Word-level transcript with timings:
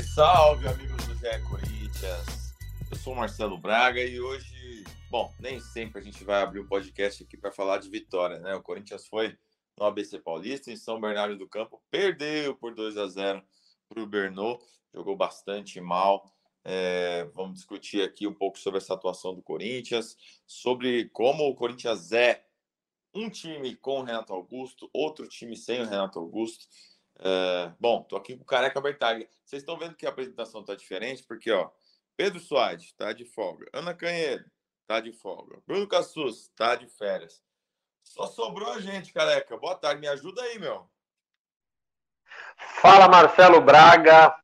Salve, 0.00 0.02
salve, 0.02 0.68
amigos 0.68 1.06
do 1.06 1.14
GE 1.14 1.42
Corinthians. 1.48 2.54
Eu 2.90 2.96
sou 2.96 3.12
o 3.12 3.16
Marcelo 3.16 3.58
Braga 3.58 4.00
e 4.00 4.20
hoje, 4.20 4.84
bom, 5.10 5.32
nem 5.38 5.60
sempre 5.60 6.00
a 6.00 6.02
gente 6.02 6.22
vai 6.24 6.42
abrir 6.42 6.60
o 6.60 6.64
um 6.64 6.66
podcast 6.66 7.22
aqui 7.22 7.36
para 7.36 7.50
falar 7.50 7.78
de 7.78 7.88
vitória, 7.88 8.38
né? 8.38 8.54
O 8.54 8.62
Corinthians 8.62 9.06
foi 9.06 9.36
no 9.78 9.84
ABC 9.84 10.18
Paulista, 10.18 10.70
em 10.70 10.76
São 10.76 11.00
Bernardo 11.00 11.36
do 11.36 11.48
Campo, 11.48 11.82
perdeu 11.90 12.54
por 12.56 12.74
2 12.74 12.96
a 12.96 13.06
0 13.08 13.42
para 13.88 14.02
o 14.02 14.06
Bernô, 14.06 14.58
jogou 14.94 15.16
bastante 15.16 15.80
mal. 15.80 16.24
É, 16.64 17.24
vamos 17.34 17.54
discutir 17.54 18.02
aqui 18.02 18.26
um 18.26 18.34
pouco 18.34 18.58
sobre 18.58 18.78
essa 18.78 18.94
atuação 18.94 19.34
do 19.34 19.42
Corinthians, 19.42 20.16
sobre 20.46 21.08
como 21.10 21.44
o 21.44 21.54
Corinthians 21.54 22.12
é 22.12 22.44
um 23.14 23.28
time 23.28 23.74
com 23.76 24.00
o 24.00 24.02
Renato 24.04 24.32
Augusto, 24.32 24.88
outro 24.92 25.28
time 25.28 25.56
sem 25.56 25.80
o 25.80 25.84
Renato 25.84 26.18
Augusto. 26.18 26.66
É, 27.22 27.70
bom, 27.78 28.02
tô 28.02 28.16
aqui 28.16 28.34
com 28.34 28.42
o 28.42 28.46
Careca 28.46 28.80
Bertaglia. 28.80 29.28
Vocês 29.44 29.62
estão 29.62 29.76
vendo 29.76 29.94
que 29.94 30.06
a 30.06 30.08
apresentação 30.08 30.64
tá 30.64 30.74
diferente? 30.74 31.22
Porque, 31.22 31.52
ó, 31.52 31.70
Pedro 32.16 32.40
Soares 32.40 32.92
tá 32.92 33.12
de 33.12 33.26
folga, 33.26 33.66
Ana 33.72 33.94
Canhedo 33.94 34.50
tá 34.86 35.00
de 35.00 35.12
folga, 35.12 35.58
Bruno 35.66 35.86
Cassus 35.86 36.48
tá 36.56 36.74
de 36.74 36.86
férias. 36.86 37.42
Só 38.02 38.26
sobrou 38.26 38.72
a 38.72 38.80
gente, 38.80 39.12
Careca. 39.12 39.56
Boa 39.56 39.76
tarde, 39.76 40.00
me 40.00 40.08
ajuda 40.08 40.42
aí, 40.42 40.58
meu. 40.58 40.88
Fala, 42.56 43.06
Marcelo 43.06 43.60
Braga. 43.60 44.34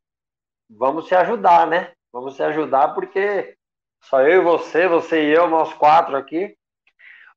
Vamos 0.69 1.07
se 1.07 1.15
ajudar, 1.15 1.67
né? 1.67 1.93
Vamos 2.13 2.35
se 2.35 2.43
ajudar 2.43 2.93
porque 2.93 3.57
só 4.03 4.21
eu 4.21 4.41
e 4.41 4.43
você, 4.43 4.87
você 4.87 5.23
e 5.23 5.33
eu, 5.33 5.49
nós 5.49 5.73
quatro 5.73 6.15
aqui. 6.15 6.55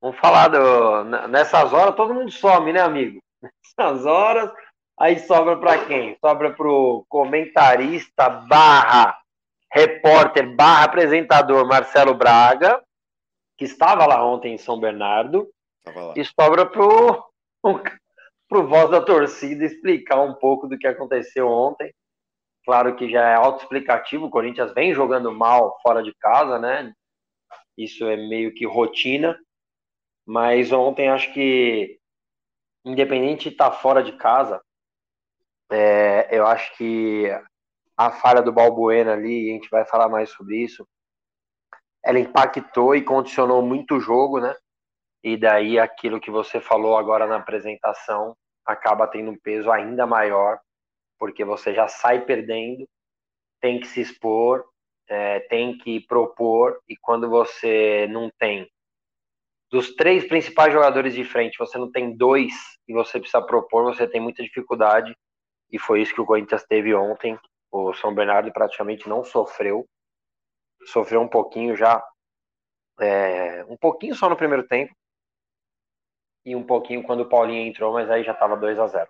Vamos 0.00 0.19
falar 0.19 0.48
do... 0.48 1.04
nessas 1.28 1.72
horas, 1.72 1.97
todo 1.97 2.14
mundo 2.14 2.30
some, 2.30 2.72
né, 2.72 2.80
amigo? 2.80 3.20
Nessas 3.42 4.06
horas, 4.06 4.52
Aí 5.01 5.19
sobra 5.19 5.56
para 5.56 5.87
quem? 5.87 6.15
Sobra 6.20 6.53
para 6.53 6.69
o 6.69 7.06
comentarista 7.09 8.29
barra 8.29 9.19
repórter 9.73 10.55
barra 10.55 10.84
apresentador 10.84 11.67
Marcelo 11.67 12.12
Braga, 12.12 12.84
que 13.56 13.65
estava 13.65 14.05
lá 14.05 14.23
ontem 14.23 14.55
em 14.55 14.59
São 14.59 14.78
Bernardo. 14.78 15.48
E 16.15 16.23
sobra 16.25 16.67
para 16.67 16.84
o 16.84 18.67
voz 18.69 18.91
da 18.91 19.01
torcida 19.01 19.65
explicar 19.65 20.21
um 20.21 20.34
pouco 20.34 20.69
do 20.69 20.77
que 20.77 20.87
aconteceu 20.87 21.48
ontem. 21.48 21.95
Claro 22.67 22.95
que 22.95 23.11
já 23.11 23.27
é 23.27 23.34
autoexplicativo, 23.37 24.27
o 24.27 24.31
Corinthians 24.31 24.75
vem 24.75 24.93
jogando 24.93 25.33
mal 25.33 25.78
fora 25.83 26.03
de 26.03 26.15
casa, 26.17 26.59
né? 26.59 26.93
Isso 27.75 28.05
é 28.05 28.17
meio 28.17 28.53
que 28.53 28.67
rotina. 28.67 29.39
Mas 30.27 30.71
ontem 30.73 31.09
acho 31.09 31.33
que, 31.33 31.98
independente 32.84 33.45
de 33.45 33.55
estar 33.55 33.71
fora 33.71 34.03
de 34.03 34.12
casa, 34.12 34.61
é, 35.70 36.28
eu 36.30 36.46
acho 36.46 36.76
que 36.76 37.26
a 37.96 38.10
falha 38.10 38.42
do 38.42 38.52
Balbuena 38.52 39.12
ali, 39.12 39.50
a 39.50 39.54
gente 39.54 39.69
vai 39.70 39.84
falar 39.84 40.08
mais 40.08 40.31
sobre 40.31 40.56
isso, 40.56 40.86
ela 42.04 42.19
impactou 42.19 42.94
e 42.94 43.03
condicionou 43.03 43.62
muito 43.62 43.97
o 43.97 44.00
jogo, 44.00 44.41
né? 44.41 44.54
E 45.22 45.36
daí 45.36 45.78
aquilo 45.78 46.20
que 46.20 46.30
você 46.30 46.60
falou 46.60 46.97
agora 46.97 47.26
na 47.26 47.36
apresentação 47.36 48.34
acaba 48.64 49.06
tendo 49.06 49.30
um 49.30 49.38
peso 49.38 49.70
ainda 49.70 50.06
maior, 50.06 50.59
porque 51.19 51.44
você 51.44 51.75
já 51.75 51.88
sai 51.88 52.25
perdendo, 52.25 52.88
tem 53.60 53.78
que 53.78 53.86
se 53.86 54.00
expor, 54.00 54.64
é, 55.06 55.41
tem 55.41 55.76
que 55.76 56.00
propor, 56.06 56.80
e 56.88 56.97
quando 56.97 57.28
você 57.28 58.06
não 58.10 58.30
tem 58.38 58.66
dos 59.70 59.94
três 59.94 60.26
principais 60.26 60.72
jogadores 60.72 61.14
de 61.14 61.25
frente, 61.25 61.59
você 61.59 61.78
não 61.78 61.91
tem 61.91 62.16
dois 62.16 62.54
e 62.88 62.92
você 62.92 63.20
precisa 63.20 63.42
propor, 63.42 63.84
você 63.84 64.06
tem 64.06 64.20
muita 64.20 64.42
dificuldade 64.42 65.14
e 65.70 65.78
foi 65.78 66.03
isso 66.03 66.14
que 66.14 66.20
o 66.20 66.26
Corinthians 66.26 66.64
teve 66.64 66.94
ontem. 66.94 67.38
O 67.70 67.92
São 67.94 68.14
Bernardo 68.14 68.53
praticamente 68.53 69.08
não 69.08 69.22
sofreu, 69.22 69.88
sofreu 70.86 71.20
um 71.20 71.28
pouquinho 71.28 71.76
já, 71.76 72.04
é, 72.98 73.64
um 73.66 73.76
pouquinho 73.76 74.14
só 74.14 74.28
no 74.28 74.36
primeiro 74.36 74.66
tempo, 74.66 74.94
e 76.44 76.56
um 76.56 76.64
pouquinho 76.64 77.03
quando 77.03 77.20
o 77.20 77.28
Paulinho 77.28 77.69
entrou, 77.69 77.92
mas 77.92 78.10
aí 78.10 78.25
já 78.25 78.32
estava 78.32 78.56
2 78.56 78.78
a 78.78 78.86
0 78.86 79.09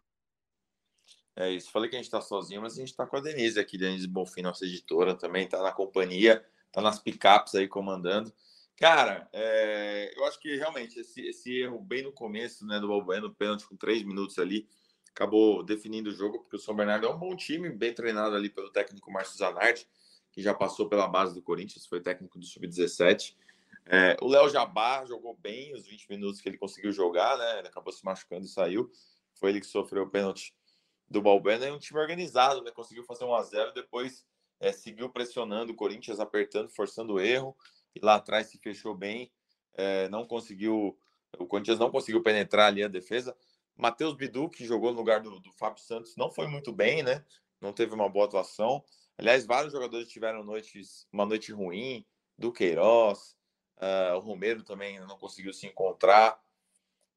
É 1.37 1.51
isso, 1.51 1.71
falei 1.71 1.89
que 1.89 1.97
a 1.97 1.99
gente 1.99 2.07
está 2.07 2.21
sozinho, 2.21 2.61
mas 2.61 2.75
a 2.75 2.77
gente 2.77 2.91
está 2.91 3.07
com 3.07 3.17
a 3.17 3.21
Denise 3.21 3.59
aqui, 3.59 3.79
Denise 3.79 4.07
Bonfim, 4.07 4.43
nossa 4.43 4.65
editora 4.65 5.15
também, 5.15 5.45
está 5.45 5.63
na 5.63 5.73
companhia, 5.73 6.45
está 6.67 6.81
nas 6.81 6.99
picapes 6.99 7.55
aí 7.55 7.69
comandando. 7.69 8.33
Cara, 8.77 9.29
é, 9.33 10.11
eu 10.17 10.25
acho 10.25 10.41
que 10.41 10.57
realmente 10.57 10.99
esse, 10.99 11.21
esse, 11.27 11.61
erro 11.61 11.79
bem 11.79 12.03
no 12.03 12.13
começo, 12.13 12.67
né, 12.67 12.81
do 12.81 12.89
Balbueno, 12.89 13.35
pênalti 13.35 13.67
com 13.67 13.77
três 13.77 14.03
minutos 14.03 14.39
ali, 14.39 14.67
acabou 15.15 15.63
definindo 15.63 16.11
o 16.11 16.13
jogo, 16.13 16.41
porque 16.41 16.57
o 16.57 16.59
São 16.59 16.75
Bernardo 16.75 17.07
é 17.07 17.11
um 17.11 17.19
bom 17.19 17.35
time, 17.37 17.71
bem 17.71 17.93
treinado 17.93 18.35
ali 18.35 18.49
pelo 18.49 18.71
técnico 18.71 19.11
Márcio 19.11 19.37
Zanardi, 19.37 19.87
que 20.33 20.41
já 20.41 20.55
passou 20.55 20.89
pela 20.89 21.09
base 21.09 21.35
do 21.35 21.43
Corinthians, 21.43 21.87
foi 21.87 22.01
técnico 22.01 22.39
do 22.39 22.47
Sub-17. 22.47 23.37
É, 23.87 24.17
o 24.21 24.29
Léo 24.29 24.49
Jabá 24.49 25.05
jogou 25.05 25.37
bem 25.37 25.75
os 25.75 25.87
20 25.87 26.09
minutos 26.09 26.41
que 26.41 26.49
ele 26.49 26.57
conseguiu 26.57 26.93
jogar, 26.93 27.37
né? 27.37 27.59
Ele 27.59 27.69
acabou 27.69 27.93
se 27.93 28.05
machucando 28.05 28.45
e 28.45 28.49
saiu. 28.49 28.91
Foi 29.35 29.51
ele 29.51 29.61
que 29.61 29.67
sofreu 29.67 30.05
o 30.05 30.11
pênalti 30.11 30.55
do 31.09 31.21
Balbena. 31.21 31.67
É 31.67 31.73
um 31.73 31.79
time 31.79 31.99
organizado, 31.99 32.63
né? 32.63 32.71
Conseguiu 32.71 33.03
fazer 33.03 33.25
1 33.25 33.35
a 33.35 33.43
0 33.43 33.73
depois 33.73 34.25
é, 34.61 34.73
seguiu 34.73 35.09
pressionando 35.09 35.73
o 35.73 35.75
Corinthians, 35.75 36.21
apertando, 36.21 36.69
forçando 36.69 37.15
o 37.15 37.21
erro. 37.21 37.57
E 37.95 38.01
lá 38.01 38.17
atrás 38.17 38.49
se 38.49 38.59
fechou 38.59 38.95
bem. 38.95 39.33
É, 39.75 40.09
não 40.11 40.27
conseguiu. 40.27 40.97
O 41.39 41.47
Corinthians 41.47 41.79
não 41.79 41.91
conseguiu 41.91 42.23
penetrar 42.23 42.67
ali 42.67 42.85
a 42.85 42.89
defesa. 42.89 43.37
Matheus 43.81 44.15
Bidu, 44.15 44.49
que 44.49 44.65
jogou 44.65 44.93
no 44.93 44.99
lugar 44.99 45.21
do, 45.21 45.41
do 45.41 45.53
Fábio 45.53 45.83
Santos, 45.83 46.15
não 46.17 46.31
foi 46.31 46.47
muito 46.47 46.73
bem, 46.73 47.03
né? 47.03 47.25
Não 47.61 47.73
teve 47.73 47.95
uma 47.95 48.09
boa 48.09 48.27
atuação. 48.27 48.85
Aliás, 49.17 49.47
vários 49.47 49.73
jogadores 49.73 50.09
tiveram 50.09 50.45
noites, 50.45 51.07
uma 51.13 51.25
noite 51.25 51.53
ruim, 51.53 52.07
do 52.37 52.53
Queiroz, 52.53 53.37
uh, 53.77 54.17
o 54.17 54.21
Romero 54.21 54.63
também 54.63 54.99
não 55.01 55.19
conseguiu 55.19 55.53
se 55.53 55.67
encontrar. 55.67 56.41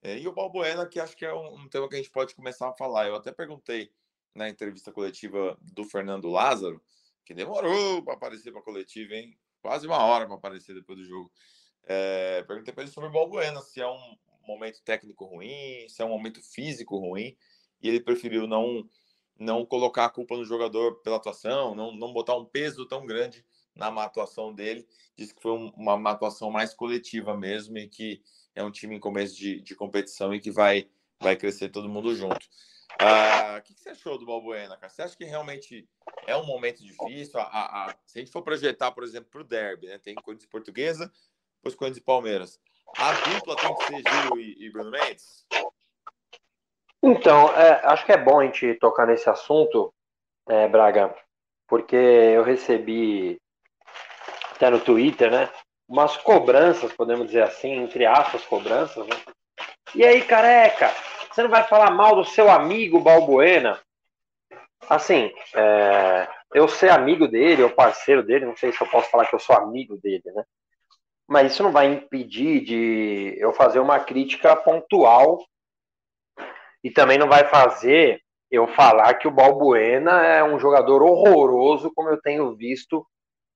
É, 0.01 0.17
e 0.19 0.27
o 0.27 0.33
Balbuena, 0.33 0.85
que 0.85 0.99
acho 0.99 1.15
que 1.15 1.25
é 1.25 1.33
um, 1.33 1.55
um, 1.55 1.69
tema 1.69 1.87
que 1.87 1.95
a 1.95 1.97
gente 1.97 2.11
pode 2.11 2.35
começar 2.35 2.69
a 2.69 2.73
falar. 2.73 3.07
Eu 3.07 3.15
até 3.15 3.31
perguntei 3.31 3.89
na 4.35 4.49
entrevista 4.49 4.91
coletiva 4.91 5.57
do 5.61 5.85
Fernando 5.85 6.29
Lázaro, 6.29 6.81
que 7.25 7.33
demorou 7.33 8.03
para 8.03 8.13
aparecer 8.13 8.51
para 8.51 8.59
a 8.59 8.63
coletiva, 8.63 9.13
hein? 9.13 9.37
Quase 9.61 9.87
uma 9.87 10.03
hora 10.03 10.25
para 10.25 10.35
aparecer 10.35 10.75
depois 10.75 10.97
do 10.97 11.05
jogo. 11.05 11.31
É, 11.85 12.43
perguntei 12.43 12.73
para 12.73 12.83
ele 12.83 12.91
sobre 12.91 13.09
o 13.09 13.13
Balbuena, 13.13 13.61
se 13.61 13.79
é 13.79 13.87
um, 13.87 14.17
momento 14.47 14.81
técnico 14.83 15.25
ruim, 15.25 15.87
se 15.89 16.01
é 16.01 16.05
um 16.05 16.09
momento 16.09 16.41
físico 16.41 16.97
ruim, 16.97 17.35
e 17.81 17.87
ele 17.87 17.99
preferiu 17.99 18.47
não 18.47 18.87
não 19.37 19.65
colocar 19.65 20.05
a 20.05 20.09
culpa 20.09 20.37
no 20.37 20.45
jogador 20.45 21.01
pela 21.01 21.17
atuação, 21.17 21.73
não, 21.73 21.91
não 21.91 22.13
botar 22.13 22.35
um 22.37 22.45
peso 22.45 22.87
tão 22.87 23.05
grande 23.05 23.43
na 23.75 23.89
má 23.89 24.03
atuação 24.03 24.53
dele. 24.53 24.87
Disse 25.15 25.33
que 25.33 25.41
foi 25.41 25.51
uma, 25.51 25.95
uma 25.95 26.11
atuação 26.11 26.51
mais 26.51 26.73
coletiva 26.73 27.35
mesmo 27.35 27.77
e 27.77 27.87
que 27.87 28.21
é 28.55 28.63
um 28.63 28.71
time 28.71 28.95
em 28.95 28.99
começo 28.99 29.35
de, 29.35 29.59
de 29.61 29.75
competição 29.75 30.33
e 30.33 30.39
que 30.39 30.51
vai, 30.51 30.87
vai 31.19 31.35
crescer 31.35 31.69
todo 31.69 31.89
mundo 31.89 32.15
junto. 32.15 32.47
Ah, 32.99 33.57
o 33.59 33.61
que, 33.63 33.73
que, 33.73 33.81
você 33.81 33.89
achou 33.89 34.17
do 34.17 34.25
Balbuena, 34.25 34.77
cara? 34.77 34.89
Você 34.89 35.01
acha 35.01 35.17
que 35.17 35.25
realmente 35.25 35.89
é 36.27 36.37
um 36.37 36.45
momento 36.45 36.83
difícil? 36.83 37.39
A, 37.39 37.43
a, 37.43 37.89
a, 37.89 37.95
se 38.05 38.19
a 38.19 38.21
gente 38.21 38.31
for 38.31 38.43
projetar, 38.43 38.91
por 38.91 39.03
exemplo, 39.03 39.31
para 39.31 39.41
o 39.41 39.43
derby, 39.43 39.87
né? 39.87 39.97
tem 39.97 40.13
Corinthians 40.15 40.49
Portuguesa, 40.49 41.11
depois 41.57 41.75
Corinthians 41.75 42.01
e 42.01 42.05
Palmeiras. 42.05 42.59
A 42.97 43.11
dupla 43.29 43.55
tem 43.55 43.75
que 43.75 43.85
ser 43.85 44.03
Gil 44.09 44.39
e, 44.39 44.65
e 44.65 44.69
Bruno 44.71 44.91
Mendes? 44.91 45.45
Então, 47.01 47.49
é, 47.57 47.81
acho 47.83 48.05
que 48.05 48.11
é 48.11 48.17
bom 48.17 48.39
a 48.39 48.45
gente 48.45 48.75
tocar 48.75 49.05
nesse 49.05 49.29
assunto, 49.29 49.93
é, 50.47 50.67
Braga, 50.67 51.13
porque 51.67 51.95
eu 51.95 52.43
recebi 52.43 53.41
até 54.55 54.69
no 54.69 54.79
Twitter, 54.79 55.29
né? 55.29 55.49
Umas 55.87 56.15
cobranças, 56.15 56.93
podemos 56.93 57.27
dizer 57.27 57.43
assim, 57.43 57.73
entre 57.73 58.05
aspas, 58.05 58.45
cobranças, 58.45 59.05
né? 59.05 59.15
E 59.93 60.05
aí, 60.05 60.23
careca, 60.23 60.91
você 61.29 61.43
não 61.43 61.49
vai 61.49 61.63
falar 61.65 61.91
mal 61.91 62.15
do 62.15 62.23
seu 62.23 62.49
amigo 62.49 62.99
Balbuena? 62.99 63.79
Assim, 64.89 65.31
é, 65.55 66.27
eu 66.53 66.67
ser 66.67 66.89
amigo 66.89 67.27
dele, 67.27 67.63
ou 67.63 67.69
parceiro 67.69 68.23
dele, 68.23 68.45
não 68.45 68.55
sei 68.55 68.71
se 68.71 68.81
eu 68.81 68.87
posso 68.87 69.09
falar 69.09 69.25
que 69.25 69.35
eu 69.35 69.39
sou 69.39 69.55
amigo 69.55 69.97
dele, 69.97 70.23
né? 70.25 70.43
Mas 71.27 71.51
isso 71.51 71.63
não 71.63 71.71
vai 71.71 71.87
impedir 71.87 72.61
de 72.63 73.35
eu 73.37 73.53
fazer 73.53 73.79
uma 73.79 73.99
crítica 73.99 74.55
pontual 74.55 75.43
e 76.83 76.91
também 76.91 77.17
não 77.17 77.27
vai 77.27 77.47
fazer 77.47 78.21
eu 78.51 78.67
falar 78.67 79.15
que 79.15 79.27
o 79.27 79.31
Balbuena 79.31 80.23
é 80.23 80.43
um 80.43 80.59
jogador 80.59 81.01
horroroso, 81.01 81.91
como 81.95 82.09
eu 82.09 82.21
tenho 82.21 82.55
visto 82.55 83.05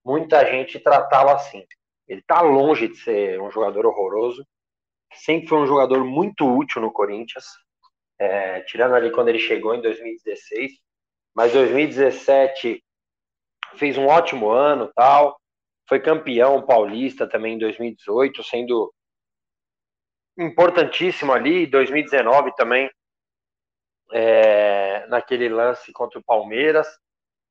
muita 0.04 0.44
gente 0.46 0.80
tratá-lo 0.80 1.30
assim. 1.30 1.64
Ele 2.08 2.22
está 2.22 2.42
longe 2.42 2.88
de 2.88 2.96
ser 2.98 3.40
um 3.42 3.52
jogador 3.52 3.86
horroroso, 3.86 4.44
sempre 5.14 5.50
foi 5.50 5.60
um 5.60 5.68
jogador 5.68 6.04
muito 6.04 6.48
útil 6.48 6.82
no 6.82 6.92
Corinthians, 6.92 7.46
é, 8.18 8.62
tirando 8.62 8.96
ali 8.96 9.12
quando 9.12 9.28
ele 9.28 9.40
chegou 9.40 9.76
em 9.76 9.82
2016, 9.82 10.72
mas 11.36 11.54
2017 11.54 12.84
fez 13.76 13.98
um 13.98 14.08
ótimo 14.08 14.50
ano, 14.50 14.92
tal, 14.96 15.38
foi 15.88 16.00
campeão 16.00 16.66
paulista 16.66 17.28
também 17.28 17.56
em 17.56 17.58
2018, 17.58 18.44
sendo 18.44 18.94
importantíssimo 20.38 21.32
ali, 21.34 21.66
2019 21.66 22.54
também, 22.56 22.90
é, 24.12 25.08
naquele 25.08 25.50
lance 25.50 25.92
contra 25.92 26.20
o 26.20 26.24
Palmeiras. 26.24 26.88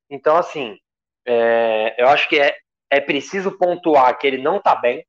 Então, 0.08 0.36
assim, 0.36 0.78
é, 1.26 2.00
eu 2.00 2.08
acho 2.08 2.28
que 2.28 2.38
é, 2.38 2.56
é 2.90 3.00
preciso 3.00 3.58
pontuar 3.58 4.16
que 4.18 4.26
ele 4.26 4.38
não 4.38 4.58
está 4.58 4.76
bem, 4.76 5.04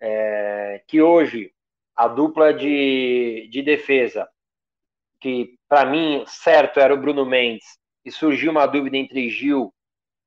é, 0.00 0.82
que 0.86 1.02
hoje 1.02 1.52
a 1.96 2.06
dupla 2.06 2.54
de, 2.54 3.48
de 3.50 3.60
defesa, 3.60 4.28
que 5.20 5.58
para 5.68 5.84
mim, 5.84 6.24
certo, 6.26 6.78
era 6.78 6.94
o 6.94 7.00
Bruno 7.00 7.26
Mendes, 7.26 7.76
e 8.04 8.10
surgiu 8.10 8.52
uma 8.52 8.66
dúvida 8.66 8.96
entre 8.96 9.28
Gil 9.28 9.74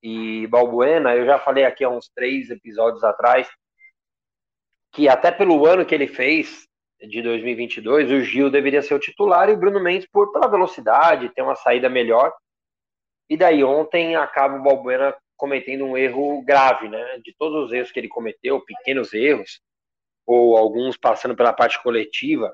e 0.01 0.47
Balbuena, 0.47 1.15
eu 1.15 1.25
já 1.25 1.37
falei 1.37 1.63
aqui 1.63 1.83
há 1.83 1.89
uns 1.89 2.09
três 2.09 2.49
episódios 2.49 3.03
atrás, 3.03 3.47
que 4.91 5.07
até 5.07 5.31
pelo 5.31 5.65
ano 5.65 5.85
que 5.85 5.93
ele 5.93 6.07
fez, 6.07 6.67
de 6.99 7.21
2022, 7.21 8.11
o 8.11 8.21
Gil 8.21 8.49
deveria 8.49 8.81
ser 8.81 8.93
o 8.93 8.99
titular 8.99 9.49
e 9.49 9.53
o 9.53 9.57
Bruno 9.57 9.79
Mendes 9.79 10.07
por 10.11 10.31
pela 10.31 10.47
velocidade, 10.47 11.33
ter 11.33 11.41
uma 11.41 11.55
saída 11.55 11.89
melhor. 11.89 12.31
E 13.29 13.37
daí 13.37 13.63
ontem 13.63 14.15
acaba 14.15 14.57
o 14.57 14.63
Balbuena 14.63 15.15
cometendo 15.37 15.85
um 15.85 15.97
erro 15.97 16.43
grave, 16.43 16.89
né? 16.89 17.19
De 17.23 17.33
todos 17.37 17.65
os 17.65 17.71
erros 17.71 17.91
que 17.91 17.99
ele 17.99 18.07
cometeu, 18.07 18.61
pequenos 18.61 19.13
erros, 19.13 19.61
ou 20.25 20.57
alguns 20.57 20.97
passando 20.97 21.35
pela 21.35 21.53
parte 21.53 21.81
coletiva. 21.81 22.51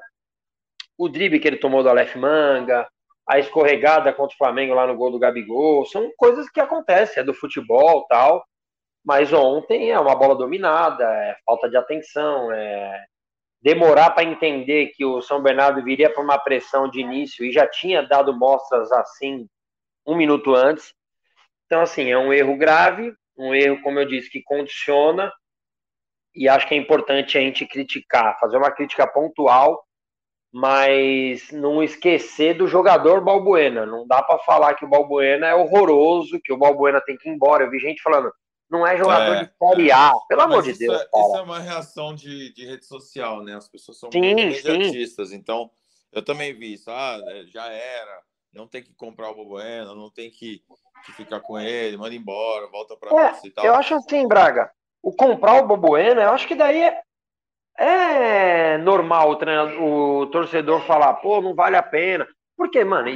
O 0.97 1.09
drible 1.09 1.39
que 1.39 1.47
ele 1.47 1.57
tomou 1.57 1.83
do 1.83 1.89
Aleph 1.89 2.15
Manga, 2.15 2.87
a 3.27 3.37
escorregada 3.39 4.13
contra 4.13 4.33
o 4.33 4.37
Flamengo 4.37 4.73
lá 4.73 4.87
no 4.87 4.95
gol 4.95 5.11
do 5.11 5.19
Gabigol, 5.19 5.85
são 5.85 6.09
coisas 6.17 6.49
que 6.49 6.61
acontecem, 6.61 7.21
é 7.21 7.25
do 7.25 7.33
futebol 7.33 8.05
tal. 8.07 8.45
Mas 9.03 9.31
ontem 9.31 9.91
é 9.91 9.99
uma 9.99 10.15
bola 10.15 10.35
dominada, 10.35 11.03
é 11.03 11.35
falta 11.45 11.69
de 11.69 11.77
atenção, 11.77 12.51
é 12.51 13.05
demorar 13.61 14.11
para 14.11 14.23
entender 14.23 14.87
que 14.95 15.03
o 15.03 15.21
São 15.21 15.41
Bernardo 15.41 15.83
viria 15.83 16.09
para 16.09 16.23
uma 16.23 16.37
pressão 16.37 16.89
de 16.89 16.99
início 16.99 17.45
e 17.45 17.51
já 17.51 17.67
tinha 17.67 18.01
dado 18.01 18.37
mostras 18.37 18.91
assim 18.91 19.47
um 20.05 20.15
minuto 20.15 20.53
antes. 20.55 20.93
Então, 21.65 21.81
assim, 21.81 22.11
é 22.11 22.17
um 22.17 22.31
erro 22.31 22.57
grave, 22.57 23.13
um 23.37 23.53
erro, 23.53 23.81
como 23.81 23.99
eu 23.99 24.05
disse, 24.05 24.29
que 24.29 24.41
condiciona, 24.41 25.31
e 26.33 26.47
acho 26.47 26.67
que 26.67 26.75
é 26.75 26.77
importante 26.77 27.37
a 27.37 27.41
gente 27.41 27.65
criticar, 27.65 28.37
fazer 28.39 28.57
uma 28.57 28.71
crítica 28.71 29.07
pontual, 29.07 29.83
mas 30.57 31.51
não 31.51 31.83
esquecer 31.83 32.57
do 32.57 32.67
jogador 32.67 33.23
Balbuena. 33.23 33.85
Não 33.85 34.07
dá 34.07 34.23
para 34.23 34.39
falar 34.39 34.73
que 34.73 34.83
o 34.83 34.89
Balbuena 34.89 35.45
é 35.45 35.53
horroroso, 35.53 36.41
que 36.43 36.51
o 36.51 36.57
Balbuena 36.57 36.99
tem 36.99 37.15
que 37.15 37.29
ir 37.29 37.31
embora. 37.31 37.63
Eu 37.63 37.69
vi 37.69 37.77
gente 37.77 38.01
falando, 38.01 38.33
não 38.67 38.85
é 38.85 38.97
jogador 38.97 39.35
é, 39.35 39.43
de 39.43 39.51
Série 39.55 39.91
A, 39.91 40.11
pelo 40.27 40.41
amor 40.41 40.63
de 40.63 40.73
Deus. 40.73 40.99
É, 40.99 41.03
isso 41.03 41.37
é 41.37 41.41
uma 41.43 41.59
reação 41.59 42.15
de, 42.15 42.51
de 42.55 42.65
rede 42.65 42.87
social, 42.87 43.43
né? 43.43 43.55
As 43.55 43.69
pessoas 43.69 43.99
são 43.99 44.11
sim, 44.11 44.19
muito 44.19 44.41
imediatistas, 44.41 45.31
então 45.31 45.69
eu 46.11 46.25
também 46.25 46.57
vi 46.57 46.73
isso. 46.73 46.89
Ah, 46.89 47.21
é, 47.27 47.43
já 47.45 47.67
era, 47.67 48.19
não 48.51 48.67
tem 48.67 48.81
que 48.81 48.95
comprar 48.95 49.29
o 49.29 49.35
Bobuena, 49.35 49.93
não 49.93 50.09
tem 50.09 50.31
que, 50.31 50.63
que, 51.05 51.11
ficar 51.11 51.39
com 51.39 51.59
ele, 51.59 51.97
manda 51.97 52.15
embora, 52.15 52.65
volta 52.65 52.97
para 52.97 53.27
é, 53.27 53.39
e 53.43 53.51
tal. 53.51 53.63
Eu 53.63 53.75
acho 53.75 53.93
assim, 53.93 54.27
Braga, 54.27 54.71
o 55.03 55.13
comprar 55.13 55.61
o 55.61 55.67
Bobuena, 55.67 56.23
eu 56.23 56.31
acho 56.31 56.47
que 56.47 56.55
daí 56.55 56.81
é, 56.81 56.99
é 57.77 58.77
normal 58.79 59.37
o, 59.79 60.21
o 60.21 60.27
torcedor 60.27 60.81
falar, 60.81 61.13
pô, 61.15 61.41
não 61.41 61.53
vale 61.53 61.75
a 61.75 61.83
pena. 61.83 62.27
Porque, 62.55 62.83
mano, 62.83 63.09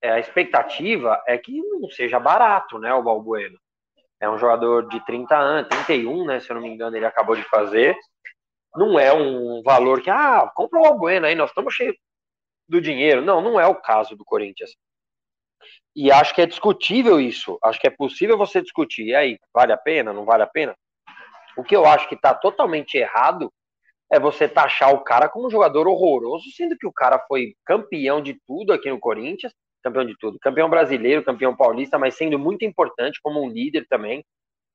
é, 0.00 0.12
a 0.12 0.20
expectativa 0.20 1.20
é 1.26 1.36
que 1.36 1.60
não 1.60 1.90
seja 1.90 2.20
barato, 2.20 2.78
né, 2.78 2.94
o 2.94 3.02
Balbuena. 3.02 3.58
É 4.20 4.30
um 4.30 4.38
jogador 4.38 4.88
de 4.88 5.04
30 5.04 5.36
anos, 5.36 5.68
31, 5.68 6.24
né? 6.24 6.40
Se 6.40 6.50
eu 6.50 6.54
não 6.54 6.62
me 6.62 6.68
engano, 6.68 6.96
ele 6.96 7.04
acabou 7.04 7.36
de 7.36 7.42
fazer. 7.42 7.96
Não 8.74 8.98
é 8.98 9.12
um 9.12 9.62
valor 9.62 10.00
que, 10.00 10.08
ah, 10.08 10.50
compra 10.54 10.80
o 10.80 10.86
Albuena 10.86 11.26
aí, 11.26 11.34
nós 11.34 11.50
estamos 11.50 11.74
cheios 11.74 11.96
do 12.68 12.80
dinheiro. 12.80 13.20
Não, 13.20 13.42
não 13.42 13.60
é 13.60 13.66
o 13.66 13.74
caso 13.74 14.16
do 14.16 14.24
Corinthians. 14.24 14.70
E 15.94 16.10
acho 16.10 16.34
que 16.34 16.40
é 16.40 16.46
discutível 16.46 17.20
isso. 17.20 17.58
Acho 17.62 17.80
que 17.80 17.86
é 17.86 17.90
possível 17.90 18.38
você 18.38 18.62
discutir. 18.62 19.06
E 19.06 19.14
aí, 19.14 19.38
vale 19.52 19.72
a 19.72 19.78
pena? 19.78 20.12
Não 20.12 20.24
vale 20.24 20.42
a 20.42 20.46
pena? 20.46 20.74
O 21.56 21.64
que 21.64 21.74
eu 21.74 21.84
acho 21.86 22.08
que 22.08 22.14
está 22.14 22.34
totalmente 22.34 22.96
errado 22.96 23.52
é 24.10 24.20
você 24.20 24.48
taxar 24.48 24.94
o 24.94 25.02
cara 25.02 25.28
como 25.28 25.46
um 25.46 25.50
jogador 25.50 25.88
horroroso, 25.88 26.50
sendo 26.54 26.76
que 26.76 26.86
o 26.86 26.92
cara 26.92 27.18
foi 27.26 27.54
campeão 27.64 28.20
de 28.20 28.38
tudo 28.46 28.72
aqui 28.72 28.88
no 28.88 29.00
Corinthians, 29.00 29.52
campeão 29.82 30.04
de 30.04 30.16
tudo, 30.18 30.38
campeão 30.38 30.68
brasileiro, 30.68 31.24
campeão 31.24 31.56
paulista, 31.56 31.98
mas 31.98 32.16
sendo 32.16 32.38
muito 32.38 32.64
importante 32.64 33.20
como 33.22 33.42
um 33.42 33.48
líder 33.48 33.86
também. 33.88 34.24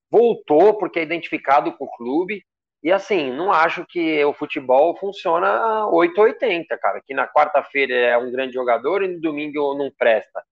Voltou 0.09 0.77
porque 0.77 0.99
é 0.99 1.03
identificado 1.03 1.71
com 1.73 1.85
o 1.85 1.91
clube. 1.91 2.43
E 2.83 2.91
assim, 2.91 3.31
não 3.31 3.51
acho 3.51 3.85
que 3.87 4.23
o 4.25 4.33
futebol 4.33 4.97
funciona 4.97 5.87
880, 5.87 6.77
cara. 6.77 7.01
Que 7.05 7.13
na 7.13 7.27
quarta-feira 7.27 7.93
é 7.93 8.17
um 8.17 8.31
grande 8.31 8.53
jogador 8.53 9.03
e 9.03 9.07
no 9.07 9.21
domingo 9.21 9.73
não 9.77 9.91
presta. 9.97 10.43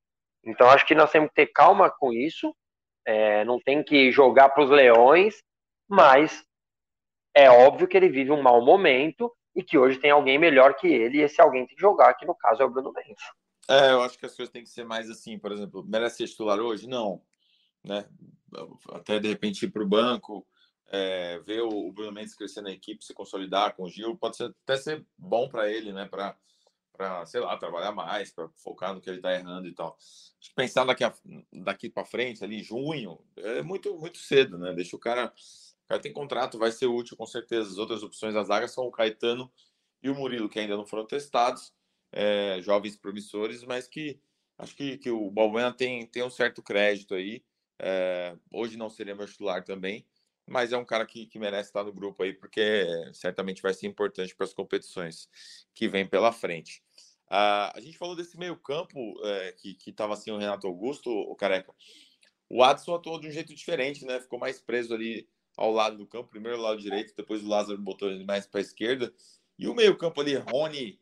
Então 0.45 0.69
acho 0.69 0.85
que 0.85 0.95
nós 0.95 1.11
temos 1.11 1.29
que 1.29 1.35
ter 1.35 1.47
calma 1.47 1.89
com 1.89 2.13
isso. 2.13 2.55
É, 3.05 3.43
não 3.43 3.59
tem 3.59 3.83
que 3.83 4.11
jogar 4.11 4.49
para 4.49 4.63
os 4.63 4.69
leões, 4.69 5.41
mas 5.89 6.45
é 7.33 7.49
óbvio 7.49 7.87
que 7.87 7.95
ele 7.95 8.09
vive 8.09 8.31
um 8.31 8.41
mau 8.41 8.63
momento 8.63 9.31
e 9.55 9.63
que 9.63 9.77
hoje 9.77 9.99
tem 9.99 10.11
alguém 10.11 10.37
melhor 10.37 10.75
que 10.75 10.87
ele, 10.87 11.17
e 11.17 11.21
esse 11.21 11.41
alguém 11.41 11.65
tem 11.65 11.75
que 11.75 11.81
jogar, 11.81 12.13
que 12.13 12.25
no 12.25 12.35
caso 12.35 12.61
é 12.61 12.65
o 12.65 12.69
Bruno 12.69 12.93
Mendes. 12.93 13.23
É, 13.69 13.91
eu 13.91 14.01
acho 14.01 14.17
que 14.17 14.25
as 14.25 14.35
coisas 14.35 14.51
têm 14.51 14.63
que 14.63 14.69
ser 14.69 14.83
mais 14.83 15.09
assim, 15.09 15.37
por 15.37 15.51
exemplo, 15.51 15.85
merece 15.87 16.17
ser 16.17 16.27
titular 16.27 16.59
hoje? 16.59 16.87
Não. 16.87 17.21
Né? 17.83 18.05
Até 18.91 19.19
de 19.19 19.27
repente 19.27 19.65
ir 19.65 19.69
para 19.69 19.83
o 19.83 19.87
banco, 19.87 20.45
é, 20.91 21.39
ver 21.39 21.61
o 21.61 21.91
Bruno 21.91 22.11
Mendes 22.11 22.35
crescer 22.35 22.61
na 22.61 22.71
equipe, 22.71 23.05
se 23.05 23.13
consolidar 23.13 23.75
com 23.75 23.83
o 23.83 23.89
Gil, 23.89 24.17
pode 24.17 24.37
ser, 24.37 24.53
até 24.63 24.75
ser 24.75 25.05
bom 25.17 25.47
para 25.47 25.69
ele, 25.71 25.93
né? 25.93 26.09
Para, 26.09 27.25
sei 27.25 27.39
lá, 27.41 27.55
trabalhar 27.57 27.91
mais, 27.91 28.31
para 28.31 28.49
focar 28.55 28.93
no 28.93 28.99
que 28.99 29.09
ele 29.09 29.17
está 29.17 29.33
errando 29.33 29.67
e 29.67 29.73
tal. 29.73 29.95
Pensar 30.55 30.85
daqui, 30.85 31.03
daqui 31.53 31.89
para 31.89 32.05
frente, 32.05 32.43
ali, 32.43 32.63
junho, 32.63 33.19
é 33.37 33.61
muito, 33.61 33.95
muito 33.97 34.17
cedo, 34.17 34.57
né? 34.57 34.73
Deixa 34.73 34.95
o 34.95 34.99
cara. 34.99 35.31
Cara 35.89 35.99
tem 35.99 36.13
contrato, 36.13 36.59
vai 36.59 36.71
ser 36.71 36.85
útil 36.85 37.17
com 37.17 37.25
certeza. 37.25 37.71
As 37.71 37.77
outras 37.79 38.03
opções 38.03 38.35
da 38.35 38.43
zaga 38.43 38.67
são 38.67 38.85
o 38.85 38.91
Caetano 38.91 39.51
e 40.03 40.09
o 40.09 40.13
Murilo, 40.13 40.47
que 40.47 40.59
ainda 40.59 40.77
não 40.77 40.85
foram 40.85 41.03
testados 41.03 41.73
é, 42.11 42.59
jovens 42.61 42.95
promissores, 42.95 43.63
mas 43.63 43.87
que 43.87 44.21
acho 44.59 44.75
que, 44.75 44.99
que 44.99 45.09
o 45.09 45.31
Balbuena 45.31 45.73
tem, 45.73 46.05
tem 46.05 46.23
um 46.23 46.29
certo 46.29 46.61
crédito 46.61 47.15
aí. 47.15 47.43
É, 47.81 48.37
hoje 48.53 48.77
não 48.77 48.87
seria 48.87 49.15
meu 49.15 49.25
titular 49.25 49.63
também, 49.63 50.05
mas 50.45 50.71
é 50.71 50.77
um 50.77 50.85
cara 50.85 51.07
que, 51.07 51.25
que 51.25 51.39
merece 51.39 51.69
estar 51.69 51.83
no 51.83 51.91
grupo 51.91 52.21
aí, 52.21 52.33
porque 52.33 52.85
certamente 53.11 53.59
vai 53.59 53.73
ser 53.73 53.87
importante 53.87 54.35
para 54.35 54.45
as 54.45 54.53
competições 54.53 55.27
que 55.73 55.87
vem 55.87 56.05
pela 56.07 56.31
frente. 56.31 56.83
Ah, 57.27 57.73
a 57.75 57.79
gente 57.79 57.97
falou 57.97 58.15
desse 58.15 58.37
meio-campo 58.37 58.99
é, 59.25 59.53
que 59.53 59.75
estava 59.87 60.13
assim 60.13 60.29
o 60.29 60.37
Renato 60.37 60.67
Augusto, 60.67 61.09
o 61.09 61.35
Careca. 61.35 61.73
O 62.47 62.63
Adson 62.63 62.93
atuou 62.93 63.19
de 63.19 63.27
um 63.27 63.31
jeito 63.31 63.55
diferente, 63.55 64.05
né? 64.05 64.19
Ficou 64.19 64.37
mais 64.37 64.59
preso 64.59 64.93
ali 64.93 65.27
ao 65.59 65.73
lado 65.73 65.97
do 65.97 66.07
campo, 66.07 66.29
primeiro 66.29 66.57
ao 66.57 66.63
lado 66.63 66.81
direito, 66.81 67.13
depois 67.15 67.43
o 67.43 67.47
Lázaro 67.47 67.77
botou 67.77 68.09
ele 68.09 68.23
mais 68.23 68.47
para 68.47 68.61
a 68.61 68.63
esquerda. 68.63 69.13
E 69.57 69.67
o 69.67 69.75
meio-campo 69.75 70.21
ali, 70.21 70.35
Rony, 70.35 70.97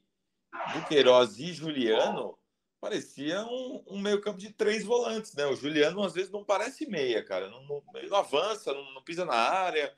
Duqueiroz 0.74 1.38
e 1.38 1.54
Juliano 1.54 2.36
parecia 2.82 3.46
um, 3.46 3.84
um 3.86 4.02
meio-campo 4.02 4.40
de 4.40 4.52
três 4.52 4.84
volantes, 4.84 5.36
né? 5.36 5.46
O 5.46 5.56
Juliano 5.56 6.04
às 6.04 6.14
vezes 6.14 6.32
não 6.32 6.44
parece 6.44 6.88
meia, 6.88 7.24
cara. 7.24 7.48
Não, 7.52 7.64
não, 7.68 7.84
ele 7.94 8.10
não 8.10 8.18
avança, 8.18 8.74
não, 8.74 8.94
não, 8.96 9.04
pisa 9.04 9.26
na 9.26 9.36
área. 9.36 9.96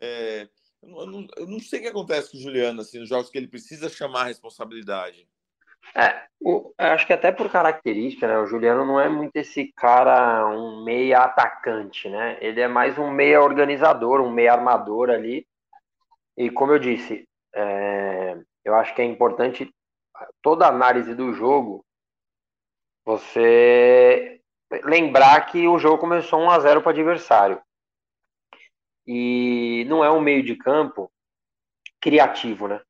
É, 0.00 0.48
eu, 0.82 1.06
não, 1.06 1.28
eu, 1.36 1.46
não, 1.46 1.60
sei 1.60 1.78
o 1.78 1.82
que 1.82 1.88
acontece 1.88 2.32
com 2.32 2.36
o 2.36 2.40
Juliano, 2.40 2.80
assim, 2.80 2.98
nos 2.98 3.08
jogos 3.08 3.30
que 3.30 3.38
ele 3.38 3.46
precisa 3.46 3.88
chamar 3.88 4.22
a 4.22 4.28
responsabilidade. 4.28 5.28
É, 5.94 6.26
o, 6.40 6.72
acho 6.78 7.06
que 7.06 7.12
até 7.12 7.32
por 7.32 7.50
característica, 7.50 8.26
né? 8.26 8.38
O 8.38 8.46
Juliano 8.46 8.84
não 8.84 9.00
é 9.00 9.08
muito 9.08 9.36
esse 9.36 9.72
cara, 9.76 10.46
um 10.48 10.84
meia 10.84 11.20
atacante, 11.24 12.08
né? 12.08 12.38
Ele 12.40 12.60
é 12.60 12.68
mais 12.68 12.98
um 12.98 13.10
meia 13.10 13.42
organizador, 13.42 14.20
um 14.20 14.30
meia 14.30 14.52
armador 14.52 15.10
ali. 15.10 15.46
E 16.36 16.50
como 16.50 16.72
eu 16.72 16.78
disse, 16.78 17.28
é, 17.54 18.38
eu 18.64 18.74
acho 18.74 18.94
que 18.94 19.02
é 19.02 19.04
importante 19.04 19.70
toda 20.42 20.66
análise 20.66 21.14
do 21.14 21.32
jogo, 21.32 21.84
você 23.04 24.40
lembrar 24.84 25.46
que 25.46 25.66
o 25.66 25.78
jogo 25.78 25.98
começou 25.98 26.40
1 26.40 26.50
a 26.50 26.60
0 26.60 26.80
para 26.80 26.88
o 26.88 26.92
adversário. 26.92 27.60
E 29.06 29.84
não 29.88 30.04
é 30.04 30.10
um 30.10 30.20
meio 30.20 30.42
de 30.42 30.54
campo 30.56 31.10
criativo, 32.00 32.68
né? 32.68 32.80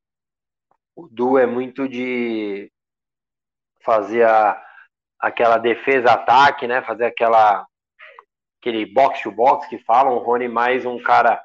O 0.95 1.07
Du 1.07 1.37
é 1.37 1.45
muito 1.45 1.87
de 1.87 2.71
fazer 3.83 4.23
a, 4.23 4.61
aquela 5.19 5.57
defesa-ataque, 5.57 6.67
né? 6.67 6.81
Fazer 6.81 7.05
aquela 7.05 7.65
aquele 8.59 8.85
box 8.85 9.21
to 9.23 9.31
box 9.31 9.67
que 9.67 9.79
falam. 9.79 10.13
O 10.13 10.19
Rony 10.19 10.47
mais 10.47 10.85
um 10.85 11.01
cara 11.01 11.43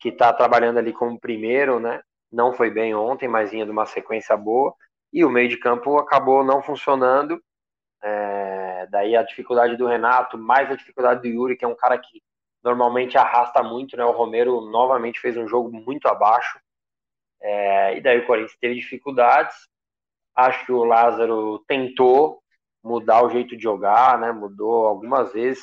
que 0.00 0.08
está 0.08 0.32
trabalhando 0.32 0.78
ali 0.78 0.92
como 0.92 1.18
primeiro, 1.18 1.80
né? 1.80 2.00
Não 2.30 2.52
foi 2.52 2.70
bem 2.70 2.94
ontem, 2.94 3.28
mas 3.28 3.50
vinha 3.50 3.64
de 3.64 3.70
uma 3.70 3.86
sequência 3.86 4.36
boa 4.36 4.74
e 5.12 5.24
o 5.24 5.30
meio 5.30 5.48
de 5.48 5.56
campo 5.56 5.98
acabou 5.98 6.44
não 6.44 6.62
funcionando. 6.62 7.42
É, 8.02 8.86
daí 8.90 9.16
a 9.16 9.22
dificuldade 9.22 9.76
do 9.76 9.86
Renato, 9.86 10.38
mais 10.38 10.70
a 10.70 10.76
dificuldade 10.76 11.22
do 11.22 11.26
Yuri, 11.26 11.56
que 11.56 11.64
é 11.64 11.68
um 11.68 11.74
cara 11.74 11.98
que 11.98 12.22
normalmente 12.62 13.16
arrasta 13.16 13.62
muito, 13.62 13.96
né? 13.96 14.04
O 14.04 14.12
Romero 14.12 14.60
novamente 14.70 15.20
fez 15.20 15.36
um 15.36 15.48
jogo 15.48 15.70
muito 15.72 16.06
abaixo. 16.06 16.60
É, 17.40 17.96
e 17.96 18.00
daí 18.00 18.18
o 18.18 18.26
Corinthians 18.26 18.58
teve 18.60 18.74
dificuldades. 18.74 19.56
Acho 20.38 20.64
que 20.66 20.70
o 20.70 20.84
Lázaro 20.84 21.64
tentou, 21.66 22.40
mudar 22.80 23.24
o 23.24 23.28
jeito 23.28 23.56
de 23.56 23.62
jogar, 23.64 24.16
né? 24.20 24.30
Mudou 24.30 24.86
algumas 24.86 25.32
vezes 25.32 25.60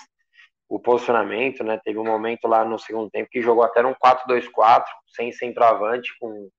o 0.67 0.77
posicionamento, 0.77 1.63
né? 1.63 1.79
Teve 1.82 1.98
um 1.98 2.03
momento 2.03 2.46
lá 2.46 2.65
no 2.65 2.77
segundo 2.77 3.10
tempo 3.10 3.29
que 3.32 3.41
jogou 3.41 3.63
até 3.63 3.82
um 3.86 3.96
4-2-4, 3.96 4.84
sem 5.15 5.32
centroavante, 5.32 6.12
com, 6.20 6.50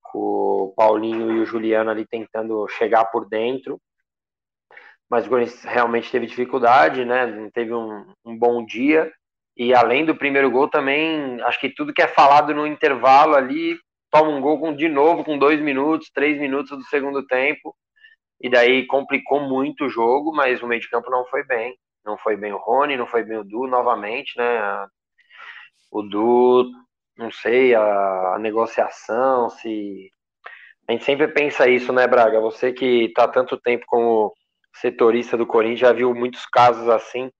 com 0.00 0.18
o 0.20 0.74
Paulinho 0.76 1.32
e 1.32 1.40
o 1.40 1.44
Juliano 1.44 1.90
ali 1.90 2.06
tentando 2.06 2.68
chegar 2.68 3.06
por 3.06 3.28
dentro. 3.28 3.80
Mas 5.10 5.26
o 5.26 5.28
Corinthians 5.28 5.64
realmente 5.64 6.12
teve 6.12 6.26
dificuldade, 6.26 7.04
né? 7.04 7.26
Não 7.26 7.50
teve 7.50 7.74
um, 7.74 8.14
um 8.24 8.38
bom 8.38 8.64
dia. 8.64 9.12
E 9.56 9.74
além 9.74 10.04
do 10.04 10.14
primeiro 10.14 10.52
gol, 10.52 10.68
também 10.68 11.40
acho 11.42 11.58
que 11.58 11.68
tudo 11.68 11.92
que 11.92 12.02
é 12.02 12.06
falado 12.06 12.54
no 12.54 12.64
intervalo 12.64 13.34
ali 13.34 13.76
toma 14.14 14.30
um 14.30 14.40
gol 14.40 14.60
com, 14.60 14.72
de 14.72 14.88
novo 14.88 15.24
com 15.24 15.36
dois 15.36 15.60
minutos, 15.60 16.08
três 16.14 16.38
minutos 16.38 16.78
do 16.78 16.84
segundo 16.84 17.26
tempo. 17.26 17.74
E 18.40 18.48
daí 18.48 18.86
complicou 18.86 19.40
muito 19.40 19.86
o 19.86 19.88
jogo, 19.88 20.32
mas 20.32 20.62
o 20.62 20.68
meio 20.68 20.80
de 20.80 20.88
campo 20.88 21.10
não 21.10 21.26
foi 21.26 21.42
bem. 21.44 21.76
Não 22.04 22.16
foi 22.16 22.36
bem 22.36 22.52
o 22.52 22.58
Rony, 22.58 22.96
não 22.96 23.08
foi 23.08 23.24
bem 23.24 23.38
o 23.38 23.44
Du 23.44 23.66
novamente, 23.66 24.36
né? 24.36 24.86
O 25.90 26.02
Du, 26.02 26.70
não 27.16 27.30
sei, 27.32 27.74
a, 27.74 28.34
a 28.34 28.38
negociação, 28.38 29.50
se. 29.50 30.10
A 30.86 30.92
gente 30.92 31.04
sempre 31.04 31.26
pensa 31.28 31.68
isso, 31.68 31.92
né, 31.92 32.06
Braga? 32.06 32.40
Você 32.40 32.72
que 32.72 33.06
está 33.06 33.26
tanto 33.26 33.56
tempo 33.58 33.84
como 33.88 34.32
setorista 34.76 35.36
do 35.36 35.46
Corinthians 35.46 35.80
já 35.80 35.92
viu 35.92 36.14
muitos 36.14 36.44
casos 36.46 36.88
assim 36.88 37.30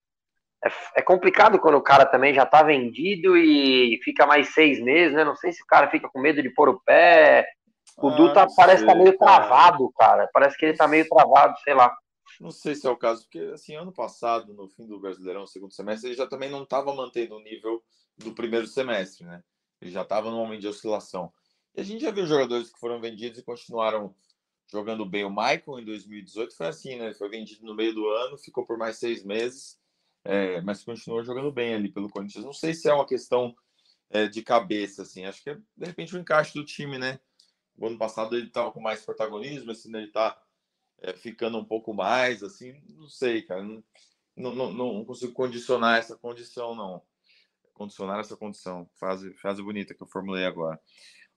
é, 0.65 0.71
é, 0.97 1.03
complicado 1.03 1.59
quando 1.59 1.77
o 1.77 1.83
cara 1.83 2.07
também 2.07 2.33
já 2.33 2.47
tá 2.47 2.63
vendido 2.63 3.37
e 3.37 4.01
fica 4.03 4.27
mais 4.27 4.55
seis 4.55 4.81
meses, 4.81 5.15
né? 5.15 5.23
Não 5.23 5.37
sei 5.37 5.53
se 5.53 5.63
o 5.63 5.67
cara 5.67 5.91
fica 5.91 6.09
com 6.09 6.21
medo 6.21 6.43
de 6.43 6.49
pôr 6.49 6.71
o 6.71 6.81
pé. 6.81 7.47
O 7.99 8.09
ah, 8.09 8.15
Duta 8.17 8.47
parece 8.57 8.79
sei, 8.79 8.87
tá 8.87 8.95
meio 8.95 9.19
cara. 9.19 9.47
travado, 9.47 9.93
cara. 9.93 10.31
Parece 10.33 10.57
que 10.57 10.65
ele 10.65 10.77
tá 10.77 10.89
meio 10.89 11.07
travado, 11.07 11.55
sei 11.63 11.75
lá. 11.75 11.95
Não 12.41 12.51
sei 12.51 12.75
se 12.75 12.87
é 12.87 12.91
o 12.91 12.97
caso, 12.97 13.23
porque 13.25 13.39
assim, 13.53 13.77
ano 13.77 13.93
passado, 13.93 14.55
no 14.55 14.69
fim 14.69 14.87
do 14.87 14.99
Brasileirão, 14.99 15.47
segundo 15.47 15.73
semestre, 15.73 16.09
ele 16.09 16.17
já 16.17 16.27
também 16.27 16.51
não 16.51 16.63
estava 16.63 16.93
mantendo 16.95 17.37
o 17.37 17.43
nível 17.43 17.83
do 18.17 18.35
primeiro 18.35 18.67
semestre, 18.67 19.25
né? 19.25 19.43
Ele 19.81 19.91
já 19.91 20.03
estava 20.03 20.31
num 20.31 20.39
momento 20.39 20.63
de 20.63 20.69
oscilação. 20.69 21.31
E 21.75 21.81
a 21.83 21.85
gente 21.85 22.03
já 22.03 22.11
viu 22.11 22.27
jogadores 22.27 22.73
que 22.73 22.81
foram 22.81 23.01
vendidos 23.01 23.39
e 23.39 23.45
continuaram 23.45 24.15
jogando 24.73 25.05
bem. 25.05 25.25
O 25.25 25.31
Michael, 25.31 25.79
em 25.79 25.85
2018, 25.85 26.57
foi 26.57 26.67
assim, 26.67 26.97
né? 26.97 27.07
Ele 27.07 27.15
foi 27.15 27.29
vendido 27.29 27.67
no 27.67 27.75
meio 27.75 27.95
do 27.95 28.09
ano, 28.09 28.39
ficou 28.39 28.65
por 28.65 28.79
mais 28.79 28.97
seis 28.97 29.23
meses 29.23 29.79
é, 30.25 30.61
mas 30.63 30.83
continuou 30.83 31.23
jogando 31.23 31.53
bem 31.53 31.75
ali 31.75 31.91
pelo 31.91 32.09
Corinthians. 32.09 32.45
Não 32.45 32.53
sei 32.53 32.73
se 32.73 32.89
é 32.89 32.95
uma 32.95 33.07
questão 33.07 33.55
é, 34.09 34.27
de 34.27 34.43
cabeça, 34.43 35.03
assim. 35.03 35.25
Acho 35.27 35.43
que 35.43 35.51
é, 35.51 35.55
de 35.55 35.85
repente, 35.85 36.17
o 36.17 36.19
encaixe 36.19 36.55
do 36.55 36.65
time, 36.65 36.99
né? 36.99 37.21
O 37.77 37.87
ano 37.87 37.99
passado 37.99 38.37
ele 38.37 38.47
estava 38.47 38.73
com 38.73 38.81
mais 38.81 39.05
protagonismo, 39.05 39.71
assim, 39.71 39.91
né? 39.91 39.99
ele 39.99 40.09
está 40.09 40.41
é, 41.01 41.13
ficando 41.13 41.59
um 41.59 41.65
pouco 41.65 41.93
mais, 41.93 42.43
assim. 42.43 42.81
Não 42.89 43.09
sei, 43.09 43.43
cara. 43.43 43.63
Não, 43.63 44.55
não, 44.55 44.73
não, 44.73 45.05
consigo 45.05 45.33
condicionar 45.33 45.99
essa 45.99 46.17
condição, 46.17 46.75
não. 46.75 47.03
Condicionar 47.75 48.21
essa 48.21 48.37
condição. 48.37 48.89
Frase 48.95 49.63
bonita 49.63 49.95
que 49.95 50.03
eu 50.03 50.07
formulei 50.07 50.47
agora. 50.47 50.81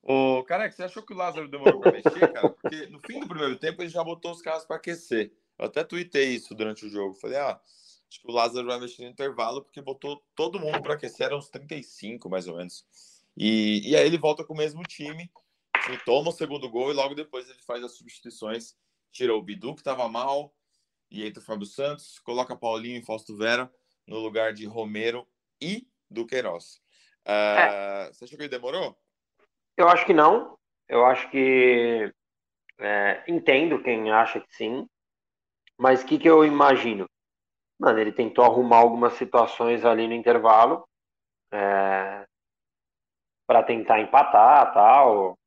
Ô, 0.01 0.44
cara, 0.44 0.72
você 0.72 0.84
achou 0.84 1.03
que 1.03 1.13
o 1.13 1.17
Lázaro 1.17 1.50
demorou 1.50 1.82
para 1.82 1.91
mexer, 1.91 2.32
cara? 2.32 2.50
Porque 2.50 2.88
no 2.88 3.00
fim 3.01 3.20
do 3.20 3.27
primeiro 3.27 3.58
tempo 3.58 3.82
ele 3.82 3.89
já 3.89 4.03
botou 4.03 4.32
os 4.32 4.41
caras 4.41 4.63
para 4.63 4.77
aquecer. 4.77 5.34
Eu 5.58 5.65
até 5.65 5.84
tuitei 5.84 6.36
isso 6.36 6.56
durante 6.56 6.86
o 6.86 6.89
jogo. 6.89 7.15
Falei, 7.15 7.38
ah, 7.38 7.60
Acho 8.10 8.22
que 8.22 8.28
o 8.30 8.34
Lázaro 8.34 8.68
vai 8.68 8.80
mexer 8.80 9.04
no 9.04 9.10
intervalo 9.10 9.62
porque 9.62 9.82
botou 9.82 10.24
todo 10.36 10.60
mundo 10.60 10.82
para 10.82 10.94
aquecer, 10.94 11.28
eram 11.28 11.38
uns 11.38 11.50
35 11.50 12.30
mais 12.30 12.48
ou 12.48 12.58
menos. 12.58 12.86
E, 13.36 13.82
e 13.90 13.96
aí 13.96 14.06
ele 14.06 14.18
volta 14.18 14.44
com 14.44 14.54
o 14.54 14.58
mesmo 14.58 14.82
time, 14.84 15.30
toma 16.06 16.30
o 16.30 16.34
segundo 16.34 16.70
gol 16.70 16.92
e 16.92 16.94
logo 16.94 17.14
depois 17.14 17.50
ele 17.50 17.62
faz 17.62 17.84
as 17.84 17.98
substituições. 17.98 18.76
Tira 19.12 19.36
o 19.36 19.42
Bidu, 19.42 19.74
que 19.74 19.82
estava 19.82 20.08
mal, 20.08 20.54
e 21.10 21.26
entra 21.26 21.42
o 21.42 21.46
Fábio 21.46 21.66
Santos, 21.66 22.20
coloca 22.20 22.56
Paulinho 22.56 23.00
e 23.00 23.06
Fausto 23.06 23.36
Vera 23.36 23.72
no 24.06 24.20
lugar 24.20 24.54
de 24.54 24.66
Romero 24.66 25.28
e 25.62 25.88
do 26.10 26.26
Queiroz. 26.26 26.82
Uh, 27.26 27.30
é. 27.30 28.10
Você 28.14 28.26
achou 28.26 28.38
que 28.38 28.44
ele 28.44 28.50
demorou? 28.50 28.98
Eu 29.76 29.88
acho 29.90 30.06
que 30.06 30.14
não. 30.14 30.58
Eu 30.88 31.06
acho 31.06 31.30
que 31.30 32.12
é, 32.80 33.24
entendo 33.28 33.82
quem 33.84 34.12
acha 34.12 34.40
que 34.40 34.56
sim. 34.56 34.88
Mas 35.78 36.02
o 36.02 36.06
que, 36.06 36.18
que 36.18 36.30
eu 36.30 36.44
imagino? 36.46 37.08
Mano, 37.79 38.00
ele 38.00 38.12
tentou 38.12 38.43
arrumar 38.43 38.77
algumas 38.77 39.13
situações 39.13 39.86
ali 39.86 40.07
no 40.07 40.13
intervalo 40.13 40.88
é, 41.51 42.25
para 43.48 43.63
tentar 43.63 44.00
empatar 44.01 44.74
tal, 44.74 45.38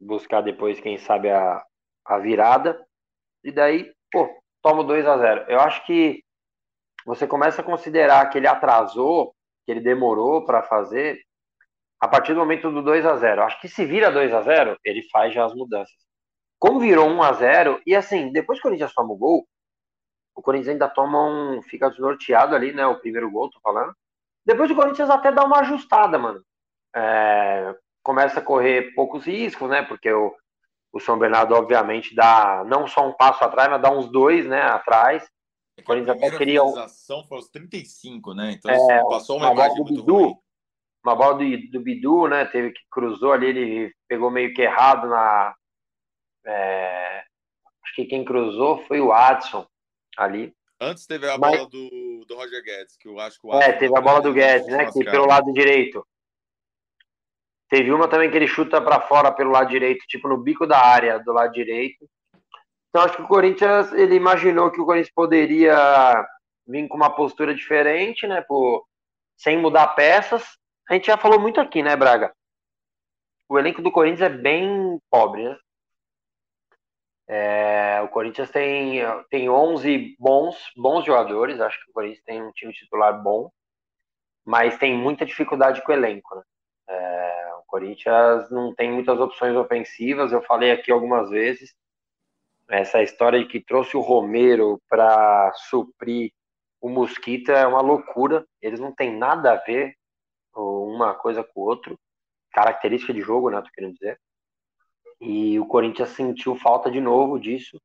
buscar 0.00 0.40
depois, 0.40 0.80
quem 0.80 0.98
sabe, 0.98 1.30
a, 1.30 1.64
a 2.04 2.18
virada. 2.18 2.84
E 3.44 3.52
daí, 3.52 3.92
pô, 4.10 4.28
toma 4.62 4.84
2 4.84 5.06
a 5.06 5.16
0 5.16 5.44
Eu 5.48 5.60
acho 5.60 5.84
que 5.86 6.22
você 7.06 7.26
começa 7.26 7.62
a 7.62 7.64
considerar 7.64 8.28
que 8.30 8.38
ele 8.38 8.46
atrasou, 8.46 9.34
que 9.64 9.72
ele 9.72 9.80
demorou 9.80 10.44
para 10.44 10.62
fazer, 10.62 11.20
a 12.00 12.08
partir 12.08 12.34
do 12.34 12.40
momento 12.40 12.70
do 12.70 12.82
2 12.82 13.06
a 13.06 13.16
0 13.16 13.42
Acho 13.42 13.60
que 13.60 13.68
se 13.68 13.84
vira 13.84 14.10
2 14.10 14.32
a 14.34 14.42
0 14.42 14.76
ele 14.84 15.02
faz 15.10 15.32
já 15.32 15.44
as 15.44 15.54
mudanças. 15.54 15.94
Como 16.58 16.80
virou 16.80 17.08
1 17.08 17.22
a 17.22 17.32
0 17.32 17.80
e 17.86 17.94
assim, 17.94 18.32
depois 18.32 18.58
que 18.58 18.66
o 18.66 18.70
Corinthians 18.70 18.94
toma 18.94 19.12
o 19.14 19.16
gol, 19.16 19.46
o 20.34 20.42
Corinthians 20.42 20.68
ainda 20.68 20.88
toma 20.88 21.22
um. 21.22 21.62
fica 21.62 21.90
desnorteado 21.90 22.54
ali, 22.54 22.72
né? 22.72 22.86
O 22.86 22.98
primeiro 22.98 23.30
gol, 23.30 23.50
tô 23.50 23.60
falando. 23.60 23.94
Depois 24.44 24.70
o 24.70 24.74
Corinthians 24.74 25.10
até 25.10 25.30
dá 25.30 25.44
uma 25.44 25.60
ajustada, 25.60 26.18
mano. 26.18 26.42
É, 26.94 27.74
começa 28.02 28.40
a 28.40 28.42
correr 28.42 28.94
poucos 28.94 29.24
riscos, 29.24 29.68
né? 29.68 29.82
Porque 29.82 30.10
o, 30.10 30.34
o 30.92 31.00
São 31.00 31.18
Bernardo, 31.18 31.54
obviamente, 31.54 32.14
dá 32.14 32.64
não 32.66 32.86
só 32.86 33.06
um 33.06 33.12
passo 33.12 33.44
atrás, 33.44 33.70
mas 33.70 33.82
dá 33.82 33.90
uns 33.90 34.10
dois, 34.10 34.46
né? 34.46 34.62
Atrás. 34.62 35.28
É 35.76 35.82
o 35.82 35.84
Corinthians 35.84 36.16
até 36.16 36.36
queria. 36.36 36.62
A 36.62 36.88
foi 36.88 37.38
aos 37.38 37.48
35, 37.50 38.34
né? 38.34 38.52
Então 38.52 38.70
é, 38.70 39.04
passou 39.04 39.36
uma, 39.36 39.50
uma 39.50 39.54
imagem 39.54 39.76
muito 39.76 40.00
Bidu, 40.00 40.16
ruim. 40.16 40.34
Uma 41.04 41.16
bola 41.16 41.34
do, 41.34 41.70
do 41.70 41.80
Bidu, 41.80 42.28
né? 42.28 42.44
Teve 42.46 42.72
que 42.72 42.80
cruzou 42.90 43.32
ali, 43.32 43.46
ele 43.46 43.94
pegou 44.08 44.30
meio 44.30 44.54
que 44.54 44.62
errado 44.62 45.08
na. 45.08 45.54
É, 46.46 47.24
acho 47.84 47.94
que 47.94 48.06
quem 48.06 48.24
cruzou 48.24 48.82
foi 48.86 49.00
o 49.00 49.12
Adson 49.12 49.66
ali. 50.20 50.54
Antes 50.78 51.06
teve 51.06 51.28
a 51.28 51.38
Mas... 51.38 51.56
bola 51.56 51.68
do, 51.68 52.24
do 52.26 52.34
Roger 52.34 52.62
Guedes, 52.62 52.96
que 52.96 53.08
eu 53.08 53.18
acho 53.18 53.40
que 53.40 53.46
o 53.46 53.54
É, 53.54 53.72
teve 53.72 53.96
a 53.96 54.00
bola 54.00 54.20
do 54.20 54.32
Guedes, 54.32 54.66
né? 54.66 54.90
Que 54.90 55.04
pelo 55.04 55.26
lado 55.26 55.52
direito. 55.52 56.06
Teve 57.68 57.92
uma 57.92 58.08
também 58.08 58.30
que 58.30 58.36
ele 58.36 58.48
chuta 58.48 58.80
para 58.80 59.00
fora 59.00 59.32
pelo 59.32 59.50
lado 59.50 59.70
direito, 59.70 60.04
tipo 60.06 60.28
no 60.28 60.36
bico 60.36 60.66
da 60.66 60.78
área 60.78 61.18
do 61.18 61.32
lado 61.32 61.52
direito. 61.52 62.08
Então 62.88 63.02
acho 63.02 63.16
que 63.16 63.22
o 63.22 63.28
Corinthians, 63.28 63.92
ele 63.92 64.14
imaginou 64.14 64.70
que 64.70 64.80
o 64.80 64.84
Corinthians 64.84 65.12
poderia 65.14 66.26
vir 66.66 66.88
com 66.88 66.96
uma 66.96 67.14
postura 67.14 67.54
diferente, 67.54 68.26
né? 68.26 68.42
Por, 68.42 68.84
sem 69.36 69.58
mudar 69.58 69.88
peças. 69.88 70.44
A 70.88 70.94
gente 70.94 71.06
já 71.06 71.16
falou 71.16 71.38
muito 71.38 71.60
aqui, 71.60 71.82
né, 71.82 71.94
Braga? 71.94 72.34
O 73.48 73.58
elenco 73.58 73.80
do 73.80 73.92
Corinthians 73.92 74.32
é 74.32 74.34
bem 74.34 74.98
pobre, 75.10 75.44
né? 75.44 75.56
É, 77.32 78.02
o 78.02 78.08
Corinthians 78.08 78.50
tem, 78.50 78.98
tem 79.30 79.48
11 79.48 80.16
bons, 80.18 80.56
bons 80.76 81.04
jogadores, 81.04 81.60
acho 81.60 81.78
que 81.84 81.88
o 81.88 81.94
Corinthians 81.94 82.24
tem 82.24 82.42
um 82.42 82.50
time 82.50 82.72
titular 82.72 83.22
bom, 83.22 83.52
mas 84.44 84.76
tem 84.78 84.98
muita 84.98 85.24
dificuldade 85.24 85.80
com 85.84 85.92
o 85.92 85.94
elenco. 85.94 86.34
Né? 86.34 86.42
É, 86.88 87.54
o 87.54 87.62
Corinthians 87.68 88.50
não 88.50 88.74
tem 88.74 88.90
muitas 88.90 89.20
opções 89.20 89.54
ofensivas, 89.54 90.32
eu 90.32 90.42
falei 90.42 90.72
aqui 90.72 90.90
algumas 90.90 91.30
vezes, 91.30 91.72
essa 92.68 93.00
história 93.00 93.38
de 93.38 93.46
que 93.46 93.60
trouxe 93.60 93.96
o 93.96 94.00
Romero 94.00 94.82
para 94.88 95.52
suprir 95.52 96.32
o 96.80 96.88
Mosquita 96.88 97.52
é 97.52 97.64
uma 97.64 97.80
loucura, 97.80 98.44
eles 98.60 98.80
não 98.80 98.92
têm 98.92 99.16
nada 99.16 99.52
a 99.52 99.56
ver 99.56 99.94
uma 100.52 101.14
coisa 101.14 101.44
com 101.44 101.60
o 101.60 101.64
outro, 101.64 101.96
característica 102.50 103.14
de 103.14 103.20
jogo, 103.20 103.50
né, 103.50 103.62
tô 103.62 103.70
querendo 103.72 103.94
dizer. 103.94 104.18
E 105.20 105.58
o 105.60 105.66
Corinthians 105.66 106.10
sentiu 106.10 106.56
falta 106.56 106.90
de 106.90 107.00
novo 107.00 107.38
disso. 107.38 107.80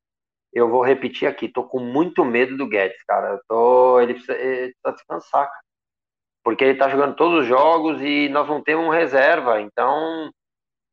Eu 0.54 0.70
vou 0.70 0.84
repetir 0.84 1.28
aqui, 1.28 1.50
tô 1.50 1.64
com 1.64 1.80
muito 1.80 2.24
medo 2.24 2.56
do 2.56 2.68
Guedes, 2.68 3.04
cara. 3.04 3.34
Eu 3.34 3.42
tô, 3.48 4.00
ele 4.00 4.14
precisa, 4.14 4.94
descansar, 4.94 5.48
cara. 5.48 5.66
Porque 6.44 6.64
ele 6.64 6.78
tá 6.78 6.88
jogando 6.90 7.16
todos 7.16 7.42
os 7.42 7.48
jogos 7.48 8.02
e 8.02 8.30
nós 8.30 8.48
não 8.48 8.64
temos 8.64 8.94
reserva. 8.94 9.60
Então, 9.62 10.32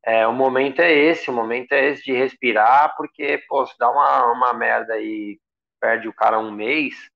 é, 0.05 0.27
o 0.27 0.33
momento 0.33 0.81
é 0.81 0.91
esse, 0.91 1.29
o 1.29 1.33
momento 1.33 1.71
é 1.71 1.89
esse 1.89 2.03
de 2.03 2.11
respirar, 2.11 2.93
porque, 2.97 3.41
pô, 3.47 3.65
se 3.65 3.77
dá 3.77 3.89
uma, 3.89 4.31
uma 4.33 4.53
merda 4.53 4.99
e 4.99 5.39
perde 5.79 6.07
o 6.07 6.13
cara 6.13 6.39
um 6.39 6.51
mês, 6.51 7.09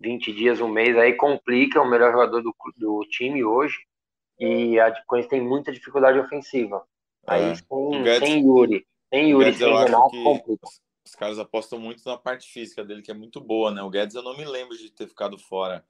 20 0.00 0.32
dias, 0.32 0.60
um 0.60 0.68
mês, 0.68 0.96
aí 0.96 1.14
complica 1.14 1.80
o 1.80 1.88
melhor 1.88 2.12
jogador 2.12 2.40
do, 2.42 2.54
do 2.76 3.00
time 3.10 3.44
hoje. 3.44 3.78
E 4.38 4.78
a 4.78 4.92
Corinthians 5.06 5.30
tem 5.30 5.40
muita 5.40 5.72
dificuldade 5.72 6.18
ofensiva. 6.18 6.84
Aí 7.26 7.42
é. 7.42 7.54
sem, 7.54 8.02
Guedes, 8.02 8.28
sem 8.28 8.46
Yuri, 8.46 8.86
sem 9.12 9.30
Yuri, 9.30 9.44
Guedes, 9.44 9.58
sem 9.58 9.76
Renato, 9.76 10.22
complica. 10.22 10.68
Os 11.04 11.14
caras 11.14 11.38
apostam 11.38 11.78
muito 11.78 12.02
na 12.06 12.16
parte 12.16 12.50
física 12.50 12.84
dele, 12.84 13.02
que 13.02 13.10
é 13.10 13.14
muito 13.14 13.40
boa, 13.40 13.70
né? 13.70 13.82
O 13.82 13.90
Guedes 13.90 14.14
eu 14.14 14.22
não 14.22 14.36
me 14.36 14.44
lembro 14.44 14.76
de 14.76 14.90
ter 14.90 15.06
ficado 15.06 15.38
fora 15.38 15.84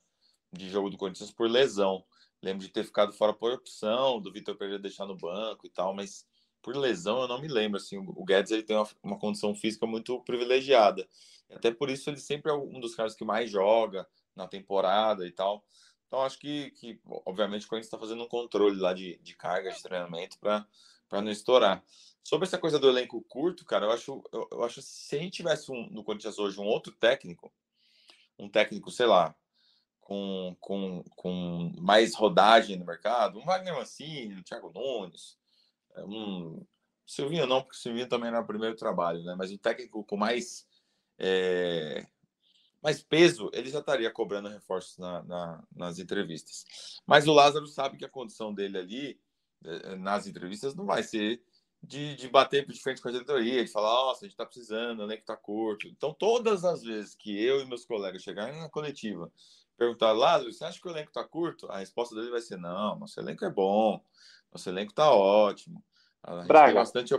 de 0.52 0.68
jogo 0.68 0.90
do 0.90 0.96
Corinthians 0.96 1.30
por 1.30 1.48
lesão. 1.48 2.04
Lembro 2.42 2.64
de 2.64 2.70
ter 2.70 2.84
ficado 2.84 3.12
fora 3.12 3.32
por 3.32 3.52
opção, 3.52 4.20
do 4.20 4.32
Vitor 4.32 4.56
Pereira 4.56 4.78
deixar 4.78 5.06
no 5.06 5.16
banco 5.16 5.66
e 5.66 5.70
tal, 5.70 5.94
mas 5.94 6.26
por 6.60 6.76
lesão, 6.76 7.22
eu 7.22 7.28
não 7.28 7.40
me 7.40 7.48
lembro. 7.48 7.78
Assim, 7.78 7.96
o 7.98 8.24
Guedes 8.24 8.50
ele 8.50 8.62
tem 8.62 8.76
uma, 8.76 8.88
uma 9.02 9.18
condição 9.18 9.54
física 9.54 9.86
muito 9.86 10.20
privilegiada. 10.22 11.08
Até 11.50 11.70
por 11.70 11.90
isso 11.90 12.10
ele 12.10 12.18
sempre 12.18 12.50
é 12.50 12.54
um 12.54 12.80
dos 12.80 12.94
caras 12.94 13.14
que 13.14 13.24
mais 13.24 13.50
joga 13.50 14.06
na 14.34 14.48
temporada 14.48 15.26
e 15.26 15.30
tal. 15.30 15.64
Então 16.06 16.22
acho 16.22 16.38
que, 16.38 16.70
que 16.72 17.00
obviamente, 17.26 17.66
o 17.66 17.68
Corinthians 17.68 17.86
está 17.86 17.98
fazendo 17.98 18.22
um 18.22 18.28
controle 18.28 18.78
lá 18.78 18.92
de, 18.92 19.18
de 19.22 19.36
carga 19.36 19.70
de 19.70 19.82
treinamento 19.82 20.38
para 20.38 20.66
não 21.10 21.30
estourar. 21.30 21.82
Sobre 22.22 22.46
essa 22.46 22.58
coisa 22.58 22.78
do 22.78 22.88
elenco 22.88 23.20
curto, 23.28 23.64
cara, 23.64 23.86
eu 23.86 23.92
acho, 23.92 24.24
eu, 24.32 24.48
eu 24.50 24.64
acho 24.64 24.76
que 24.76 24.82
se 24.82 25.16
a 25.16 25.18
gente 25.18 25.34
tivesse 25.34 25.70
um, 25.70 25.88
no 25.90 26.02
Corinthians 26.02 26.38
hoje 26.38 26.58
um 26.58 26.64
outro 26.64 26.92
técnico, 26.92 27.52
um 28.38 28.48
técnico, 28.48 28.90
sei 28.90 29.06
lá, 29.06 29.34
com, 30.00 30.56
com, 30.60 31.04
com 31.16 31.72
mais 31.78 32.14
rodagem 32.14 32.76
no 32.76 32.84
mercado, 32.84 33.38
um 33.38 33.44
Wagner 33.44 33.74
Mancini, 33.74 34.34
um 34.34 34.42
Thiago 34.42 34.72
Nunes, 34.74 35.38
é, 35.94 36.04
um 36.04 36.64
Silvinho 37.06 37.46
não, 37.46 37.62
porque 37.62 37.76
o 37.76 37.80
Silvinho 37.80 38.08
também 38.08 38.28
era 38.28 38.40
o 38.40 38.46
primeiro 38.46 38.76
trabalho, 38.76 39.22
né? 39.22 39.34
Mas 39.36 39.50
um 39.50 39.58
técnico 39.58 40.02
com 40.04 40.16
mais 40.16 40.66
é, 41.18 42.06
mais 42.82 43.02
peso, 43.02 43.50
ele 43.54 43.70
já 43.70 43.78
estaria 43.78 44.10
cobrando 44.10 44.48
reforços 44.48 44.98
na, 44.98 45.22
na, 45.22 45.64
nas 45.74 45.98
entrevistas. 45.98 47.00
Mas 47.06 47.26
o 47.26 47.32
Lázaro 47.32 47.66
sabe 47.66 47.96
que 47.96 48.04
a 48.04 48.10
condição 48.10 48.52
dele 48.52 48.76
ali 48.76 49.10
é, 49.10 49.18
nas 49.98 50.26
entrevistas 50.26 50.74
não 50.74 50.84
vai 50.84 51.02
ser 51.02 51.42
de, 51.82 52.16
de 52.16 52.28
bater 52.28 52.66
de 52.66 52.80
frente 52.80 53.00
com 53.00 53.08
a 53.08 53.12
diretoria, 53.12 53.64
de 53.64 53.70
falar, 53.70 53.90
nossa, 53.90 54.20
a 54.20 54.24
gente 54.24 54.32
está 54.32 54.46
precisando, 54.46 55.00
o 55.00 55.02
elenco 55.02 55.22
está 55.22 55.36
curto. 55.36 55.86
Então, 55.88 56.12
todas 56.12 56.64
as 56.64 56.82
vezes 56.82 57.14
que 57.14 57.42
eu 57.42 57.60
e 57.60 57.66
meus 57.66 57.84
colegas 57.84 58.22
chegarem 58.22 58.58
na 58.58 58.68
coletiva 58.68 59.30
perguntar, 59.76 60.12
Lázaro, 60.12 60.52
você 60.52 60.64
acha 60.64 60.80
que 60.80 60.88
o 60.88 60.90
elenco 60.90 61.08
está 61.08 61.24
curto? 61.24 61.70
A 61.70 61.78
resposta 61.78 62.14
dele 62.14 62.30
vai 62.30 62.40
ser: 62.40 62.56
não, 62.56 62.98
nosso 62.98 63.18
elenco 63.20 63.44
é 63.44 63.50
bom, 63.50 64.02
nosso 64.52 64.68
elenco 64.68 64.92
está 64.92 65.10
ótimo. 65.12 65.82
A 66.22 66.38
gente 66.38 66.48
Braga. 66.48 66.66
tem 66.66 66.74
bastante 66.74 67.14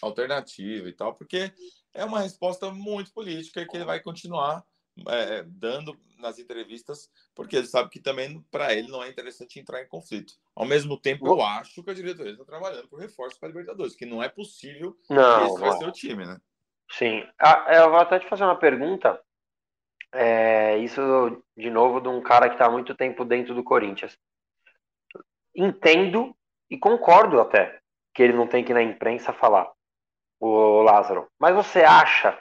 alternativa 0.00 0.88
e 0.88 0.92
tal, 0.92 1.14
porque 1.14 1.52
é 1.92 2.04
uma 2.04 2.20
resposta 2.20 2.70
muito 2.70 3.12
política 3.12 3.66
que 3.66 3.76
ele 3.76 3.84
vai 3.84 3.98
continuar 4.00 4.64
é, 5.08 5.42
dando 5.46 5.96
nas 6.18 6.38
entrevistas, 6.38 7.10
porque 7.34 7.56
ele 7.56 7.66
sabe 7.66 7.90
que 7.90 8.00
também 8.00 8.40
para 8.50 8.72
ele 8.74 8.88
não 8.88 9.02
é 9.02 9.08
interessante 9.08 9.60
entrar 9.60 9.82
em 9.82 9.88
conflito. 9.88 10.34
Ao 10.54 10.64
mesmo 10.64 10.98
tempo, 10.98 11.26
eu 11.26 11.42
acho 11.42 11.82
que 11.82 11.90
a 11.90 11.94
diretoria 11.94 12.32
está 12.32 12.44
trabalhando 12.44 12.88
por 12.88 12.98
reforço 12.98 13.38
para 13.38 13.48
a 13.48 13.52
Libertadores, 13.52 13.94
que 13.94 14.06
não 14.06 14.22
é 14.22 14.28
possível 14.28 14.96
não, 15.10 15.40
que 15.40 15.46
esse 15.46 15.60
vai 15.60 15.72
ser 15.72 15.86
o 15.86 15.92
time, 15.92 16.24
né? 16.24 16.38
Sim. 16.90 17.26
Ah, 17.38 17.66
eu 17.74 17.90
vou 17.90 17.98
até 17.98 18.18
te 18.18 18.28
fazer 18.28 18.44
uma 18.44 18.56
pergunta 18.56 19.20
é, 20.12 20.78
isso, 20.78 21.00
de 21.56 21.68
novo, 21.68 22.00
de 22.00 22.08
um 22.08 22.22
cara 22.22 22.48
que 22.48 22.54
está 22.54 22.66
há 22.66 22.70
muito 22.70 22.94
tempo 22.94 23.24
dentro 23.24 23.54
do 23.54 23.62
Corinthians. 23.62 24.16
Entendo 25.54 26.34
e 26.70 26.78
concordo 26.78 27.40
até 27.40 27.80
que 28.14 28.22
ele 28.22 28.32
não 28.32 28.46
tem 28.46 28.64
que 28.64 28.72
ir 28.72 28.74
na 28.74 28.82
imprensa 28.82 29.32
falar, 29.32 29.70
o 30.40 30.80
Lázaro. 30.82 31.28
Mas 31.38 31.54
você 31.54 31.82
acha 31.82 32.40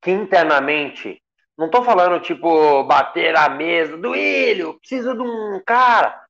que 0.00 0.10
internamente, 0.10 1.22
não 1.58 1.66
estou 1.66 1.82
falando 1.82 2.20
tipo 2.20 2.84
bater 2.84 3.36
a 3.36 3.48
mesa, 3.48 3.96
do 3.96 4.14
Ilho, 4.14 4.78
preciso 4.78 5.12
de 5.12 5.22
um 5.22 5.60
cara. 5.66 6.24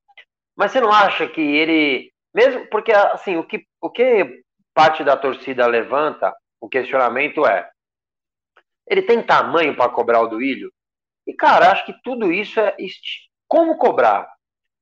Mas 0.57 0.73
você 0.73 0.81
não 0.81 0.91
acha 0.91 1.29
que 1.29 1.41
ele, 1.41 2.11
mesmo 2.35 2.67
porque 2.69 2.91
assim, 2.93 3.37
o 3.37 3.45
que, 3.45 3.65
o 3.81 3.91
que 3.91 4.43
parte 4.75 5.05
da 5.05 5.17
torcida 5.17 5.67
levanta, 5.67 6.35
o 6.59 6.69
questionamento 6.69 7.47
é: 7.47 7.71
ele 8.87 9.03
tem 9.03 9.23
tamanho 9.23 9.77
para 9.77 9.91
cobrar 9.91 10.23
o 10.23 10.29
Duílio? 10.29 10.73
E, 11.27 11.35
cara, 11.35 11.73
acho 11.73 11.85
que 11.85 11.95
tudo 12.03 12.33
isso 12.33 12.59
é 12.59 12.75
como 13.47 13.77
cobrar. 13.77 14.27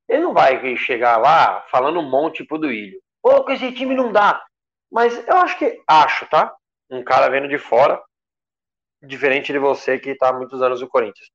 Ele 0.08 0.22
não 0.22 0.32
vai 0.32 0.76
chegar 0.76 1.16
lá 1.16 1.62
falando 1.72 1.98
um 1.98 2.08
monte 2.08 2.44
pro 2.44 2.56
Duílio. 2.56 3.00
Pô, 3.20 3.42
com 3.42 3.50
esse 3.50 3.72
time 3.72 3.96
não 3.96 4.12
dá. 4.12 4.44
Mas 4.92 5.26
eu 5.26 5.36
acho 5.38 5.58
que, 5.58 5.82
acho, 5.88 6.24
tá? 6.26 6.54
Um 6.88 7.02
cara 7.02 7.28
vendo 7.28 7.48
de 7.48 7.58
fora, 7.58 8.00
diferente 9.06 9.52
de 9.52 9.58
você 9.58 9.98
que 9.98 10.14
tá 10.14 10.30
há 10.30 10.32
muitos 10.32 10.60
anos 10.62 10.80
no 10.80 10.88
Corinthians. 10.88 11.30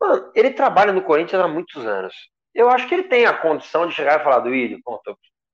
Mano, 0.00 0.30
ele 0.34 0.50
trabalha 0.50 0.92
no 0.92 1.02
Corinthians 1.02 1.42
há 1.42 1.48
muitos 1.48 1.84
anos. 1.84 2.14
Eu 2.54 2.70
acho 2.70 2.88
que 2.88 2.94
ele 2.94 3.04
tem 3.04 3.26
a 3.26 3.36
condição 3.36 3.86
de 3.86 3.94
chegar 3.94 4.20
e 4.20 4.24
falar 4.24 4.40
do 4.40 4.50
William, 4.50 4.78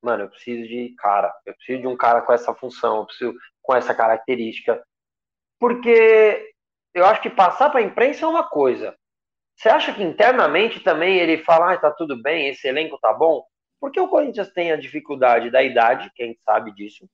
mano, 0.03 0.25
eu 0.25 0.29
preciso 0.29 0.69
de 0.69 0.95
cara, 0.99 1.33
eu 1.47 1.55
preciso 1.55 1.81
de 1.81 1.87
um 1.87 1.97
cara 1.97 2.21
com 2.23 2.33
essa 2.33 2.55
função, 2.55 2.99
eu 2.99 3.07
preciso 3.07 3.35
com 3.63 3.75
essa 3.75 3.95
característica 3.95 4.83
porque 5.59 6.53
eu 6.93 7.07
acho 7.07 7.23
que 7.23 7.31
passar 7.31 7.71
para 7.71 7.81
a 7.81 7.83
imprensa 7.83 8.27
é 8.27 8.29
uma 8.29 8.47
coisa. 8.47 8.95
Você 9.57 9.69
acha 9.69 9.95
que 9.95 10.03
internamente 10.03 10.81
também 10.81 11.17
ele 11.17 11.39
fala, 11.39 11.73
ah, 11.73 11.79
tá 11.79 11.91
tudo 11.91 12.21
bem, 12.21 12.49
esse 12.49 12.69
elenco 12.69 12.99
tá 12.99 13.13
bom? 13.13 13.43
Porque 13.81 13.99
o 13.99 14.09
Corinthians 14.09 14.53
tem 14.53 14.73
a 14.73 14.77
dificuldade 14.77 15.51
da 15.51 15.63
idade, 15.63 16.11
quem 16.15 16.37
sabe 16.45 16.75
disso, 16.75 17.09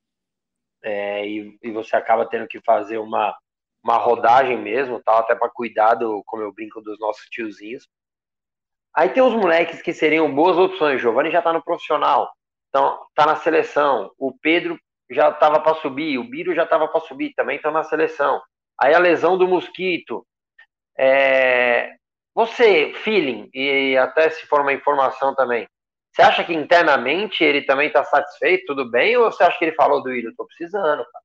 é, 0.83 1.27
e, 1.27 1.59
e, 1.63 1.71
você 1.71 1.95
acaba 1.95 2.27
tendo 2.27 2.49
que 2.49 2.61
fazer 2.63 2.99
uma, 2.99 3.37
uma 3.83 3.97
rodagem 3.97 4.59
mesmo, 4.59 5.01
tal, 5.03 5.19
até 5.19 5.35
para 5.35 5.51
cuidar 5.51 5.95
do, 5.95 6.23
como 6.27 6.43
eu 6.43 6.53
brinco, 6.53 6.81
dos 6.81 6.99
nossos 6.99 7.25
tiozinhos. 7.31 7.89
Aí 8.95 9.09
tem 9.09 9.23
os 9.23 9.35
moleques 9.35 9.81
que 9.81 9.93
seriam 9.93 10.33
boas 10.35 10.59
opções. 10.59 11.01
Giovanni 11.01 11.31
já 11.31 11.41
tá 11.41 11.53
no 11.53 11.63
profissional, 11.63 12.31
então 12.69 12.99
tá 13.15 13.25
na 13.27 13.37
seleção. 13.37 14.11
O 14.19 14.37
Pedro 14.39 14.79
já 15.11 15.31
estava 15.31 15.61
para 15.61 15.75
subir, 15.77 16.19
o 16.19 16.25
Biro 16.25 16.55
já 16.55 16.65
estava 16.65 16.89
para 16.89 17.01
subir, 17.01 17.35
também 17.35 17.57
está 17.57 17.71
na 17.71 17.85
seleção. 17.85 18.41
Aí 18.81 18.95
a 18.95 18.99
lesão 18.99 19.37
do 19.37 19.49
Mosquito. 19.49 20.27
É... 20.99 21.95
Você, 22.35 22.93
feeling, 23.03 23.51
e 23.53 23.97
até 23.97 24.31
se 24.31 24.47
for 24.47 24.61
uma 24.61 24.73
informação 24.73 25.35
também, 25.35 25.67
você 26.13 26.23
acha 26.23 26.45
que 26.45 26.55
internamente 26.55 27.43
ele 27.43 27.63
também 27.63 27.89
está 27.89 28.05
satisfeito, 28.05 28.67
tudo 28.67 28.89
bem? 28.89 29.17
Ou 29.17 29.31
você 29.31 29.43
acha 29.43 29.59
que 29.59 29.65
ele 29.65 29.75
falou 29.75 30.03
do 30.03 30.11
Willian? 30.11 30.31
Estou 30.31 30.47
precisando, 30.47 31.05
cara. 31.05 31.25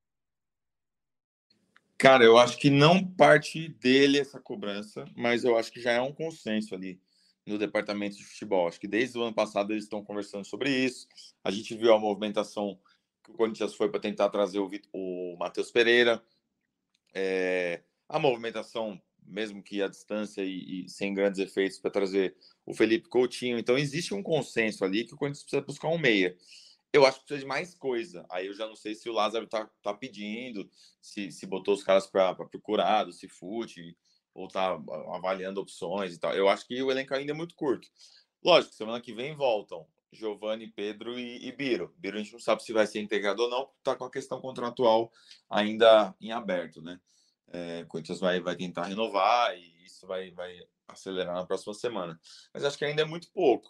Cara, 1.98 2.24
eu 2.24 2.36
acho 2.36 2.58
que 2.58 2.68
não 2.68 3.02
parte 3.02 3.68
dele 3.68 4.18
essa 4.18 4.38
cobrança, 4.38 5.06
mas 5.16 5.44
eu 5.44 5.56
acho 5.56 5.72
que 5.72 5.80
já 5.80 5.92
é 5.92 6.00
um 6.00 6.12
consenso 6.12 6.74
ali 6.74 7.00
no 7.46 7.56
departamento 7.56 8.16
de 8.16 8.24
futebol. 8.24 8.68
Acho 8.68 8.78
que 8.78 8.88
desde 8.88 9.16
o 9.18 9.22
ano 9.22 9.34
passado 9.34 9.72
eles 9.72 9.84
estão 9.84 10.04
conversando 10.04 10.44
sobre 10.44 10.70
isso. 10.70 11.08
A 11.42 11.50
gente 11.50 11.74
viu 11.74 11.94
a 11.94 11.98
movimentação 11.98 12.78
que 13.24 13.30
o 13.30 13.34
Corinthians 13.34 13.74
foi 13.74 13.88
para 13.88 14.00
tentar 14.00 14.28
trazer 14.28 14.58
o, 14.58 14.70
o 14.92 15.36
Matheus 15.38 15.70
Pereira. 15.70 16.22
É, 17.14 17.82
a 18.08 18.18
movimentação, 18.18 19.00
mesmo 19.26 19.62
que 19.62 19.80
à 19.80 19.88
distância 19.88 20.42
e, 20.42 20.84
e 20.84 20.88
sem 20.90 21.14
grandes 21.14 21.40
efeitos, 21.40 21.78
para 21.78 21.90
trazer 21.90 22.36
o 22.66 22.74
Felipe 22.74 23.08
Coutinho. 23.08 23.58
Então, 23.58 23.78
existe 23.78 24.12
um 24.12 24.22
consenso 24.22 24.84
ali 24.84 25.04
que 25.04 25.14
o 25.14 25.16
Corinthians 25.16 25.44
precisa 25.44 25.62
buscar 25.62 25.88
um 25.88 25.98
meia. 25.98 26.36
Eu 26.96 27.04
acho 27.04 27.20
que 27.20 27.26
precisa 27.26 27.40
de 27.40 27.46
mais 27.46 27.74
coisa. 27.74 28.24
Aí 28.30 28.46
eu 28.46 28.54
já 28.54 28.66
não 28.66 28.74
sei 28.74 28.94
se 28.94 29.06
o 29.06 29.12
Lázaro 29.12 29.46
tá, 29.46 29.68
tá 29.82 29.92
pedindo, 29.92 30.66
se, 31.02 31.30
se 31.30 31.44
botou 31.44 31.74
os 31.74 31.84
caras 31.84 32.06
para 32.06 32.34
procurar, 32.34 33.04
do 33.04 33.12
Cifute, 33.12 33.94
ou 34.32 34.48
tá 34.48 34.80
avaliando 35.12 35.60
opções 35.60 36.14
e 36.14 36.18
tal. 36.18 36.32
Eu 36.32 36.48
acho 36.48 36.66
que 36.66 36.82
o 36.82 36.90
elenco 36.90 37.14
ainda 37.14 37.32
é 37.32 37.34
muito 37.34 37.54
curto. 37.54 37.86
Lógico, 38.42 38.74
semana 38.74 38.98
que 38.98 39.12
vem 39.12 39.36
voltam 39.36 39.86
Giovanni, 40.10 40.68
Pedro 40.68 41.18
e, 41.18 41.46
e 41.46 41.52
Biro. 41.52 41.94
Biro 41.98 42.16
a 42.16 42.22
gente 42.22 42.32
não 42.32 42.40
sabe 42.40 42.62
se 42.62 42.72
vai 42.72 42.86
ser 42.86 43.00
integrado 43.00 43.42
ou 43.42 43.50
não, 43.50 43.70
está 43.76 43.94
com 43.94 44.04
a 44.04 44.10
questão 44.10 44.40
contratual 44.40 45.12
ainda 45.50 46.14
em 46.18 46.32
aberto, 46.32 46.80
né? 46.80 46.98
É, 47.48 47.84
Corinthians 47.84 48.20
vai, 48.20 48.40
vai 48.40 48.56
tentar 48.56 48.84
renovar 48.84 49.54
e 49.54 49.84
isso 49.84 50.06
vai, 50.06 50.30
vai 50.30 50.58
acelerar 50.88 51.34
na 51.34 51.44
próxima 51.44 51.74
semana. 51.74 52.18
Mas 52.54 52.64
acho 52.64 52.78
que 52.78 52.86
ainda 52.86 53.02
é 53.02 53.04
muito 53.04 53.30
pouco. 53.32 53.68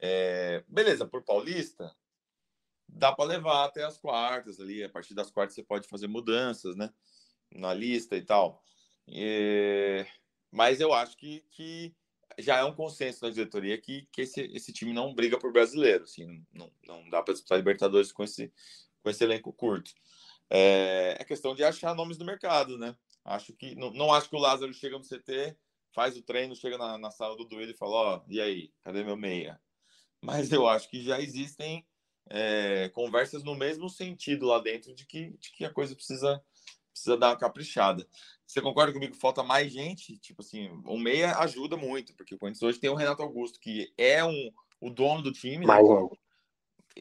É, 0.00 0.64
beleza, 0.66 1.06
por 1.06 1.22
Paulista, 1.22 1.94
dá 2.92 3.12
para 3.12 3.24
levar 3.24 3.64
até 3.64 3.84
as 3.84 3.98
quartas 3.98 4.60
ali. 4.60 4.82
A 4.82 4.88
partir 4.88 5.14
das 5.14 5.30
quartas 5.30 5.54
você 5.54 5.62
pode 5.62 5.88
fazer 5.88 6.06
mudanças, 6.06 6.76
né? 6.76 6.90
Na 7.50 7.74
lista 7.74 8.16
e 8.16 8.22
tal. 8.22 8.62
É, 9.08 10.06
mas 10.50 10.80
eu 10.80 10.92
acho 10.92 11.16
que, 11.16 11.44
que 11.50 11.94
já 12.38 12.58
é 12.58 12.64
um 12.64 12.74
consenso 12.74 13.24
na 13.24 13.30
diretoria 13.30 13.76
que, 13.78 14.06
que 14.12 14.22
esse, 14.22 14.42
esse 14.54 14.72
time 14.72 14.92
não 14.92 15.14
briga 15.14 15.38
por 15.38 15.52
brasileiro. 15.52 16.04
Assim, 16.04 16.44
não, 16.52 16.70
não 16.86 17.08
dá 17.10 17.22
para 17.22 17.34
disputar 17.34 17.58
Libertadores 17.58 18.12
com 18.12 18.22
esse, 18.22 18.52
com 19.02 19.10
esse 19.10 19.24
elenco 19.24 19.52
curto. 19.52 19.92
É, 20.50 21.16
é, 21.18 21.24
questão 21.24 21.54
de 21.54 21.64
achar 21.64 21.94
nomes 21.94 22.18
do 22.18 22.24
mercado, 22.24 22.78
né? 22.78 22.94
Acho 23.24 23.52
que 23.54 23.74
não, 23.74 23.90
não 23.92 24.12
acho 24.12 24.28
que 24.28 24.36
o 24.36 24.40
Lázaro 24.40 24.72
chega 24.74 24.98
no 24.98 25.04
CT, 25.04 25.56
faz 25.92 26.16
o 26.16 26.22
treino, 26.22 26.56
chega 26.56 26.76
na, 26.76 26.98
na 26.98 27.10
sala 27.10 27.36
do 27.36 27.44
duelo 27.44 27.70
e 27.70 27.76
fala: 27.76 27.92
Ó, 27.92 28.16
oh, 28.16 28.24
e 28.28 28.40
aí, 28.40 28.72
cadê 28.82 29.02
meu 29.02 29.16
meia? 29.16 29.60
Mas 30.20 30.52
eu 30.52 30.68
acho 30.68 30.88
que 30.88 31.02
já 31.02 31.20
existem 31.20 31.86
é, 32.28 32.88
conversas 32.90 33.42
no 33.42 33.54
mesmo 33.54 33.88
sentido 33.88 34.46
lá 34.46 34.58
dentro 34.58 34.94
de 34.94 35.06
que, 35.06 35.30
de 35.38 35.52
que 35.52 35.64
a 35.64 35.70
coisa 35.70 35.94
precisa, 35.94 36.42
precisa 36.92 37.16
dar 37.16 37.30
uma 37.30 37.38
caprichada. 37.38 38.06
Você 38.46 38.60
concorda 38.60 38.92
comigo 38.92 39.12
que 39.12 39.18
falta 39.18 39.42
mais 39.42 39.72
gente? 39.72 40.18
Tipo 40.18 40.42
assim, 40.42 40.68
o 40.84 40.98
meia 40.98 41.38
ajuda 41.38 41.76
muito, 41.76 42.14
porque 42.14 42.34
o 42.34 42.38
Corinthians 42.38 42.62
hoje 42.62 42.78
tem 42.78 42.90
o 42.90 42.94
Renato 42.94 43.22
Augusto, 43.22 43.58
que 43.58 43.92
é 43.96 44.22
um, 44.24 44.50
o 44.80 44.90
dono 44.90 45.22
do 45.22 45.32
time, 45.32 45.66
né? 45.66 45.74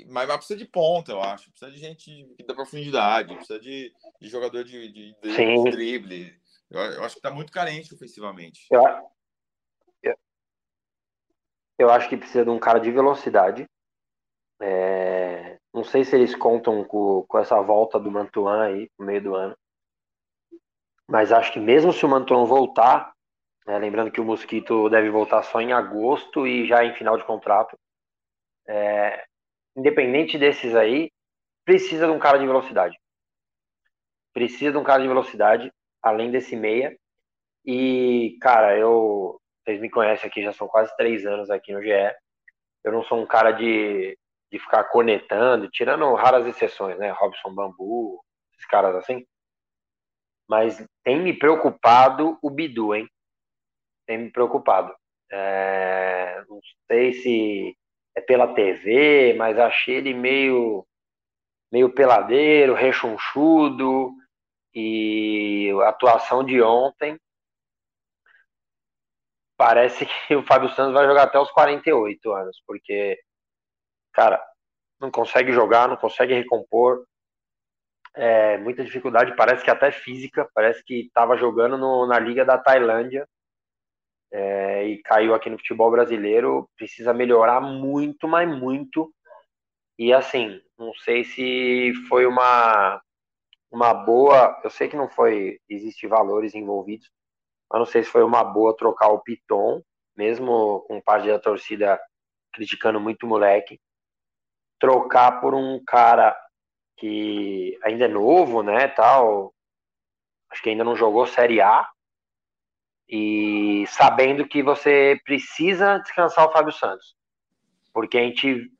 mas 0.07 0.27
vai 0.27 0.38
precisar 0.38 0.57
de 0.57 0.65
ponta, 0.65 1.12
eu 1.12 1.21
acho. 1.21 1.49
Precisa 1.51 1.71
de 1.71 1.77
gente 1.77 2.36
da 2.45 2.53
profundidade, 2.53 3.36
precisa 3.36 3.60
de, 3.60 3.93
de 4.19 4.27
jogador 4.29 4.63
de, 4.63 4.91
de, 4.91 5.15
de 5.21 5.71
drible. 5.71 6.34
Eu, 6.69 6.79
eu, 6.79 7.03
acho 7.03 7.15
que 7.15 7.19
está 7.19 7.31
muito 7.31 7.51
carente 7.51 7.93
ofensivamente. 7.93 8.67
Eu, 8.71 8.81
eu, 10.01 10.15
eu, 11.77 11.89
acho 11.89 12.07
que 12.07 12.15
precisa 12.15 12.45
de 12.45 12.49
um 12.49 12.60
cara 12.60 12.79
de 12.79 12.91
velocidade. 12.91 13.69
É, 14.62 15.58
Não 15.74 15.84
sei 15.84 16.04
se 16.06 16.15
eles 16.15 16.36
contam 16.36 16.84
com, 16.84 17.26
com 17.28 17.39
essa 17.39 17.60
volta 17.62 18.00
do 18.00 18.12
Mantuan 18.12 18.63
aí 18.63 18.89
no 18.97 19.06
meio 19.06 19.21
do 19.24 19.36
ano. 19.36 19.56
Mas 21.08 21.32
acho 21.32 21.52
que 21.52 21.60
mesmo 21.60 21.91
se 21.91 22.06
o 22.06 22.10
Mantuan 22.10 22.45
voltar, 22.45 23.12
né, 23.65 23.78
lembrando 23.80 24.12
que 24.12 24.21
o 24.21 24.26
Mosquito 24.26 24.89
deve 24.89 25.10
voltar 25.10 25.43
só 25.43 25.60
em 25.60 25.74
agosto 25.74 26.47
e 26.47 26.67
já 26.67 26.86
em 26.86 26.93
final 26.93 27.17
de 27.17 27.26
contrato, 27.26 27.78
é, 28.67 29.26
independente 29.76 30.38
desses 30.38 30.76
aí, 30.76 31.12
precisa 31.65 32.06
de 32.06 32.12
um 32.12 32.19
cara 32.19 32.38
de 32.38 32.45
velocidade. 32.45 32.97
Precisa 34.34 34.71
de 34.71 34.78
um 34.78 34.84
cara 34.84 35.02
de 35.02 35.08
velocidade, 35.08 35.71
além 36.02 36.32
desse 36.32 36.56
meia. 36.56 36.95
E, 37.65 38.38
cara, 38.41 38.78
eu. 38.78 39.39
Vocês 39.63 39.80
me 39.80 39.89
conhecem 39.89 40.28
aqui, 40.28 40.41
já 40.43 40.54
são 40.54 40.67
quase 40.67 40.95
três 40.97 41.26
anos 41.26 41.50
aqui 41.50 41.74
no 41.74 41.82
GE. 41.82 41.91
Eu 42.84 42.91
não 42.91 43.04
sou 43.04 43.21
um 43.21 43.28
cara 43.28 43.52
de, 43.52 44.17
de 44.51 44.59
ficar 44.59 44.85
conectando, 44.85 45.69
tirando 45.69 46.13
raras 46.13 46.45
exceções, 46.45 46.97
né? 46.99 47.09
Robson 47.11 47.53
Bambu, 47.53 48.21
esses 48.53 48.65
caras 48.67 48.95
assim. 48.95 49.25
Mas 50.47 50.85
tem 51.03 51.21
me 51.21 51.33
preocupado 51.33 52.37
o 52.41 52.49
Bidu, 52.49 52.93
hein? 52.93 53.07
Tem 54.05 54.17
me 54.17 54.31
preocupado. 54.31 54.93
É, 55.31 56.43
não 56.49 56.59
sei 56.87 57.13
se 57.13 57.77
é 58.15 58.21
pela 58.21 58.53
TV, 58.53 59.33
mas 59.37 59.57
achei 59.57 59.95
ele 59.95 60.13
meio 60.13 60.85
meio 61.71 61.93
peladeiro, 61.93 62.73
rechonchudo 62.73 64.11
e 64.75 65.71
a 65.83 65.89
atuação 65.89 66.43
de 66.43 66.61
ontem 66.61 67.17
parece 69.57 70.05
que 70.05 70.35
o 70.35 70.43
Fábio 70.43 70.69
Santos 70.69 70.93
vai 70.93 71.05
jogar 71.05 71.23
até 71.23 71.39
os 71.39 71.51
48 71.51 72.33
anos, 72.33 72.61
porque 72.65 73.17
cara, 74.13 74.43
não 75.00 75.12
consegue 75.12 75.52
jogar, 75.52 75.88
não 75.88 75.97
consegue 75.97 76.34
recompor, 76.34 77.06
é, 78.13 78.58
muita 78.58 78.84
dificuldade, 78.84 79.36
parece 79.36 79.63
que 79.63 79.71
até 79.71 79.91
física, 79.91 80.50
parece 80.54 80.84
que 80.84 81.08
estava 81.08 81.38
jogando 81.38 81.78
no, 81.78 82.06
na 82.06 82.19
Liga 82.19 82.43
da 82.43 82.58
Tailândia 82.58 83.28
é, 84.32 84.86
e 84.88 85.02
caiu 85.04 85.34
aqui 85.34 85.50
no 85.50 85.58
futebol 85.58 85.91
brasileiro, 85.91 86.69
precisa 86.78 87.13
melhorar 87.13 87.62
muito, 87.62 88.28
mas 88.28 88.47
muito. 88.50 89.13
E 89.97 90.13
assim, 90.13 90.62
não 90.78 90.93
sei 90.93 91.24
se 91.24 91.93
foi 92.10 92.26
uma, 92.26 93.02
uma 93.71 93.93
boa. 93.93 94.60
Eu 94.63 94.69
sei 94.69 94.88
que 94.88 94.95
não 94.97 95.10
foi. 95.10 95.60
Existem 95.69 96.10
valores 96.10 96.56
envolvidos, 96.56 97.10
mas 97.71 97.80
não 97.80 97.86
sei 97.86 98.04
se 98.04 98.10
foi 98.10 98.24
uma 98.24 98.43
boa 98.43 98.76
trocar 98.76 99.10
o 99.10 99.21
Piton, 99.21 99.82
mesmo 100.15 100.82
com 100.88 101.02
parte 101.02 101.28
da 101.28 101.39
torcida 101.39 102.00
criticando 102.54 103.00
muito 103.00 103.24
o 103.26 103.30
moleque. 103.30 103.80
Trocar 104.81 105.39
por 105.39 105.53
um 105.53 105.81
cara 105.85 106.35
que 106.97 107.79
ainda 107.83 108.03
é 108.03 108.09
novo, 108.09 108.61
né? 108.61 108.89
Tal. 108.89 109.53
Acho 110.51 110.61
que 110.61 110.69
ainda 110.69 110.83
não 110.83 110.97
jogou 110.97 111.25
Série 111.25 111.61
A, 111.61 111.87
e 113.11 113.85
sabendo 113.87 114.47
que 114.47 114.63
você 114.63 115.19
precisa 115.25 115.97
descansar 115.99 116.47
o 116.47 116.51
Fábio 116.51 116.71
Santos. 116.71 117.13
Porque 117.93 118.17
a 118.17 118.21
gente 118.21 118.71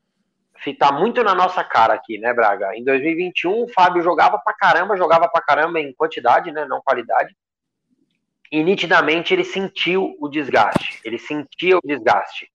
tá 0.80 0.92
muito 0.92 1.22
na 1.22 1.36
nossa 1.36 1.64
cara 1.64 1.94
aqui, 1.94 2.18
né, 2.18 2.34
Braga? 2.34 2.76
Em 2.76 2.84
2021, 2.84 3.64
o 3.64 3.68
Fábio 3.68 4.02
jogava 4.02 4.40
pra 4.40 4.54
caramba, 4.54 4.96
jogava 4.96 5.28
pra 5.28 5.42
caramba 5.42 5.82
em 5.82 5.94
quantidade, 5.94 6.52
né, 6.52 6.66
não 6.66 6.82
qualidade. 6.82 7.36
E 8.50 8.64
nitidamente 8.64 9.34
ele 9.34 9.44
sentiu 9.44 10.16
o 10.20 10.30
desgaste. 10.30 11.02
Ele 11.04 11.18
sentia 11.18 11.78
o 11.78 11.82
desgaste. 11.84 12.50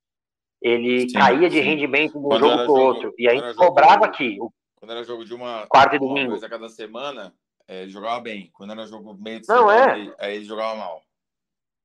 Ele 0.61 1.09
sim, 1.09 1.19
caía 1.19 1.49
de 1.49 1.57
sim. 1.57 1.62
rendimento 1.62 2.12
de 2.12 2.19
um 2.19 2.38
jogo 2.38 2.38
pro 2.38 2.66
jogo, 2.66 2.81
outro. 2.81 3.14
E 3.19 3.29
a 3.29 3.35
gente 3.35 3.55
cobrava 3.55 3.92
jogo, 3.92 4.05
aqui. 4.05 4.38
Quando 4.77 4.90
era 4.90 5.05
jogo 5.05 5.25
de 5.25 5.35
uma, 5.35 5.66
quarta 5.66 5.97
e 5.97 5.99
domingo. 5.99 6.33
Uma 6.33 6.38
vez 6.38 6.45
a 6.45 6.49
cada 6.49 6.69
semana, 6.69 7.35
é, 7.69 7.83
ele 7.83 7.90
jogava 7.90 8.21
bem. 8.21 8.51
Quando 8.53 8.73
era 8.73 8.87
jogo 8.87 9.14
meio 9.14 9.40
de 9.40 9.49
não, 9.49 9.69
semana, 9.69 9.92
é. 9.92 9.92
aí, 9.92 10.14
aí 10.19 10.37
ele 10.37 10.45
jogava 10.45 10.75
mal. 10.77 11.03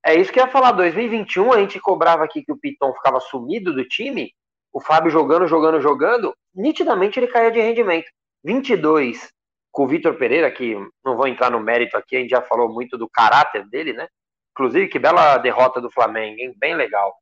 É 0.05 0.15
isso 0.15 0.31
que 0.31 0.39
eu 0.39 0.45
ia 0.45 0.51
falar. 0.51 0.71
2021 0.71 1.53
a 1.53 1.59
gente 1.59 1.79
cobrava 1.79 2.23
aqui 2.23 2.43
que 2.43 2.51
o 2.51 2.57
Piton 2.57 2.93
ficava 2.93 3.19
sumido 3.19 3.73
do 3.73 3.87
time. 3.87 4.33
O 4.73 4.79
Fábio 4.79 5.11
jogando, 5.11 5.47
jogando, 5.47 5.81
jogando. 5.81 6.33
Nitidamente 6.55 7.19
ele 7.19 7.27
caía 7.27 7.51
de 7.51 7.59
rendimento. 7.59 8.09
22 8.43 9.29
com 9.71 9.83
o 9.83 9.87
Vitor 9.87 10.15
Pereira, 10.17 10.51
que 10.51 10.75
não 11.03 11.15
vou 11.15 11.27
entrar 11.27 11.49
no 11.49 11.59
mérito 11.59 11.97
aqui, 11.97 12.17
a 12.17 12.19
gente 12.19 12.31
já 12.31 12.41
falou 12.41 12.71
muito 12.71 12.97
do 12.97 13.09
caráter 13.09 13.65
dele, 13.69 13.93
né? 13.93 14.07
Inclusive, 14.51 14.89
que 14.89 14.99
bela 14.99 15.37
derrota 15.37 15.79
do 15.79 15.89
Flamengo, 15.89 16.37
hein? 16.39 16.53
Bem 16.57 16.75
legal. 16.75 17.15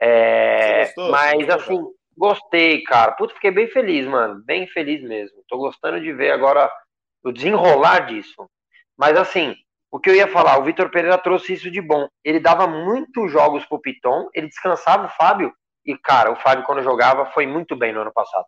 É, 0.00 0.84
gostou, 0.84 1.10
mas 1.10 1.48
assim, 1.48 1.80
gostei, 2.16 2.82
cara. 2.82 3.12
Puta, 3.12 3.34
fiquei 3.34 3.50
bem 3.50 3.68
feliz, 3.68 4.06
mano. 4.06 4.42
Bem 4.44 4.66
feliz 4.68 5.02
mesmo. 5.02 5.42
Tô 5.48 5.58
gostando 5.58 6.00
de 6.00 6.12
ver 6.12 6.30
agora 6.30 6.70
o 7.22 7.32
desenrolar 7.32 8.06
disso. 8.06 8.48
Mas 8.96 9.16
assim, 9.16 9.54
o 9.90 9.98
que 9.98 10.10
eu 10.10 10.14
ia 10.14 10.28
falar, 10.28 10.58
o 10.58 10.64
Vitor 10.64 10.90
Pereira 10.90 11.18
trouxe 11.18 11.52
isso 11.52 11.70
de 11.70 11.80
bom. 11.80 12.08
Ele 12.24 12.40
dava 12.40 12.66
muitos 12.66 13.30
jogos 13.30 13.64
pro 13.66 13.80
Piton, 13.80 14.28
ele 14.34 14.48
descansava 14.48 15.06
o 15.06 15.10
Fábio, 15.10 15.52
e, 15.84 15.96
cara, 15.98 16.32
o 16.32 16.36
Fábio, 16.36 16.64
quando 16.64 16.82
jogava, 16.82 17.26
foi 17.26 17.46
muito 17.46 17.76
bem 17.76 17.92
no 17.92 18.00
ano 18.00 18.12
passado. 18.12 18.46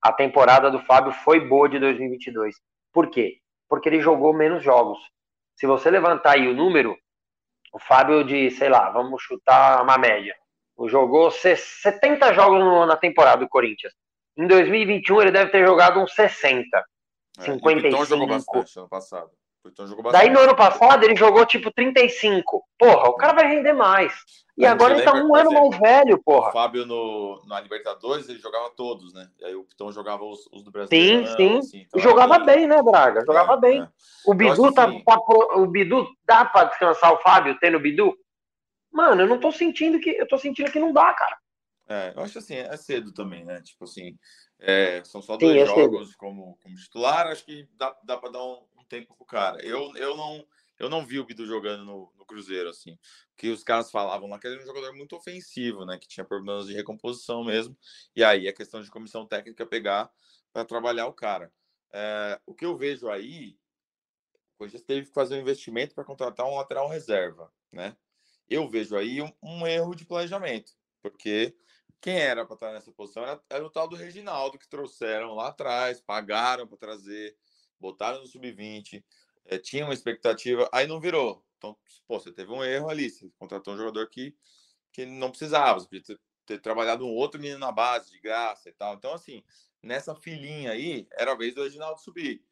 A 0.00 0.12
temporada 0.12 0.70
do 0.70 0.78
Fábio 0.80 1.12
foi 1.12 1.40
boa 1.40 1.68
de 1.68 1.80
2022. 1.80 2.54
Por 2.92 3.10
quê? 3.10 3.38
Porque 3.68 3.88
ele 3.88 4.00
jogou 4.00 4.32
menos 4.32 4.62
jogos. 4.62 4.98
Se 5.56 5.66
você 5.66 5.90
levantar 5.90 6.34
aí 6.34 6.46
o 6.46 6.54
número, 6.54 6.96
o 7.72 7.78
Fábio 7.78 8.22
de, 8.22 8.50
sei 8.52 8.68
lá, 8.68 8.88
vamos 8.90 9.20
chutar 9.22 9.82
uma 9.82 9.98
média. 9.98 10.34
Jogou 10.86 11.30
70 11.30 12.34
jogos 12.34 12.86
na 12.86 12.96
temporada 12.96 13.38
do 13.38 13.48
Corinthians. 13.48 13.92
Em 14.36 14.46
2021 14.46 15.22
ele 15.22 15.30
deve 15.30 15.50
ter 15.50 15.66
jogado 15.66 15.98
uns 16.00 16.14
60. 16.14 16.84
É, 17.38 17.42
55. 17.42 17.86
Então 17.86 18.04
jogou 18.04 18.26
bastante 18.26 18.78
ano 18.78 18.88
passado. 18.88 19.30
Daí 20.12 20.30
no 20.30 20.40
ano 20.40 20.54
passado 20.54 21.04
ele 21.04 21.16
jogou 21.16 21.44
tipo 21.44 21.72
35. 21.72 22.62
Porra, 22.78 23.08
o 23.08 23.14
cara 23.14 23.32
vai 23.32 23.48
render 23.48 23.72
mais. 23.72 24.14
E 24.56 24.64
agora 24.64 24.94
ele 24.94 25.02
tá 25.02 25.12
um 25.12 25.34
ano 25.34 25.50
mais 25.52 25.78
velho, 25.78 26.22
porra. 26.24 26.48
O 26.48 26.52
Fábio 26.52 26.86
no, 26.86 27.42
na 27.46 27.60
Libertadores 27.60 28.26
ele 28.28 28.38
jogava 28.38 28.70
todos, 28.70 29.12
né? 29.12 29.28
E 29.38 29.44
aí 29.44 29.54
o 29.54 29.64
Pitão 29.64 29.92
jogava 29.92 30.24
os, 30.24 30.48
os 30.50 30.62
do 30.62 30.70
Brasil. 30.70 30.88
Sim, 30.88 31.26
sim. 31.36 31.58
Assim, 31.58 31.86
então 31.86 32.00
jogava 32.00 32.38
bem. 32.38 32.60
bem, 32.60 32.66
né, 32.66 32.82
Braga? 32.82 33.22
Jogava 33.26 33.54
é, 33.54 33.56
bem. 33.58 33.82
É. 33.82 33.88
O 34.24 34.32
Bidu 34.32 34.72
tá, 34.72 34.86
assim... 34.86 35.04
tá, 35.04 35.18
O 35.56 35.66
Bidu 35.66 36.06
dá 36.24 36.44
pra 36.46 36.64
descansar 36.64 37.12
o 37.12 37.18
Fábio 37.18 37.58
tendo 37.60 37.76
o 37.76 37.80
Bidu? 37.80 38.16
Mano, 38.92 39.22
eu 39.22 39.26
não 39.26 39.40
tô 39.40 39.52
sentindo 39.52 39.98
que. 40.00 40.10
Eu 40.10 40.26
tô 40.26 40.38
sentindo 40.38 40.70
que 40.70 40.78
não 40.78 40.92
dá, 40.92 41.12
cara. 41.12 41.38
É, 41.88 42.12
eu 42.16 42.22
acho 42.22 42.38
assim, 42.38 42.54
é 42.54 42.76
cedo 42.76 43.12
também, 43.12 43.44
né? 43.44 43.62
Tipo 43.62 43.84
assim, 43.84 44.18
é, 44.58 45.04
são 45.04 45.22
só 45.22 45.36
dois 45.36 45.52
Sim, 45.52 45.58
é 45.60 45.66
jogos 45.66 46.16
como, 46.16 46.58
como 46.62 46.74
titular, 46.74 47.28
acho 47.28 47.44
que 47.44 47.68
dá, 47.74 47.96
dá 48.02 48.16
pra 48.16 48.30
dar 48.30 48.42
um, 48.44 48.66
tempo 48.88 49.14
pro 49.16 49.26
cara. 49.26 49.64
Eu, 49.64 49.94
eu 49.96 50.16
não 50.16 50.46
eu 50.78 50.90
não 50.90 51.06
vi 51.06 51.18
o 51.18 51.24
Bidu 51.24 51.46
jogando 51.46 51.84
no, 51.84 52.12
no 52.16 52.26
Cruzeiro, 52.26 52.68
assim. 52.68 52.98
Que 53.36 53.48
os 53.48 53.64
caras 53.64 53.90
falavam 53.90 54.28
lá 54.28 54.38
que 54.38 54.46
ele 54.46 54.56
era 54.56 54.62
um 54.62 54.66
jogador 54.66 54.94
muito 54.94 55.16
ofensivo, 55.16 55.86
né? 55.86 55.98
Que 55.98 56.06
tinha 56.06 56.24
problemas 56.24 56.66
de 56.66 56.74
recomposição 56.74 57.42
mesmo. 57.44 57.76
E 58.14 58.22
aí 58.22 58.46
a 58.46 58.52
questão 58.52 58.82
de 58.82 58.90
comissão 58.90 59.26
técnica 59.26 59.64
pegar 59.64 60.10
para 60.52 60.64
trabalhar 60.64 61.06
o 61.06 61.14
cara. 61.14 61.50
É, 61.92 62.38
o 62.44 62.54
que 62.54 62.64
eu 62.66 62.76
vejo 62.76 63.08
aí, 63.08 63.56
o 64.54 64.58
Corinthians 64.58 64.82
teve 64.82 65.06
que 65.06 65.14
fazer 65.14 65.36
um 65.36 65.40
investimento 65.40 65.94
para 65.94 66.04
contratar 66.04 66.46
um 66.46 66.56
lateral 66.56 66.88
reserva, 66.88 67.50
né? 67.72 67.96
Eu 68.48 68.68
vejo 68.68 68.96
aí 68.96 69.20
um, 69.20 69.32
um 69.42 69.66
erro 69.66 69.94
de 69.94 70.04
planejamento, 70.04 70.72
porque 71.02 71.56
quem 72.00 72.18
era 72.18 72.44
para 72.44 72.54
estar 72.54 72.72
nessa 72.72 72.92
posição 72.92 73.22
era, 73.22 73.42
era 73.50 73.64
o 73.64 73.70
tal 73.70 73.88
do 73.88 73.96
Reginaldo 73.96 74.58
que 74.58 74.68
trouxeram 74.68 75.34
lá 75.34 75.48
atrás, 75.48 76.00
pagaram 76.00 76.66
para 76.66 76.78
trazer 76.78 77.36
botaram 77.78 78.20
no 78.20 78.26
sub-20, 78.26 79.04
é, 79.44 79.58
tinha 79.58 79.84
uma 79.84 79.94
expectativa, 79.94 80.68
aí 80.72 80.86
não 80.86 81.00
virou. 81.00 81.44
Então, 81.58 81.76
pô, 82.06 82.18
você 82.18 82.32
teve 82.32 82.50
um 82.52 82.64
erro 82.64 82.88
ali, 82.88 83.10
você 83.10 83.30
contratou 83.38 83.74
um 83.74 83.76
jogador 83.76 84.08
que, 84.08 84.36
que 84.92 85.06
não 85.06 85.30
precisava, 85.30 85.78
você 85.78 85.86
podia 85.86 86.02
ter, 86.02 86.20
ter 86.46 86.60
trabalhado 86.60 87.06
um 87.06 87.14
outro 87.14 87.40
menino 87.40 87.58
na 87.58 87.72
base, 87.72 88.10
de 88.10 88.20
graça 88.20 88.68
e 88.68 88.72
tal. 88.72 88.94
Então, 88.94 89.12
assim, 89.12 89.42
nessa 89.82 90.14
filinha 90.14 90.72
aí, 90.72 91.06
era 91.12 91.32
a 91.32 91.36
vez 91.36 91.54
do 91.54 91.62
Reginaldo 91.62 92.00
subir. 92.00 92.44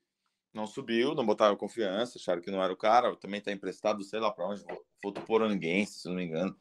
Não 0.54 0.68
subiu, 0.68 1.14
não 1.14 1.26
botaram 1.26 1.56
confiança, 1.56 2.16
acharam 2.16 2.40
que 2.40 2.50
não 2.50 2.62
era 2.62 2.72
o 2.72 2.76
cara, 2.76 3.14
também 3.16 3.40
tá 3.40 3.50
emprestado, 3.50 4.04
sei 4.04 4.20
lá 4.20 4.30
para 4.30 4.46
onde, 4.46 4.64
Votuporanguense, 5.02 6.00
se 6.00 6.08
não 6.08 6.14
me 6.14 6.24
engano. 6.24 6.56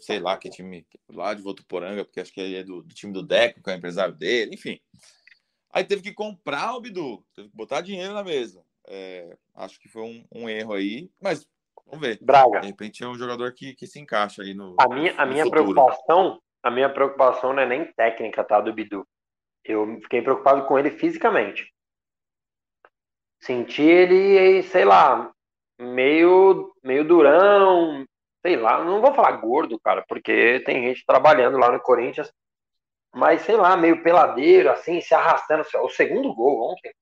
Sei 0.00 0.20
lá 0.20 0.36
que 0.36 0.48
time 0.48 0.86
lá 1.08 1.34
de 1.34 1.42
Votuporanga, 1.42 2.04
porque 2.04 2.20
acho 2.20 2.32
que 2.32 2.40
ele 2.40 2.56
é 2.56 2.62
do, 2.62 2.82
do 2.82 2.94
time 2.94 3.12
do 3.12 3.22
Deco, 3.22 3.60
que 3.60 3.68
é 3.68 3.74
o 3.74 3.76
empresário 3.76 4.14
dele, 4.14 4.54
enfim. 4.54 4.80
Aí 5.72 5.82
teve 5.82 6.02
que 6.02 6.12
comprar 6.12 6.76
o 6.76 6.80
Bidu, 6.80 7.24
teve 7.34 7.48
que 7.48 7.56
botar 7.56 7.80
dinheiro 7.80 8.14
na 8.14 8.22
mesa. 8.22 8.62
É, 8.86 9.36
acho 9.56 9.80
que 9.80 9.88
foi 9.88 10.02
um, 10.02 10.24
um, 10.32 10.48
erro 10.48 10.74
aí, 10.74 11.10
mas 11.20 11.48
vamos 11.86 12.00
ver. 12.00 12.18
Braga. 12.20 12.60
De 12.60 12.66
repente 12.68 13.02
é 13.02 13.08
um 13.08 13.16
jogador 13.16 13.52
que, 13.52 13.74
que 13.74 13.86
se 13.86 13.98
encaixa 13.98 14.42
aí 14.42 14.54
no. 14.54 14.76
A 14.78 14.88
minha, 14.88 15.14
a 15.16 15.26
minha 15.26 15.48
preocupação, 15.48 16.40
a 16.62 16.70
minha 16.70 16.92
preocupação 16.92 17.52
não 17.52 17.62
é 17.62 17.66
nem 17.66 17.92
técnica, 17.92 18.44
tá, 18.44 18.60
do 18.60 18.72
Bidu. 18.72 19.04
Eu 19.64 19.98
fiquei 20.02 20.22
preocupado 20.22 20.66
com 20.66 20.78
ele 20.78 20.90
fisicamente. 20.90 21.72
Senti 23.42 23.82
ele, 23.82 24.62
sei 24.62 24.84
lá, 24.84 25.30
meio, 25.78 26.72
meio 26.82 27.04
durão, 27.06 28.06
sei 28.40 28.56
lá, 28.56 28.82
não 28.84 29.00
vou 29.00 29.12
falar 29.14 29.32
gordo, 29.32 29.78
cara, 29.80 30.04
porque 30.08 30.62
tem 30.64 30.88
gente 30.88 31.04
trabalhando 31.04 31.58
lá 31.58 31.70
no 31.70 31.80
Corinthians 31.80 32.32
mas 33.14 33.42
sei 33.42 33.56
lá, 33.56 33.76
meio 33.76 34.02
peladeiro, 34.02 34.70
assim, 34.70 35.00
se 35.00 35.14
arrastando. 35.14 35.64
O 35.82 35.88
segundo 35.90 36.34
gol 36.34 36.72
ontem, 36.72 36.92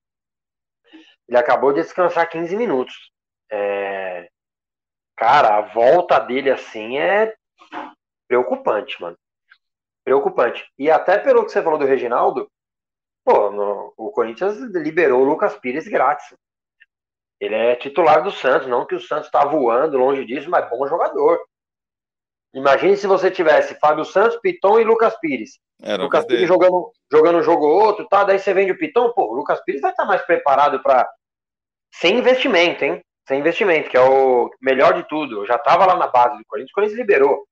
ele 1.29 1.39
acabou 1.39 1.73
de 1.73 1.81
descansar 1.81 2.29
15 2.29 2.57
minutos. 2.57 3.13
É... 3.51 4.29
Cara, 5.17 5.59
a 5.59 5.61
volta 5.61 6.19
dele 6.19 6.51
assim 6.51 6.99
é 6.99 7.35
preocupante, 8.27 9.01
mano. 9.01 9.17
Preocupante. 10.05 10.69
E 10.77 10.91
até 10.91 11.19
pelo 11.19 11.45
que 11.45 11.53
você 11.53 11.63
falou 11.63 11.79
do 11.79 11.85
Reginaldo, 11.85 12.51
pô, 13.25 13.51
no... 13.51 13.93
o 13.97 14.11
Corinthians 14.11 14.59
liberou 14.59 15.23
o 15.23 15.25
Lucas 15.25 15.57
Pires 15.59 15.87
grátis. 15.89 16.35
Ele 17.41 17.55
é 17.55 17.75
titular 17.77 18.23
do 18.23 18.31
Santos, 18.31 18.69
não 18.69 18.87
que 18.87 18.95
o 18.95 19.01
Santos 19.01 19.31
tá 19.31 19.45
voando 19.45 19.97
longe 19.97 20.25
disso, 20.27 20.51
mas 20.51 20.69
bom 20.69 20.87
jogador. 20.87 21.41
Imagine 22.53 22.97
se 22.97 23.07
você 23.07 23.31
tivesse 23.31 23.79
Fábio 23.79 24.05
Santos, 24.05 24.39
Piton 24.41 24.81
e 24.81 24.85
Lucas 24.85 25.19
Pires. 25.21 25.59
Era 25.81 26.03
Lucas 26.03 26.27
Pires 26.27 26.49
jogando, 26.49 26.93
jogando 27.11 27.39
um 27.39 27.43
jogo 27.43 27.65
ou 27.65 27.81
outro, 27.81 28.07
tá? 28.09 28.25
Daí 28.25 28.39
você 28.39 28.53
vende 28.53 28.73
o 28.73 28.79
Piton, 28.79 29.13
pô, 29.13 29.31
o 29.31 29.35
Lucas 29.35 29.63
Pires 29.65 29.81
vai 29.81 29.93
estar 29.93 30.05
mais 30.05 30.21
preparado 30.23 30.83
para 30.83 31.09
sem 31.95 32.19
investimento, 32.19 32.85
hein? 32.85 33.03
Sem 33.27 33.39
investimento, 33.39 33.89
que 33.89 33.97
é 33.97 34.01
o 34.01 34.51
melhor 34.61 34.95
de 34.95 35.09
tudo. 35.09 35.43
Eu 35.43 35.47
já 35.47 35.57
tava 35.57 35.87
lá 35.87 35.97
na 35.97 36.09
base 36.09 36.37
do 36.37 36.45
Corinthians, 36.47 36.71
o 36.71 36.75
Corinthians 36.75 36.99
liberou. 36.99 37.47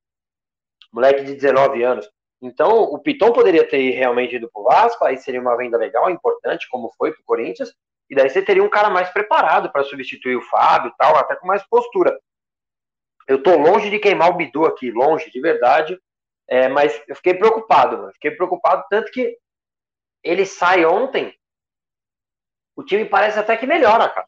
Moleque 0.92 1.22
de 1.22 1.34
19 1.34 1.82
anos. 1.82 2.10
Então, 2.40 2.84
o 2.84 2.98
Piton 2.98 3.32
poderia 3.32 3.68
ter 3.68 3.90
realmente 3.90 4.36
ido 4.36 4.48
pro 4.52 4.62
Vasco, 4.62 5.04
aí 5.04 5.16
seria 5.18 5.40
uma 5.40 5.56
venda 5.56 5.76
legal, 5.76 6.08
importante, 6.08 6.68
como 6.68 6.92
foi 6.96 7.12
pro 7.12 7.24
Corinthians, 7.24 7.74
e 8.08 8.14
daí 8.14 8.30
você 8.30 8.40
teria 8.40 8.62
um 8.62 8.70
cara 8.70 8.88
mais 8.88 9.10
preparado 9.10 9.70
para 9.70 9.84
substituir 9.84 10.36
o 10.36 10.42
Fábio 10.42 10.90
e 10.90 10.96
tal, 10.96 11.16
até 11.16 11.34
com 11.36 11.46
mais 11.46 11.66
postura. 11.66 12.18
Eu 13.26 13.42
tô 13.42 13.56
longe 13.56 13.90
de 13.90 13.98
queimar 13.98 14.30
o 14.30 14.36
Bidu 14.36 14.64
aqui, 14.64 14.90
longe, 14.90 15.30
de 15.30 15.40
verdade. 15.40 16.00
É, 16.48 16.66
mas 16.66 17.02
eu 17.06 17.14
fiquei 17.14 17.34
preocupado, 17.34 17.98
mano. 17.98 18.12
Fiquei 18.14 18.30
preocupado, 18.30 18.82
tanto 18.88 19.12
que 19.12 19.36
ele 20.24 20.46
sai 20.46 20.86
ontem. 20.86 21.36
O 22.74 22.82
time 22.82 23.04
parece 23.04 23.38
até 23.38 23.54
que 23.56 23.66
melhora, 23.66 24.08
cara. 24.08 24.26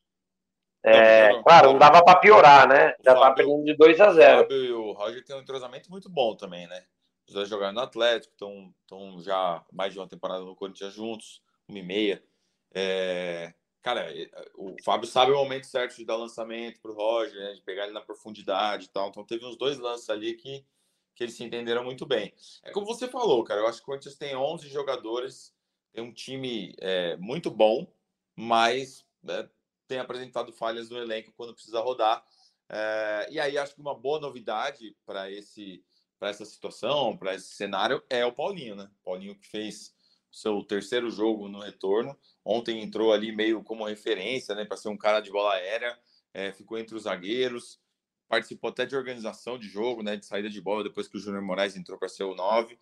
É, 0.82 1.30
não, 1.30 1.42
claro, 1.42 1.72
não 1.72 1.78
dava 1.78 2.02
para 2.04 2.18
piorar, 2.18 2.68
né? 2.68 2.94
Já 3.02 3.14
tá 3.14 3.32
perdendo 3.32 3.64
de 3.64 3.76
2 3.76 4.00
a 4.00 4.12
0 4.12 4.38
O 4.38 4.42
Fábio 4.42 4.64
e 4.64 4.72
o 4.72 4.92
Roger 4.92 5.24
tem 5.24 5.36
um 5.36 5.40
entrosamento 5.40 5.90
muito 5.90 6.10
bom 6.10 6.36
também, 6.36 6.66
né? 6.66 6.84
Os 7.34 7.48
jogaram 7.48 7.72
no 7.72 7.80
Atlético, 7.80 8.32
estão 8.32 9.20
já 9.20 9.64
mais 9.72 9.92
de 9.92 9.98
uma 9.98 10.08
temporada 10.08 10.44
no 10.44 10.56
Corinthians 10.56 10.92
juntos, 10.92 11.42
uma 11.68 11.78
e 11.78 11.82
meia. 11.82 12.24
É, 12.72 13.54
cara, 13.82 14.12
o 14.54 14.74
Fábio 14.84 15.08
sabe 15.08 15.32
o 15.32 15.36
momento 15.36 15.66
certo 15.66 15.96
de 15.96 16.04
dar 16.04 16.16
lançamento 16.16 16.80
pro 16.80 16.94
Roger, 16.94 17.34
né, 17.34 17.54
de 17.54 17.62
pegar 17.62 17.84
ele 17.84 17.92
na 17.92 18.00
profundidade 18.00 18.86
e 18.86 18.88
tal. 18.88 19.08
Então 19.08 19.24
teve 19.24 19.44
uns 19.46 19.56
dois 19.56 19.78
lances 19.78 20.10
ali 20.10 20.34
que, 20.34 20.64
que 21.14 21.24
eles 21.24 21.34
se 21.34 21.44
entenderam 21.44 21.84
muito 21.84 22.04
bem. 22.04 22.34
É 22.62 22.72
como 22.72 22.86
você 22.86 23.08
falou, 23.08 23.44
cara, 23.44 23.60
eu 23.60 23.66
acho 23.66 23.78
que 23.78 23.84
o 23.84 23.86
Corinthians 23.86 24.16
tem 24.16 24.34
11 24.34 24.68
jogadores, 24.68 25.54
tem 25.92 26.02
um 26.02 26.12
time 26.12 26.74
é, 26.78 27.16
muito 27.16 27.50
bom, 27.50 27.86
mas 28.34 29.06
é, 29.28 29.48
tem 29.86 29.98
apresentado 29.98 30.52
falhas 30.52 30.90
no 30.90 30.98
elenco 30.98 31.32
quando 31.36 31.54
precisa 31.54 31.80
rodar. 31.80 32.24
É, 32.68 33.28
e 33.30 33.40
aí 33.40 33.58
acho 33.58 33.74
que 33.74 33.80
uma 33.80 33.94
boa 33.94 34.20
novidade 34.20 34.96
para 35.04 35.30
esse 35.30 35.84
para 36.20 36.28
essa 36.28 36.44
situação, 36.44 37.16
para 37.16 37.34
esse 37.34 37.48
cenário, 37.48 38.02
é 38.10 38.24
o 38.26 38.32
Paulinho, 38.32 38.76
né? 38.76 38.90
Paulinho 39.02 39.34
que 39.34 39.48
fez 39.48 39.94
seu 40.30 40.62
terceiro 40.62 41.10
jogo 41.10 41.48
no 41.48 41.60
retorno. 41.60 42.16
Ontem 42.44 42.82
entrou 42.82 43.10
ali 43.12 43.34
meio 43.34 43.64
como 43.64 43.86
referência, 43.86 44.54
né, 44.54 44.66
para 44.66 44.76
ser 44.76 44.90
um 44.90 44.98
cara 44.98 45.20
de 45.20 45.30
bola 45.30 45.54
aérea, 45.54 45.98
é, 46.32 46.52
ficou 46.52 46.78
entre 46.78 46.94
os 46.94 47.04
zagueiros, 47.04 47.80
participou 48.28 48.70
até 48.70 48.84
de 48.86 48.94
organização 48.94 49.58
de 49.58 49.66
jogo, 49.66 50.02
né, 50.02 50.16
de 50.16 50.26
saída 50.26 50.48
de 50.48 50.60
bola 50.60 50.84
depois 50.84 51.08
que 51.08 51.16
o 51.16 51.20
Júnior 51.20 51.42
Moraes 51.42 51.74
entrou 51.74 51.98
para 51.98 52.08
ser 52.08 52.24
o 52.24 52.34
9. 52.34 52.78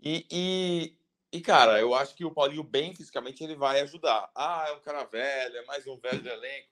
E, 0.00 0.26
e, 0.30 0.96
e, 1.32 1.40
cara, 1.40 1.80
eu 1.80 1.94
acho 1.94 2.14
que 2.14 2.24
o 2.24 2.30
Paulinho, 2.30 2.62
bem 2.62 2.94
fisicamente, 2.94 3.42
ele 3.42 3.56
vai 3.56 3.80
ajudar. 3.80 4.30
Ah, 4.34 4.66
é 4.68 4.72
um 4.72 4.80
cara 4.80 5.04
velho, 5.04 5.56
é 5.56 5.64
mais 5.64 5.86
um 5.86 5.96
velho 5.96 6.22
do 6.22 6.28
elenco. 6.28 6.68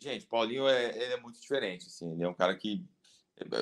Gente, 0.00 0.26
Paulinho 0.26 0.66
é, 0.66 1.12
é 1.12 1.16
muito 1.20 1.38
diferente, 1.38 1.86
assim, 1.86 2.12
ele 2.12 2.24
é 2.24 2.28
um 2.28 2.34
cara 2.34 2.56
que 2.56 2.84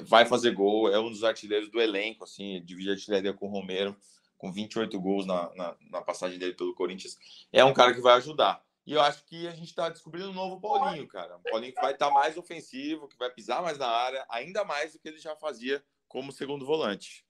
vai 0.05 0.25
fazer 0.27 0.53
gol, 0.53 0.93
é 0.93 0.99
um 0.99 1.11
dos 1.11 1.25
artilheiros 1.25 1.71
do 1.71 1.81
elenco, 1.81 2.25
assim, 2.25 2.63
divide 2.65 2.91
a 2.91 2.93
artilharia 2.93 3.33
com 3.33 3.47
o 3.47 3.51
Romero 3.51 3.97
com 4.41 4.51
28 4.51 4.99
gols 4.99 5.27
na, 5.27 5.55
na, 5.55 5.77
na, 5.91 6.01
passagem 6.01 6.39
dele 6.39 6.55
pelo 6.55 6.75
Corinthians, 6.75 7.19
é 7.53 7.63
um 7.63 7.75
cara 7.75 7.93
que 7.93 8.01
vai 8.01 8.15
ajudar. 8.15 8.63
E 8.87 8.95
eu 8.95 9.01
acho 9.03 9.25
que 9.27 9.47
a 9.47 9.51
gente 9.51 9.69
está 9.69 9.91
descobrindo 9.91 10.31
um 10.31 10.35
novo 10.35 10.59
Paulinho, 10.59 11.07
cara. 11.07 11.37
Um 11.37 11.43
Paulinho 11.43 11.75
que 11.75 11.81
vai 11.81 11.93
estar 11.93 12.09
tá 12.09 12.15
mais 12.15 12.39
ofensivo, 12.39 13.07
que 13.07 13.19
vai 13.19 13.31
pisar 13.31 13.63
mais 13.63 13.77
na 13.77 13.87
área, 13.87 14.25
ainda 14.31 14.65
mais 14.65 14.95
do 14.95 14.99
que 14.99 15.09
ele 15.09 15.19
já 15.19 15.37
fazia 15.37 15.85
como 16.09 16.33
segundo 16.33 16.65
volante. 16.65 17.25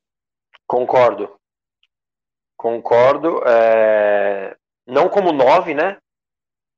Concordo. 0.66 1.36
Concordo. 2.56 3.42
É... 3.44 4.56
Não 4.86 5.08
como 5.08 5.32
nove, 5.32 5.74
né? 5.74 5.98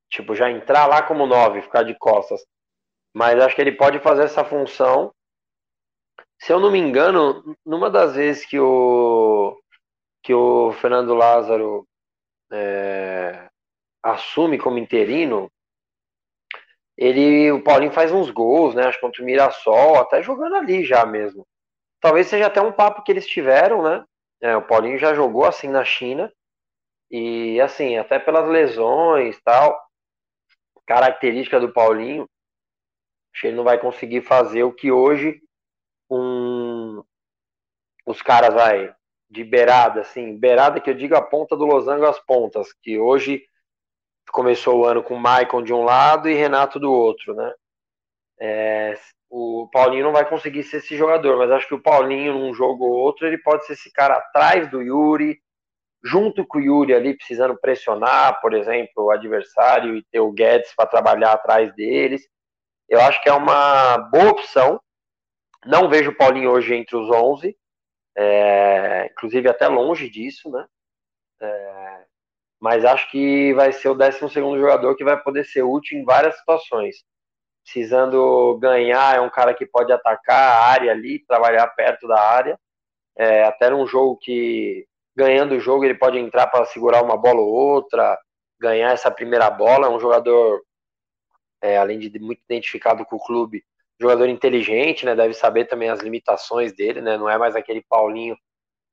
Tipo, 0.09 0.35
já 0.35 0.49
entrar 0.49 0.87
lá 0.87 1.03
como 1.03 1.27
nove, 1.27 1.61
ficar 1.61 1.83
de 1.83 1.93
costas. 1.95 2.43
Mas 3.13 3.39
acho 3.39 3.55
que 3.55 3.61
ele 3.61 3.73
pode 3.73 3.99
fazer 3.99 4.23
essa 4.23 4.43
função. 4.43 5.13
Se 6.43 6.51
eu 6.51 6.59
não 6.59 6.69
me 6.69 6.77
engano, 6.77 7.55
numa 7.65 7.89
das 7.89 8.15
vezes 8.15 8.45
que 8.45 8.59
o 8.59 9.57
que 10.21 10.33
o 10.33 10.73
Fernando 10.73 11.13
Lázaro 11.13 11.87
é, 12.51 13.49
assume 14.03 14.57
como 14.57 14.77
interino, 14.77 15.49
ele, 16.97 17.49
o 17.49 17.63
Paulinho 17.63 17.93
faz 17.93 18.11
uns 18.11 18.29
gols, 18.29 18.75
né? 18.75 18.83
Acho 18.83 18.99
contra 18.99 19.21
o 19.21 19.25
Mirassol, 19.25 19.95
até 19.95 20.21
jogando 20.21 20.57
ali 20.57 20.83
já 20.83 21.05
mesmo. 21.05 21.47
Talvez 22.01 22.27
seja 22.27 22.47
até 22.47 22.59
um 22.59 22.73
papo 22.73 23.03
que 23.03 23.11
eles 23.13 23.25
tiveram, 23.25 23.81
né? 23.81 24.03
É, 24.41 24.57
o 24.57 24.67
Paulinho 24.67 24.99
já 24.99 25.13
jogou 25.13 25.45
assim 25.45 25.69
na 25.69 25.85
China 25.85 26.29
e 27.09 27.61
assim 27.61 27.97
até 27.97 28.19
pelas 28.19 28.49
lesões 28.49 29.39
tal, 29.45 29.81
característica 30.85 31.57
do 31.57 31.71
Paulinho, 31.71 32.27
acho 33.31 33.41
que 33.41 33.47
ele 33.47 33.55
não 33.55 33.63
vai 33.63 33.79
conseguir 33.79 34.23
fazer 34.23 34.63
o 34.63 34.73
que 34.73 34.91
hoje 34.91 35.41
um 36.09 37.03
os 38.05 38.21
caras 38.21 38.53
vai 38.53 38.93
de 39.29 39.43
beirada, 39.43 40.01
assim, 40.01 40.37
beirada 40.37 40.79
que 40.79 40.89
eu 40.89 40.93
digo 40.93 41.15
a 41.15 41.21
ponta 41.21 41.55
do 41.55 41.65
losango 41.65 42.05
às 42.05 42.19
pontas, 42.19 42.71
que 42.73 42.99
hoje 42.99 43.43
começou 44.31 44.79
o 44.79 44.85
ano 44.85 45.01
com 45.01 45.15
Maicon 45.15 45.63
de 45.63 45.73
um 45.73 45.83
lado 45.83 46.29
e 46.29 46.33
Renato 46.33 46.79
do 46.79 46.91
outro, 46.91 47.33
né? 47.33 47.51
É, 48.39 48.93
o 49.29 49.67
Paulinho 49.71 50.03
não 50.03 50.11
vai 50.11 50.27
conseguir 50.27 50.63
ser 50.63 50.77
esse 50.77 50.95
jogador, 50.95 51.37
mas 51.37 51.49
acho 51.49 51.67
que 51.67 51.73
o 51.73 51.81
Paulinho, 51.81 52.33
num 52.33 52.53
jogo 52.53 52.85
ou 52.85 52.91
outro, 52.91 53.25
ele 53.25 53.37
pode 53.39 53.65
ser 53.65 53.73
esse 53.73 53.91
cara 53.91 54.15
atrás 54.15 54.69
do 54.69 54.81
Yuri, 54.81 55.39
junto 56.03 56.45
com 56.45 56.59
o 56.59 56.61
Yuri 56.61 56.93
ali, 56.93 57.17
precisando 57.17 57.57
pressionar, 57.59 58.39
por 58.41 58.53
exemplo, 58.53 59.05
o 59.05 59.11
adversário 59.11 59.95
e 59.95 60.03
ter 60.11 60.19
o 60.19 60.31
Guedes 60.31 60.75
para 60.75 60.89
trabalhar 60.89 61.31
atrás 61.31 61.73
deles. 61.73 62.27
Eu 62.87 62.99
acho 63.01 63.21
que 63.23 63.29
é 63.29 63.33
uma 63.33 63.97
boa 63.97 64.31
opção. 64.31 64.79
Não 65.65 65.89
vejo 65.89 66.11
o 66.11 66.15
Paulinho 66.15 66.51
hoje 66.51 66.75
entre 66.75 66.95
os 66.95 67.09
11, 67.09 67.55
é, 68.17 69.07
inclusive 69.11 69.49
até 69.49 69.67
longe 69.67 70.09
disso, 70.09 70.49
né? 70.49 70.65
É, 71.41 72.05
mas 72.59 72.85
acho 72.85 73.09
que 73.11 73.53
vai 73.53 73.71
ser 73.73 73.89
o 73.89 73.93
12 73.93 74.19
jogador 74.33 74.95
que 74.95 75.03
vai 75.03 75.21
poder 75.21 75.45
ser 75.45 75.63
útil 75.63 75.99
em 75.99 76.05
várias 76.05 76.37
situações. 76.37 77.03
Precisando 77.63 78.57
ganhar, 78.59 79.15
é 79.15 79.21
um 79.21 79.29
cara 79.29 79.53
que 79.53 79.65
pode 79.65 79.91
atacar 79.91 80.37
a 80.37 80.65
área 80.65 80.91
ali, 80.91 81.25
trabalhar 81.25 81.67
perto 81.75 82.07
da 82.07 82.19
área. 82.21 82.59
É, 83.17 83.43
até 83.43 83.69
num 83.69 83.85
jogo 83.87 84.17
que, 84.17 84.85
ganhando 85.15 85.55
o 85.55 85.59
jogo, 85.59 85.85
ele 85.85 85.95
pode 85.95 86.17
entrar 86.17 86.47
para 86.47 86.65
segurar 86.65 87.03
uma 87.03 87.17
bola 87.17 87.39
ou 87.39 87.47
outra, 87.47 88.17
ganhar 88.59 88.91
essa 88.91 89.11
primeira 89.11 89.49
bola. 89.49 89.87
É 89.87 89.89
um 89.89 89.99
jogador, 89.99 90.61
é, 91.61 91.77
além 91.77 91.99
de 91.99 92.17
muito 92.19 92.41
identificado 92.43 93.05
com 93.05 93.17
o 93.17 93.25
clube, 93.25 93.63
jogador 93.99 94.27
inteligente, 94.29 95.05
né? 95.05 95.15
Deve 95.15 95.33
saber 95.33 95.65
também 95.65 95.89
as 95.89 95.99
limitações 95.99 96.73
dele, 96.73 97.01
né? 97.01 97.17
Não 97.17 97.29
é 97.29 97.37
mais 97.37 97.55
aquele 97.55 97.81
Paulinho 97.81 98.35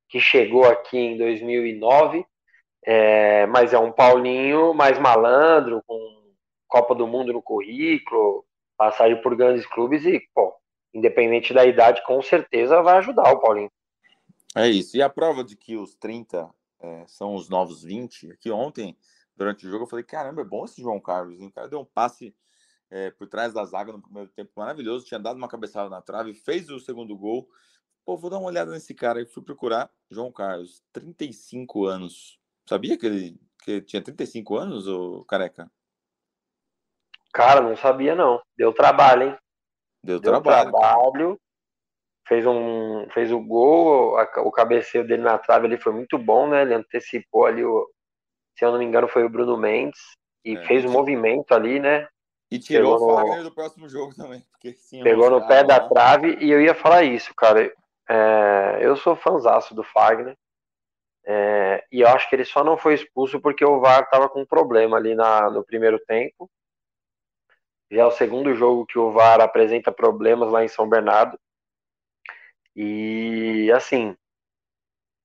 que 0.09 0.21
chegou 0.21 0.65
aqui 0.65 0.99
em 0.99 1.17
2009, 1.17 2.25
é, 2.85 3.47
mas 3.47 3.73
é 3.73 3.79
um 3.79 3.93
Paulinho 3.93 4.75
mais 4.75 4.99
malandro, 4.99 5.83
com 5.87 6.21
Copa 6.67 6.95
do 6.95 7.07
Mundo 7.07 7.33
no 7.33 7.43
currículo, 7.43 8.45
passagem 8.77 9.21
por 9.23 9.37
grandes 9.37 9.67
clubes 9.67 10.05
e, 10.05 10.21
pô, 10.35 10.55
independente 10.93 11.55
da 11.55 11.65
idade, 11.65 12.05
com 12.05 12.21
certeza 12.23 12.83
vai 12.83 12.99
ajudar 12.99 13.33
o 13.33 13.41
Paulinho. 13.41 13.71
É 14.57 14.69
isso. 14.69 14.97
E 14.97 15.03
a 15.03 15.09
prova 15.09 15.45
de 15.45 15.57
que 15.57 15.77
os 15.77 15.95
30 15.95 16.51
é, 16.81 17.05
são 17.07 17.35
os 17.35 17.49
novos 17.49 17.85
20, 17.85 18.33
aqui 18.33 18.51
ontem, 18.51 18.97
durante 19.37 19.67
o 19.67 19.71
jogo, 19.71 19.85
eu 19.85 19.89
falei, 19.89 20.05
caramba, 20.05 20.43
é 20.43 20.45
bom 20.45 20.65
esse 20.65 20.81
João 20.81 21.01
Carlos, 21.01 21.41
hein? 21.41 21.49
O 21.49 21.53
cara 21.53 21.69
deu 21.69 21.81
um 21.81 21.85
passe 21.85 22.35
é, 22.91 23.11
por 23.11 23.29
trás 23.29 23.53
da 23.53 23.65
zaga 23.65 23.93
no 23.93 24.03
primeiro 24.03 24.29
tempo 24.31 24.51
maravilhoso, 24.57 25.07
tinha 25.07 25.21
dado 25.21 25.37
uma 25.37 25.49
cabeçada 25.49 25.89
na 25.89 26.03
trave, 26.03 26.35
fez 26.35 26.69
o 26.69 26.81
segundo 26.81 27.17
gol. 27.17 27.49
Pô, 28.05 28.17
vou 28.17 28.31
dar 28.31 28.39
uma 28.39 28.49
olhada 28.49 28.73
nesse 28.73 28.95
cara 28.95 29.21
e 29.21 29.27
fui 29.27 29.43
procurar 29.43 29.91
João 30.11 30.33
Carlos, 30.33 30.83
35 30.93 31.87
anos. 31.87 32.41
Sabia 32.69 32.99
que 32.99 33.07
ele 33.07 33.41
que 33.63 33.81
tinha 33.83 34.03
35 34.03 34.57
anos, 34.57 34.89
o 34.89 35.25
careca? 35.27 35.71
Cara, 37.33 37.61
não 37.61 37.77
sabia 37.77 38.15
não. 38.15 38.41
Deu 38.57 38.73
trabalho, 38.73 39.29
hein? 39.29 39.39
Deu, 40.03 40.19
Deu 40.19 40.33
trabalho. 40.33 40.71
trabalho. 40.71 41.41
fez 42.27 42.47
um 42.47 43.07
fez 43.11 43.31
o 43.31 43.39
gol, 43.39 44.17
a, 44.19 44.23
o 44.41 44.51
cabeceio 44.51 45.07
dele 45.07 45.23
na 45.23 45.39
trave 45.39 45.67
ali 45.67 45.77
foi 45.77 45.93
muito 45.93 46.19
bom, 46.19 46.49
né? 46.49 46.63
Ele 46.63 46.75
antecipou 46.75 47.47
ali 47.47 47.65
o, 47.65 47.89
se 48.57 48.65
eu 48.65 48.73
não 48.73 48.79
me 48.79 48.85
engano 48.85 49.07
foi 49.09 49.25
o 49.25 49.29
Bruno 49.29 49.57
Mendes 49.57 50.01
e 50.45 50.57
é, 50.57 50.65
fez 50.65 50.85
o 50.85 50.89
um 50.89 50.93
movimento 50.93 51.53
ali, 51.53 51.79
né? 51.79 52.09
E 52.51 52.59
tirou 52.59 52.97
o 52.97 53.15
Fagner 53.15 53.39
no, 53.39 53.45
do 53.45 53.55
próximo 53.55 53.89
jogo 53.89 54.15
também. 54.15 54.45
Porque, 54.51 54.73
sim, 54.73 55.03
pegou 55.03 55.31
no 55.31 55.47
pé 55.47 55.59
lá. 55.59 55.63
da 55.63 55.89
trave 55.89 56.37
e 56.41 56.51
eu 56.51 56.61
ia 56.61 56.75
falar 56.75 57.05
isso, 57.05 57.33
cara. 57.35 57.73
É, 58.09 58.79
eu 58.81 58.97
sou 58.97 59.15
fãzaço 59.15 59.75
do 59.75 59.85
Fagner. 59.85 60.37
É, 61.25 61.85
e 61.93 62.01
eu 62.01 62.09
acho 62.09 62.29
que 62.29 62.35
ele 62.35 62.45
só 62.45 62.65
não 62.65 62.77
foi 62.77 62.95
expulso 62.95 63.41
porque 63.41 63.65
o 63.65 63.79
VAR 63.79 64.03
estava 64.03 64.29
com 64.29 64.41
um 64.41 64.47
problema 64.47 64.97
ali 64.97 65.15
na, 65.15 65.49
no 65.49 65.63
primeiro 65.63 65.99
tempo. 66.01 66.51
Já 67.91 68.03
é 68.03 68.05
o 68.07 68.11
segundo 68.11 68.55
jogo 68.55 68.87
que 68.87 68.99
o 68.99 69.13
VAR 69.13 69.41
apresenta 69.41 69.93
problemas 69.93 70.51
lá 70.51 70.65
em 70.65 70.69
São 70.69 70.89
Bernardo. 70.89 71.39
E 72.75 73.71
assim, 73.73 74.17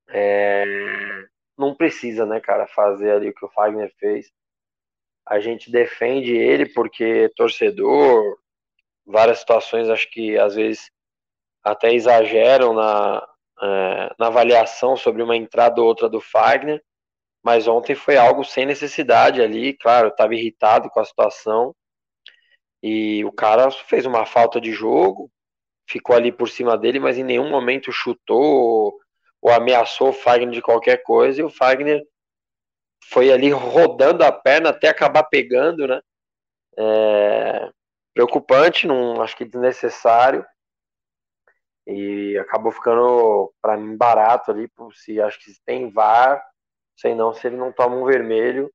é, 0.10 0.66
não 1.58 1.74
precisa, 1.74 2.26
né, 2.26 2.40
cara, 2.40 2.68
fazer 2.68 3.12
ali 3.12 3.30
o 3.30 3.34
que 3.34 3.46
o 3.46 3.50
Fagner 3.50 3.92
fez. 3.98 4.32
A 5.26 5.40
gente 5.40 5.72
defende 5.72 6.32
ele 6.32 6.68
porque 6.68 7.32
torcedor, 7.36 8.38
várias 9.06 9.40
situações 9.40 9.90
acho 9.90 10.10
que 10.12 10.38
às 10.38 10.56
vezes 10.56 10.92
até 11.64 11.94
exageram 11.94 12.74
na, 12.74 13.28
é, 13.62 14.16
na 14.20 14.28
avaliação 14.28 14.96
sobre 14.96 15.24
uma 15.24 15.36
entrada 15.36 15.82
ou 15.82 15.88
outra 15.88 16.08
do 16.08 16.22
Fagner, 16.22 16.84
mas 17.44 17.68
ontem 17.68 17.96
foi 17.96 18.18
algo 18.18 18.44
sem 18.44 18.66
necessidade 18.66 19.42
ali, 19.42 19.74
claro, 19.74 20.10
estava 20.10 20.34
irritado 20.34 20.90
com 20.90 21.00
a 21.00 21.06
situação, 21.06 21.76
e 22.82 23.24
o 23.26 23.32
cara 23.32 23.72
fez 23.72 24.06
uma 24.06 24.26
falta 24.26 24.60
de 24.62 24.72
jogo, 24.72 25.32
ficou 25.88 26.16
ali 26.16 26.32
por 26.32 26.50
cima 26.50 26.78
dele, 26.78 27.00
mas 27.00 27.18
em 27.18 27.24
nenhum 27.24 27.50
momento 27.50 27.92
chutou 27.92 28.42
ou, 28.42 29.00
ou 29.42 29.52
ameaçou 29.52 30.10
o 30.10 30.14
Fagner 30.14 30.52
de 30.52 30.62
qualquer 30.62 31.02
coisa, 31.04 31.42
e 31.42 31.44
o 31.44 31.50
Fagner 31.50 32.04
foi 33.10 33.32
ali 33.32 33.52
rodando 33.52 34.24
a 34.24 34.32
perna 34.32 34.70
até 34.70 34.90
acabar 34.90 35.24
pegando, 35.24 35.88
né? 35.88 36.02
É, 36.78 37.70
preocupante, 38.14 38.88
não 38.88 39.22
acho 39.22 39.36
que 39.36 39.46
desnecessário. 39.46 40.46
E 41.88 42.38
acabou 42.40 42.72
ficando, 42.72 43.54
para 43.62 43.78
mim, 43.78 43.96
barato 43.96 44.52
ali, 44.52 44.68
se 44.94 45.22
acho 45.22 45.40
que 45.40 45.52
tem 45.66 45.92
VAR, 45.92 46.44
sei 46.98 47.14
não, 47.14 47.34
se 47.34 47.46
ele 47.48 47.58
não 47.58 47.72
toma 47.72 47.96
um 47.96 48.06
vermelho, 48.06 48.72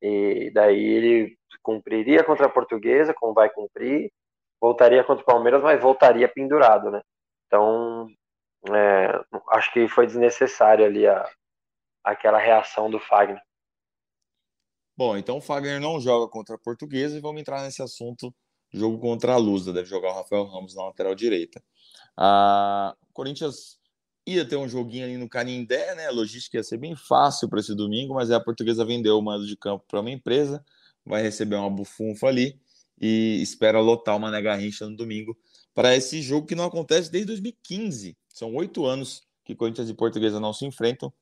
e 0.00 0.50
daí 0.52 0.84
ele 0.84 1.38
cumpriria 1.62 2.22
contra 2.22 2.46
a 2.46 2.50
portuguesa, 2.50 3.12
como 3.14 3.34
vai 3.34 3.50
cumprir, 3.50 4.12
voltaria 4.60 5.02
contra 5.02 5.22
o 5.22 5.26
Palmeiras, 5.26 5.62
mas 5.62 5.80
voltaria 5.80 6.28
pendurado, 6.28 6.90
né? 6.90 7.02
Então, 7.46 8.08
é, 8.72 9.20
acho 9.50 9.72
que 9.72 9.88
foi 9.88 10.06
desnecessário 10.06 10.84
ali 10.84 11.06
a, 11.06 11.28
aquela 12.04 12.38
reação 12.38 12.88
do 12.88 13.00
Fagner. 13.00 13.42
Bom, 14.96 15.16
então 15.16 15.38
o 15.38 15.40
Fagner 15.40 15.80
não 15.80 16.00
joga 16.00 16.26
contra 16.30 16.54
a 16.54 16.58
Portuguesa 16.58 17.18
e 17.18 17.20
vamos 17.20 17.40
entrar 17.40 17.62
nesse 17.62 17.82
assunto, 17.82 18.34
jogo 18.72 18.98
contra 18.98 19.34
a 19.34 19.36
Lusa, 19.36 19.72
deve 19.72 19.88
jogar 19.88 20.10
o 20.10 20.14
Rafael 20.14 20.44
Ramos 20.44 20.74
na 20.74 20.84
lateral 20.84 21.14
direita. 21.14 21.62
A 22.16 22.96
Corinthians 23.12 23.78
ia 24.26 24.48
ter 24.48 24.56
um 24.56 24.66
joguinho 24.66 25.04
ali 25.04 25.18
no 25.18 25.28
Canindé, 25.28 25.94
né? 25.94 26.06
A 26.06 26.10
logística 26.10 26.56
ia 26.56 26.62
ser 26.64 26.78
bem 26.78 26.96
fácil 26.96 27.48
para 27.48 27.60
esse 27.60 27.74
domingo, 27.74 28.14
mas 28.14 28.30
a 28.30 28.40
Portuguesa 28.40 28.84
vendeu 28.84 29.18
o 29.18 29.22
mando 29.22 29.46
de 29.46 29.56
campo 29.56 29.84
para 29.86 30.00
uma 30.00 30.10
empresa, 30.10 30.64
vai 31.04 31.22
receber 31.22 31.56
uma 31.56 31.70
bufunfa 31.70 32.26
ali 32.26 32.58
e 32.98 33.40
espera 33.42 33.78
lotar 33.80 34.16
uma 34.16 34.30
Nega 34.30 34.54
Rincha 34.54 34.88
no 34.88 34.96
domingo 34.96 35.36
para 35.74 35.94
esse 35.94 36.22
jogo 36.22 36.46
que 36.46 36.54
não 36.54 36.64
acontece 36.64 37.10
desde 37.10 37.26
2015. 37.26 38.16
São 38.30 38.54
oito 38.54 38.86
anos 38.86 39.22
que 39.44 39.54
Corinthians 39.54 39.90
e 39.90 39.94
Portuguesa 39.94 40.40
não 40.40 40.54
se 40.54 40.64
enfrentam. 40.64 41.12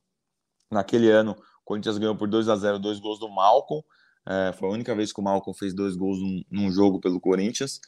Naquele 0.70 1.10
ano, 1.10 1.36
Corinthians 1.64 1.98
ganhou 1.98 2.16
por 2.16 2.28
2 2.28 2.48
a 2.48 2.56
0 2.56 2.78
dois 2.78 3.00
gols 3.00 3.18
do 3.18 3.28
Malcom. 3.28 3.82
É, 4.26 4.52
foi 4.54 4.68
a 4.68 4.72
única 4.72 4.94
vez 4.94 5.12
que 5.12 5.20
o 5.20 5.22
Malcom 5.22 5.52
fez 5.52 5.74
dois 5.74 5.96
gols 5.96 6.18
num, 6.18 6.42
num 6.50 6.72
jogo 6.72 7.00
pelo 7.00 7.20
Corinthians. 7.20 7.80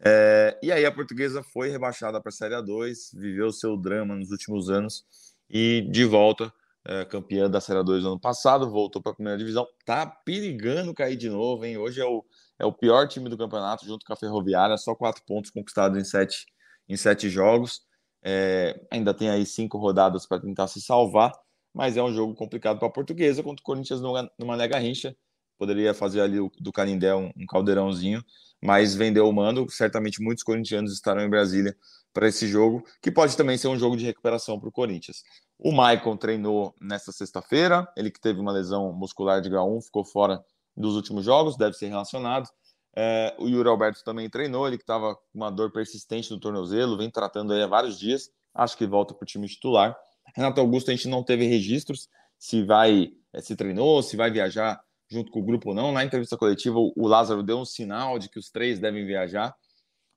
É, 0.00 0.58
e 0.62 0.70
aí 0.70 0.84
a 0.84 0.92
portuguesa 0.92 1.42
foi 1.42 1.70
rebaixada 1.70 2.20
para 2.20 2.28
a 2.28 2.32
Série 2.32 2.54
A2, 2.54 3.14
viveu 3.14 3.50
seu 3.50 3.76
drama 3.76 4.14
nos 4.14 4.30
últimos 4.30 4.68
anos 4.70 5.04
e 5.48 5.88
de 5.90 6.04
volta, 6.04 6.52
é, 6.84 7.04
campeã 7.04 7.50
da 7.50 7.60
Série 7.60 7.80
A2 7.80 8.02
no 8.02 8.08
ano 8.08 8.20
passado, 8.20 8.70
voltou 8.70 9.02
para 9.02 9.12
a 9.12 9.14
primeira 9.14 9.38
divisão. 9.38 9.66
Tá 9.84 10.06
perigando 10.06 10.94
cair 10.94 11.16
de 11.16 11.28
novo, 11.28 11.64
hein? 11.64 11.78
Hoje 11.78 12.00
é 12.00 12.06
o, 12.06 12.24
é 12.58 12.66
o 12.66 12.72
pior 12.72 13.08
time 13.08 13.28
do 13.28 13.38
campeonato, 13.38 13.86
junto 13.86 14.04
com 14.04 14.12
a 14.12 14.16
Ferroviária, 14.16 14.76
só 14.76 14.94
quatro 14.94 15.22
pontos 15.26 15.50
conquistados 15.50 15.98
em 15.98 16.04
sete, 16.04 16.46
em 16.88 16.96
sete 16.96 17.30
jogos. 17.30 17.80
É, 18.22 18.78
ainda 18.90 19.14
tem 19.14 19.30
aí 19.30 19.46
cinco 19.46 19.78
rodadas 19.78 20.26
para 20.26 20.40
tentar 20.40 20.66
se 20.66 20.80
salvar 20.80 21.32
mas 21.78 21.96
é 21.96 22.02
um 22.02 22.12
jogo 22.12 22.34
complicado 22.34 22.76
para 22.80 22.88
a 22.88 22.90
portuguesa 22.90 23.40
contra 23.40 23.62
o 23.62 23.64
Corinthians 23.64 24.00
numa, 24.00 24.28
numa 24.36 24.56
nega 24.56 24.76
rincha. 24.80 25.16
Poderia 25.56 25.94
fazer 25.94 26.20
ali 26.20 26.38
do 26.58 26.72
Canindé 26.72 27.14
um, 27.14 27.30
um 27.36 27.46
caldeirãozinho, 27.46 28.20
mas 28.60 28.96
vendeu 28.96 29.28
o 29.28 29.32
mando. 29.32 29.70
Certamente 29.70 30.20
muitos 30.20 30.42
corintianos 30.42 30.92
estarão 30.92 31.22
em 31.22 31.30
Brasília 31.30 31.76
para 32.12 32.26
esse 32.26 32.48
jogo, 32.48 32.84
que 33.00 33.12
pode 33.12 33.36
também 33.36 33.56
ser 33.56 33.68
um 33.68 33.78
jogo 33.78 33.96
de 33.96 34.04
recuperação 34.04 34.58
para 34.58 34.68
o 34.68 34.72
Corinthians. 34.72 35.22
O 35.56 35.70
Maicon 35.70 36.16
treinou 36.16 36.74
nesta 36.80 37.12
sexta-feira, 37.12 37.86
ele 37.96 38.10
que 38.10 38.20
teve 38.20 38.40
uma 38.40 38.50
lesão 38.50 38.92
muscular 38.92 39.40
de 39.40 39.48
grau 39.48 39.72
1, 39.76 39.82
ficou 39.82 40.04
fora 40.04 40.42
dos 40.76 40.96
últimos 40.96 41.24
jogos, 41.24 41.56
deve 41.56 41.74
ser 41.74 41.86
relacionado. 41.86 42.48
É, 42.96 43.36
o 43.38 43.46
Yuri 43.46 43.68
Alberto 43.68 44.02
também 44.02 44.28
treinou, 44.28 44.66
ele 44.66 44.78
que 44.78 44.82
estava 44.82 45.14
com 45.14 45.22
uma 45.32 45.48
dor 45.48 45.70
persistente 45.70 46.28
no 46.32 46.40
tornozelo, 46.40 46.98
vem 46.98 47.08
tratando 47.08 47.52
aí 47.52 47.62
há 47.62 47.68
vários 47.68 47.96
dias, 47.96 48.30
acho 48.52 48.76
que 48.76 48.84
volta 48.84 49.14
para 49.14 49.22
o 49.22 49.26
time 49.26 49.46
titular. 49.46 49.96
Renato 50.34 50.60
Augusto, 50.60 50.90
a 50.90 50.94
gente 50.94 51.08
não 51.08 51.22
teve 51.22 51.46
registros 51.46 52.08
se 52.38 52.62
vai, 52.62 53.12
eh, 53.32 53.40
se 53.40 53.56
treinou, 53.56 54.02
se 54.02 54.16
vai 54.16 54.30
viajar 54.30 54.80
junto 55.10 55.30
com 55.30 55.40
o 55.40 55.44
grupo 55.44 55.70
ou 55.70 55.74
não. 55.74 55.92
Na 55.92 56.04
entrevista 56.04 56.36
coletiva, 56.36 56.78
o 56.78 57.06
Lázaro 57.06 57.42
deu 57.42 57.58
um 57.58 57.64
sinal 57.64 58.18
de 58.18 58.28
que 58.28 58.38
os 58.38 58.50
três 58.50 58.78
devem 58.78 59.06
viajar, 59.06 59.54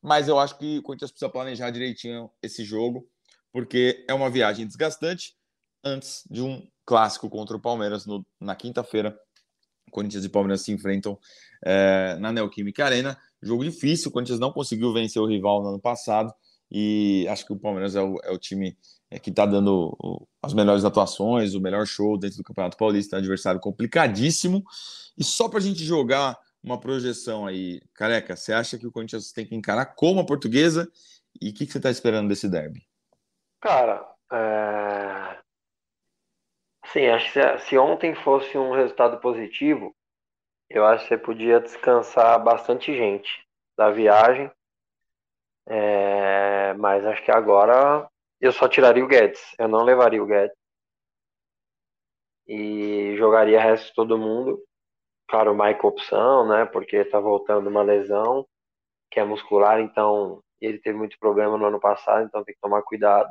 mas 0.01 0.27
eu 0.27 0.39
acho 0.39 0.57
que 0.57 0.79
o 0.79 0.83
Corinthians 0.83 1.11
precisa 1.11 1.31
planejar 1.31 1.71
direitinho 1.71 2.29
esse 2.41 2.63
jogo, 2.63 3.07
porque 3.51 4.05
é 4.07 4.13
uma 4.13 4.29
viagem 4.29 4.65
desgastante 4.65 5.35
antes 5.83 6.23
de 6.29 6.41
um 6.41 6.67
clássico 6.85 7.29
contra 7.29 7.55
o 7.55 7.61
Palmeiras 7.61 8.05
no, 8.05 8.25
na 8.39 8.55
quinta-feira. 8.55 9.17
Corinthians 9.91 10.23
e 10.23 10.29
Palmeiras 10.29 10.61
se 10.61 10.71
enfrentam 10.71 11.17
é, 11.65 12.15
na 12.19 12.31
Neoquímica 12.31 12.85
Arena. 12.85 13.17
Jogo 13.41 13.63
difícil, 13.63 14.09
o 14.09 14.11
Corinthians 14.11 14.39
não 14.39 14.51
conseguiu 14.51 14.93
vencer 14.93 15.21
o 15.21 15.27
rival 15.27 15.61
no 15.61 15.69
ano 15.69 15.79
passado 15.79 16.33
e 16.69 17.27
acho 17.29 17.45
que 17.45 17.53
o 17.53 17.59
Palmeiras 17.59 17.95
é 17.95 18.01
o, 18.01 18.17
é 18.23 18.31
o 18.31 18.37
time 18.37 18.77
é, 19.11 19.19
que 19.19 19.29
está 19.29 19.45
dando 19.45 20.25
as 20.41 20.53
melhores 20.53 20.85
atuações, 20.85 21.53
o 21.53 21.59
melhor 21.59 21.85
show 21.85 22.17
dentro 22.17 22.37
do 22.37 22.43
Campeonato 22.45 22.77
Paulista, 22.77 23.17
um 23.17 23.19
adversário 23.19 23.59
complicadíssimo. 23.59 24.63
E 25.17 25.23
só 25.23 25.49
para 25.49 25.59
a 25.59 25.61
gente 25.61 25.83
jogar 25.83 26.39
uma 26.63 26.79
projeção 26.79 27.45
aí, 27.45 27.81
careca, 27.93 28.37
você 28.37 28.53
acha 28.53 28.77
que 28.77 28.87
o 28.87 28.91
Corinthians 28.91 29.33
tem 29.33 29.45
que 29.45 29.53
encarar 29.53 29.85
como 29.87 30.21
a 30.21 30.25
portuguesa? 30.25 30.89
E 31.41 31.49
o 31.49 31.53
que, 31.53 31.65
você 31.65 31.77
está 31.77 31.89
esperando 31.89 32.29
desse 32.29 32.47
derby? 32.47 32.87
Cara, 33.59 34.07
é... 34.31 35.37
sim, 36.93 37.07
acho 37.07 37.33
que 37.33 37.59
se 37.59 37.77
ontem 37.77 38.15
fosse 38.15 38.57
um 38.57 38.73
resultado 38.73 39.17
positivo, 39.19 39.93
eu 40.69 40.85
acho 40.85 41.03
que 41.03 41.09
você 41.09 41.17
podia 41.17 41.59
descansar 41.59 42.41
bastante 42.41 42.95
gente 42.95 43.45
da 43.77 43.91
viagem. 43.91 44.49
É... 45.67 46.73
Mas 46.75 47.05
acho 47.05 47.23
que 47.25 47.31
agora 47.31 48.09
eu 48.41 48.51
só 48.51 48.67
tiraria 48.67 49.03
o 49.05 49.07
Guedes. 49.07 49.41
Eu 49.59 49.67
não 49.67 49.83
levaria 49.83 50.21
o 50.21 50.25
Guedes. 50.25 50.55
E 52.47 53.15
jogaria 53.17 53.59
o 53.59 53.61
resto 53.61 53.87
de 53.87 53.93
todo 53.93 54.17
mundo. 54.17 54.61
Claro, 55.27 55.53
o 55.53 55.57
Mike 55.57 55.85
opção, 55.85 56.47
né? 56.47 56.65
Porque 56.65 57.05
tá 57.05 57.19
voltando 57.19 57.69
uma 57.69 57.83
lesão 57.83 58.45
que 59.11 59.19
é 59.19 59.23
muscular, 59.25 59.79
então 59.81 60.41
ele 60.59 60.79
teve 60.79 60.97
muito 60.97 61.17
problema 61.19 61.57
no 61.57 61.65
ano 61.65 61.79
passado, 61.79 62.25
então 62.25 62.43
tem 62.43 62.55
que 62.55 62.61
tomar 62.61 62.81
cuidado. 62.83 63.29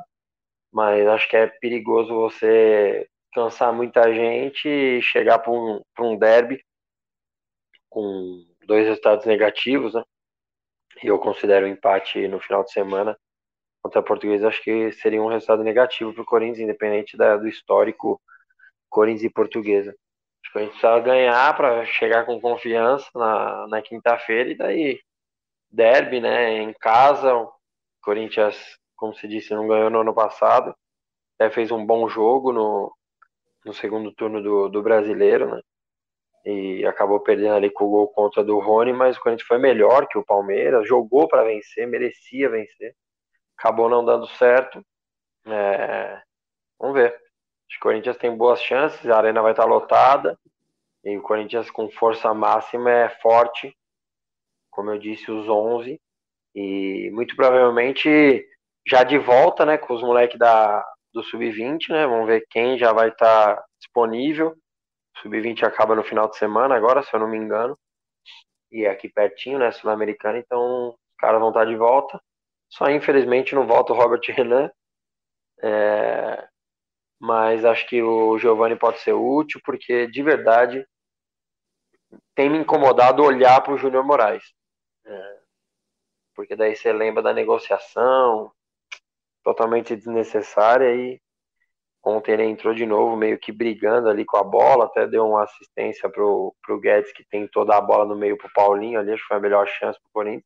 Mas 0.71 1.07
acho 1.07 1.29
que 1.29 1.37
é 1.37 1.47
perigoso 1.47 2.13
você 2.15 3.07
cansar 3.33 3.73
muita 3.73 4.13
gente 4.13 4.67
e 4.67 5.01
chegar 5.01 5.39
para 5.39 5.51
um, 5.51 5.81
um 5.99 6.17
derby 6.17 6.63
com 7.89 8.45
dois 8.65 8.85
resultados 8.87 9.25
negativos, 9.25 9.93
né? 9.93 10.03
E 11.03 11.07
eu 11.07 11.19
considero 11.19 11.65
o 11.65 11.69
empate 11.69 12.27
no 12.27 12.39
final 12.39 12.63
de 12.63 12.71
semana 12.71 13.17
contra 13.81 13.99
a 13.99 14.03
Portuguesa, 14.03 14.47
acho 14.47 14.63
que 14.63 14.91
seria 14.93 15.21
um 15.21 15.27
resultado 15.27 15.63
negativo 15.63 16.13
para 16.13 16.21
o 16.21 16.25
Corinthians, 16.25 16.59
independente 16.59 17.17
da, 17.17 17.35
do 17.35 17.47
histórico 17.47 18.21
Corinthians 18.89 19.23
e 19.23 19.33
Portuguesa. 19.33 19.95
Acho 20.43 20.53
que 20.53 20.59
a 20.59 20.61
gente 20.61 20.71
precisa 20.71 20.99
ganhar 20.99 21.55
para 21.55 21.85
chegar 21.85 22.25
com 22.25 22.39
confiança 22.39 23.09
na, 23.15 23.67
na 23.67 23.81
quinta-feira 23.81 24.51
e 24.51 24.57
daí 24.57 24.99
derby, 25.71 26.19
né, 26.19 26.59
em 26.59 26.73
casa. 26.73 27.33
O 27.35 27.51
Corinthians, 28.01 28.57
como 28.95 29.13
se 29.15 29.27
disse, 29.27 29.53
não 29.53 29.67
ganhou 29.67 29.89
no 29.89 30.01
ano 30.01 30.13
passado. 30.13 30.75
Até 31.35 31.49
fez 31.49 31.71
um 31.71 31.85
bom 31.85 32.07
jogo 32.07 32.51
no, 32.51 32.93
no 33.65 33.73
segundo 33.73 34.11
turno 34.13 34.41
do, 34.43 34.69
do 34.69 34.83
brasileiro, 34.83 35.55
né? 35.55 35.61
E 36.43 36.85
acabou 36.87 37.19
perdendo 37.19 37.53
ali 37.53 37.69
com 37.69 37.85
o 37.85 37.89
gol 37.89 38.07
contra 38.07 38.43
do 38.43 38.59
Rony, 38.59 38.93
mas 38.93 39.15
o 39.15 39.21
Corinthians 39.21 39.47
foi 39.47 39.59
melhor 39.59 40.07
que 40.07 40.17
o 40.17 40.25
Palmeiras, 40.25 40.87
jogou 40.87 41.27
para 41.27 41.43
vencer, 41.43 41.87
merecia 41.87 42.49
vencer 42.49 42.95
acabou 43.61 43.87
não 43.87 44.03
dando 44.03 44.27
certo. 44.27 44.83
É, 45.45 46.19
vamos 46.79 46.95
ver. 46.95 47.13
Acho 47.13 47.69
que 47.69 47.77
o 47.77 47.81
Corinthians 47.81 48.17
tem 48.17 48.35
boas 48.35 48.61
chances, 48.61 49.07
a 49.07 49.17
arena 49.17 49.41
vai 49.41 49.51
estar 49.51 49.65
lotada. 49.65 50.37
E 51.03 51.15
o 51.15 51.21
Corinthians 51.21 51.69
com 51.69 51.89
força 51.89 52.33
máxima 52.33 52.91
é 52.91 53.09
forte, 53.21 53.75
como 54.71 54.89
eu 54.89 54.99
disse, 54.99 55.31
os 55.31 55.47
11. 55.47 55.99
E 56.55 57.09
muito 57.13 57.35
provavelmente 57.35 58.45
já 58.87 59.03
de 59.03 59.17
volta, 59.17 59.65
né, 59.65 59.77
com 59.77 59.93
os 59.93 60.01
moleques 60.01 60.37
da, 60.37 60.83
do 61.13 61.23
Sub-20, 61.23 61.89
né? 61.89 62.07
Vamos 62.07 62.27
ver 62.27 62.45
quem 62.49 62.77
já 62.77 62.91
vai 62.91 63.09
estar 63.09 63.63
disponível. 63.79 64.49
O 65.15 65.19
Sub-20 65.21 65.63
acaba 65.63 65.95
no 65.95 66.03
final 66.03 66.27
de 66.27 66.37
semana 66.37 66.75
agora, 66.75 67.03
se 67.03 67.13
eu 67.13 67.19
não 67.19 67.27
me 67.27 67.37
engano. 67.37 67.77
E 68.71 68.85
é 68.85 68.89
aqui 68.89 69.07
pertinho, 69.09 69.59
né, 69.59 69.71
Sul-Americana, 69.71 70.39
então 70.39 70.89
os 70.89 71.15
caras 71.17 71.39
vão 71.39 71.49
estar 71.49 71.65
de 71.65 71.75
volta. 71.75 72.19
Só 72.71 72.89
infelizmente 72.89 73.53
não 73.53 73.67
volta 73.67 73.93
o 73.93 73.95
Robert 73.95 74.21
Renan. 74.29 74.71
É... 75.61 76.47
Mas 77.19 77.63
acho 77.63 77.87
que 77.87 78.01
o 78.01 78.39
Giovanni 78.39 78.75
pode 78.75 78.99
ser 78.99 79.13
útil, 79.13 79.61
porque 79.63 80.07
de 80.07 80.23
verdade 80.23 80.83
tem 82.35 82.49
me 82.49 82.57
incomodado 82.57 83.23
olhar 83.23 83.61
para 83.61 83.73
o 83.73 83.77
Júnior 83.77 84.03
Moraes. 84.03 84.43
É, 85.05 85.37
porque 86.35 86.55
daí 86.55 86.75
você 86.75 86.91
lembra 86.91 87.21
da 87.21 87.33
negociação 87.33 88.51
totalmente 89.43 89.95
desnecessária 89.95 90.95
e 90.95 91.21
ontem 92.03 92.33
ele 92.33 92.43
entrou 92.43 92.73
de 92.73 92.85
novo 92.85 93.15
meio 93.15 93.39
que 93.39 93.51
brigando 93.51 94.09
ali 94.09 94.25
com 94.25 94.37
a 94.37 94.43
bola, 94.43 94.85
até 94.85 95.07
deu 95.07 95.27
uma 95.27 95.43
assistência 95.43 96.09
pro, 96.09 96.55
pro 96.63 96.79
Guedes 96.79 97.11
que 97.13 97.23
tentou 97.29 97.65
dar 97.65 97.77
a 97.77 97.81
bola 97.81 98.05
no 98.05 98.15
meio 98.15 98.37
pro 98.37 98.51
Paulinho 98.53 98.99
ali, 98.99 99.11
acho 99.11 99.21
que 99.21 99.27
foi 99.27 99.37
a 99.37 99.41
melhor 99.41 99.67
chance 99.67 99.99
pro 99.99 100.11
Corinthians. 100.11 100.45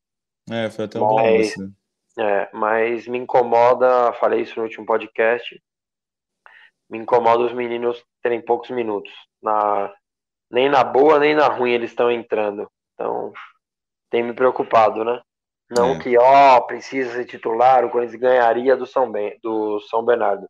É, 0.50 0.70
foi 0.70 0.84
até 0.84 0.98
um 0.98 1.06
bom 1.06 1.16
lance, 1.16 1.60
né? 1.60 1.70
É, 2.18 2.48
mas 2.52 3.06
me 3.06 3.18
incomoda, 3.18 4.12
falei 4.14 4.40
isso 4.40 4.56
no 4.56 4.64
último 4.64 4.86
podcast, 4.86 5.60
me 6.88 6.98
incomoda 6.98 7.44
os 7.44 7.52
meninos 7.52 8.02
terem 8.22 8.40
poucos 8.40 8.70
minutos. 8.70 9.12
Na, 9.42 9.92
nem 10.50 10.68
na 10.68 10.82
boa, 10.82 11.18
nem 11.18 11.34
na 11.34 11.48
ruim 11.48 11.72
eles 11.72 11.90
estão 11.90 12.10
entrando. 12.10 12.70
Então, 12.94 13.32
tem 14.10 14.22
me 14.22 14.32
preocupado, 14.32 15.04
né? 15.04 15.20
Não 15.68 15.96
é. 15.96 15.98
que, 15.98 16.16
ó, 16.16 16.60
precisa 16.60 17.12
ser 17.12 17.24
titular, 17.26 17.84
o 17.84 17.90
Corinthians 17.90 18.20
ganharia 18.20 18.76
do 18.76 18.86
São, 18.86 19.10
ben, 19.10 19.38
do 19.42 19.80
São 19.80 20.04
Bernardo. 20.04 20.48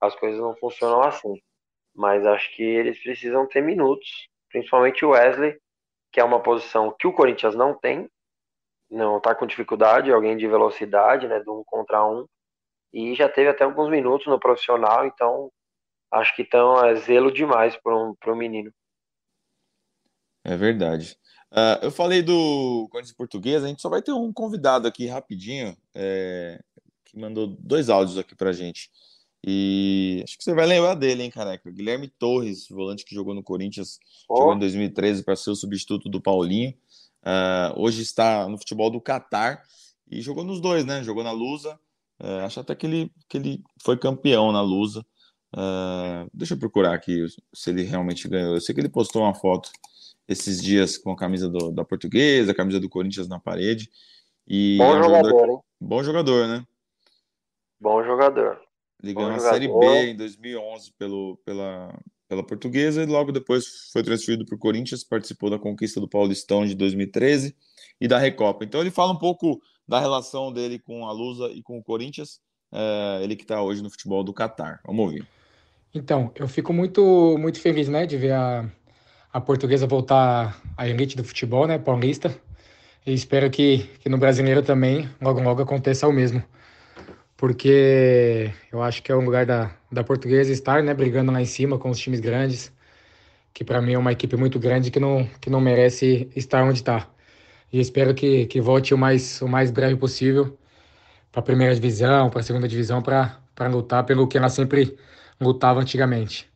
As 0.00 0.14
coisas 0.16 0.40
não 0.40 0.56
funcionam 0.56 1.02
assim. 1.02 1.40
Mas 1.94 2.26
acho 2.26 2.54
que 2.54 2.62
eles 2.62 3.02
precisam 3.02 3.46
ter 3.46 3.62
minutos, 3.62 4.28
principalmente 4.50 5.04
o 5.04 5.10
Wesley, 5.10 5.58
que 6.12 6.20
é 6.20 6.24
uma 6.24 6.42
posição 6.42 6.94
que 6.98 7.06
o 7.06 7.12
Corinthians 7.12 7.54
não 7.54 7.72
tem, 7.72 8.10
não 8.90 9.20
tá 9.20 9.34
com 9.34 9.46
dificuldade, 9.46 10.12
alguém 10.12 10.36
de 10.36 10.46
velocidade, 10.46 11.26
né, 11.26 11.40
do 11.40 11.60
um 11.60 11.64
contra 11.64 12.06
um, 12.06 12.26
e 12.92 13.14
já 13.14 13.28
teve 13.28 13.48
até 13.48 13.64
alguns 13.64 13.90
minutos 13.90 14.26
no 14.26 14.38
profissional, 14.38 15.06
então 15.06 15.50
acho 16.12 16.34
que 16.34 16.42
estão 16.42 16.84
é 16.84 16.94
zelo 16.96 17.32
demais 17.32 17.76
para 17.76 17.94
um, 17.94 18.14
um 18.26 18.36
menino. 18.36 18.72
É 20.44 20.56
verdade. 20.56 21.16
Uh, 21.52 21.84
eu 21.84 21.90
falei 21.90 22.22
do 22.22 22.88
Corinthians 22.90 23.16
Português, 23.16 23.64
a 23.64 23.68
gente 23.68 23.82
só 23.82 23.88
vai 23.88 24.02
ter 24.02 24.12
um 24.12 24.32
convidado 24.32 24.86
aqui 24.86 25.06
rapidinho, 25.06 25.76
é, 25.94 26.60
que 27.04 27.18
mandou 27.18 27.48
dois 27.58 27.88
áudios 27.88 28.18
aqui 28.18 28.34
pra 28.34 28.52
gente. 28.52 28.90
E 29.44 30.22
acho 30.24 30.36
que 30.38 30.44
você 30.44 30.54
vai 30.54 30.66
lembrar 30.66 30.94
dele, 30.94 31.22
hein, 31.22 31.30
careca? 31.30 31.70
Guilherme 31.70 32.08
Torres, 32.08 32.68
volante 32.68 33.04
que 33.04 33.14
jogou 33.14 33.32
no 33.32 33.44
Corinthians, 33.44 33.98
oh. 34.28 34.38
jogou 34.38 34.54
em 34.54 34.58
2013 34.58 35.24
para 35.24 35.36
ser 35.36 35.50
o 35.50 35.54
substituto 35.54 36.08
do 36.08 36.20
Paulinho. 36.20 36.74
Uh, 37.26 37.82
hoje 37.82 38.02
está 38.02 38.48
no 38.48 38.56
futebol 38.56 38.88
do 38.88 39.00
Catar 39.00 39.60
e 40.08 40.22
jogou 40.22 40.44
nos 40.44 40.60
dois, 40.60 40.84
né? 40.84 41.02
Jogou 41.02 41.24
na 41.24 41.32
Lusa. 41.32 41.76
Uh, 42.22 42.44
acho 42.44 42.60
até 42.60 42.72
que 42.76 42.86
ele, 42.86 43.12
que 43.28 43.36
ele 43.36 43.62
foi 43.82 43.96
campeão 43.96 44.52
na 44.52 44.62
Lusa. 44.62 45.04
Uh, 45.52 46.30
deixa 46.32 46.54
eu 46.54 46.58
procurar 46.58 46.94
aqui 46.94 47.26
se 47.52 47.70
ele 47.70 47.82
realmente 47.82 48.28
ganhou. 48.28 48.54
Eu 48.54 48.60
sei 48.60 48.72
que 48.72 48.80
ele 48.80 48.88
postou 48.88 49.22
uma 49.22 49.34
foto 49.34 49.70
esses 50.28 50.62
dias 50.62 50.96
com 50.96 51.10
a 51.10 51.16
camisa 51.16 51.48
do, 51.48 51.72
da 51.72 51.84
Portuguesa, 51.84 52.52
a 52.52 52.54
camisa 52.54 52.78
do 52.78 52.88
Corinthians 52.88 53.26
na 53.26 53.40
parede. 53.40 53.90
E 54.46 54.76
bom 54.78 54.94
é 54.94 54.98
um 55.00 55.02
jogador, 55.02 55.28
jogador, 55.28 55.48
hein? 55.48 55.60
Bom 55.80 56.02
jogador, 56.04 56.46
né? 56.46 56.64
Bom 57.80 58.04
jogador. 58.04 58.60
Ele 59.02 59.12
ganhou 59.12 59.32
a 59.32 59.38
Série 59.40 59.68
B 59.68 60.10
em 60.10 60.16
2011 60.16 60.92
pelo, 60.92 61.36
pela, 61.44 61.92
pela 62.28 62.42
Portuguesa 62.44 63.02
e 63.02 63.06
logo 63.06 63.32
depois 63.32 63.90
foi 63.92 64.02
transferido 64.02 64.44
para 64.44 64.54
o 64.54 64.58
Corinthians, 64.58 65.04
participou 65.04 65.50
da 65.50 65.58
conquista 65.58 66.00
do 66.00 66.08
Paulistão 66.08 66.66
de 66.66 66.74
2013 66.74 67.56
e 68.00 68.08
da 68.08 68.18
Recopa. 68.18 68.64
Então 68.64 68.80
ele 68.80 68.90
fala 68.90 69.12
um 69.12 69.18
pouco 69.18 69.60
da 69.86 70.00
relação 70.00 70.52
dele 70.52 70.78
com 70.78 71.06
a 71.06 71.12
Lusa 71.12 71.50
e 71.52 71.62
com 71.62 71.78
o 71.78 71.82
Corinthians, 71.82 72.40
é, 72.72 73.20
ele 73.22 73.36
que 73.36 73.44
está 73.44 73.62
hoje 73.62 73.82
no 73.82 73.90
futebol 73.90 74.24
do 74.24 74.32
Catar. 74.32 74.80
Vamos 74.84 75.06
ouvir. 75.06 75.26
Então, 75.94 76.30
eu 76.34 76.46
fico 76.46 76.72
muito, 76.72 77.36
muito 77.38 77.60
feliz 77.60 77.88
né, 77.88 78.04
de 78.04 78.16
ver 78.16 78.32
a, 78.32 78.70
a 79.32 79.40
portuguesa 79.40 79.86
voltar 79.86 80.60
à 80.76 80.86
elite 80.86 81.16
do 81.16 81.24
futebol, 81.24 81.66
né, 81.66 81.78
paulista. 81.78 82.36
E 83.06 83.14
espero 83.14 83.48
que, 83.50 83.88
que 84.00 84.08
no 84.08 84.18
brasileiro 84.18 84.62
também, 84.62 85.08
logo 85.20 85.40
logo, 85.40 85.62
aconteça 85.62 86.08
o 86.08 86.12
mesmo. 86.12 86.42
Porque 87.36 88.50
eu 88.72 88.82
acho 88.82 89.02
que 89.02 89.12
é 89.12 89.16
um 89.16 89.24
lugar 89.24 89.44
da, 89.44 89.70
da 89.92 90.02
portuguesa 90.02 90.52
estar, 90.52 90.82
né, 90.82 90.94
brigando 90.94 91.30
lá 91.32 91.40
em 91.40 91.46
cima 91.46 91.78
com 91.78 91.90
os 91.90 91.98
times 91.98 92.20
grandes, 92.20 92.72
que 93.52 93.64
para 93.64 93.80
mim 93.82 93.94
é 93.94 93.98
uma 93.98 94.12
equipe 94.12 94.36
muito 94.36 94.58
grande 94.58 94.90
que 94.90 95.00
não, 95.00 95.26
que 95.40 95.50
não 95.50 95.60
merece 95.60 96.30
estar 96.34 96.62
onde 96.64 96.78
está. 96.78 97.08
E 97.72 97.80
espero 97.80 98.14
que, 98.14 98.46
que 98.46 98.60
volte 98.60 98.94
o 98.94 98.98
mais, 98.98 99.40
o 99.42 99.48
mais 99.48 99.70
breve 99.70 99.96
possível 99.96 100.58
para 101.32 101.40
a 101.40 101.42
primeira 101.44 101.74
divisão, 101.74 102.30
para 102.30 102.40
a 102.40 102.42
segunda 102.42 102.66
divisão, 102.68 103.02
para 103.02 103.38
lutar 103.68 104.04
pelo 104.04 104.26
que 104.26 104.38
ela 104.38 104.48
sempre 104.48 104.96
lutava 105.40 105.80
antigamente. 105.80 106.50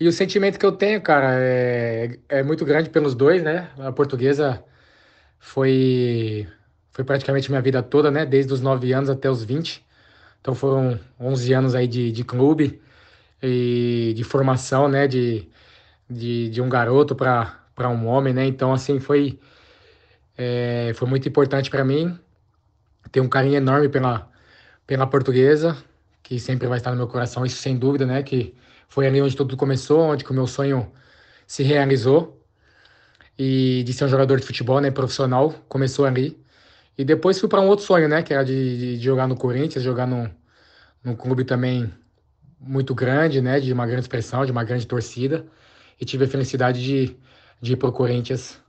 E 0.00 0.08
o 0.08 0.12
sentimento 0.12 0.58
que 0.58 0.66
eu 0.66 0.72
tenho, 0.72 1.00
cara, 1.00 1.34
é, 1.38 2.18
é 2.28 2.42
muito 2.42 2.64
grande 2.64 2.90
pelos 2.90 3.14
dois, 3.14 3.42
né? 3.42 3.70
A 3.78 3.92
portuguesa 3.92 4.64
foi, 5.38 6.48
foi 6.94 7.04
praticamente 7.04 7.50
minha 7.50 7.60
vida 7.60 7.82
toda, 7.82 8.10
né? 8.10 8.24
Desde 8.24 8.52
os 8.52 8.60
9 8.60 8.92
anos 8.92 9.10
até 9.10 9.28
os 9.28 9.42
20. 9.44 9.84
Então 10.40 10.54
foram 10.54 10.98
11 11.18 11.52
anos 11.52 11.74
aí 11.74 11.88
de, 11.88 12.12
de 12.12 12.24
clube 12.24 12.80
e 13.42 14.14
de 14.16 14.22
formação, 14.22 14.88
né? 14.88 15.08
De, 15.08 15.48
de, 16.08 16.48
de 16.50 16.62
um 16.62 16.68
garoto 16.68 17.14
para 17.16 17.88
um 17.90 18.06
homem, 18.06 18.32
né? 18.32 18.46
Então, 18.46 18.72
assim, 18.72 19.00
foi, 19.00 19.40
é, 20.38 20.92
foi 20.94 21.08
muito 21.08 21.28
importante 21.28 21.68
para 21.68 21.84
mim. 21.84 22.16
Tenho 23.10 23.26
um 23.26 23.28
carinho 23.28 23.56
enorme 23.56 23.88
pela, 23.88 24.30
pela 24.86 25.06
portuguesa, 25.06 25.76
que 26.22 26.38
sempre 26.38 26.68
vai 26.68 26.78
estar 26.78 26.92
no 26.92 26.96
meu 26.96 27.08
coração, 27.08 27.44
isso 27.44 27.56
sem 27.56 27.76
dúvida, 27.76 28.06
né? 28.06 28.22
Que 28.22 28.54
foi 28.88 29.06
ali 29.08 29.20
onde 29.20 29.36
tudo 29.36 29.56
começou, 29.56 30.00
onde 30.00 30.24
o 30.24 30.32
meu 30.32 30.46
sonho 30.46 30.92
se 31.46 31.64
realizou. 31.64 32.40
E 33.36 33.82
de 33.84 33.92
ser 33.92 34.04
um 34.04 34.08
jogador 34.08 34.38
de 34.38 34.46
futebol, 34.46 34.80
né, 34.80 34.92
profissional, 34.92 35.52
começou 35.68 36.04
ali. 36.04 36.43
E 36.96 37.04
depois 37.04 37.38
fui 37.38 37.48
para 37.48 37.60
um 37.60 37.68
outro 37.68 37.84
sonho, 37.84 38.08
né, 38.08 38.22
que 38.22 38.32
era 38.32 38.44
de, 38.44 38.98
de 38.98 39.04
jogar 39.04 39.26
no 39.26 39.36
Corinthians, 39.36 39.82
jogar 39.82 40.06
num, 40.06 40.30
num 41.02 41.16
clube 41.16 41.44
também 41.44 41.92
muito 42.60 42.94
grande, 42.94 43.40
né, 43.40 43.60
de 43.60 43.72
uma 43.72 43.86
grande 43.86 44.02
expressão, 44.02 44.44
de 44.46 44.52
uma 44.52 44.64
grande 44.64 44.86
torcida. 44.86 45.44
E 46.00 46.04
tive 46.04 46.24
a 46.24 46.28
felicidade 46.28 46.82
de, 46.82 47.16
de 47.60 47.72
ir 47.72 47.76
para 47.76 47.88
o 47.88 47.92
Corinthians 47.92 48.60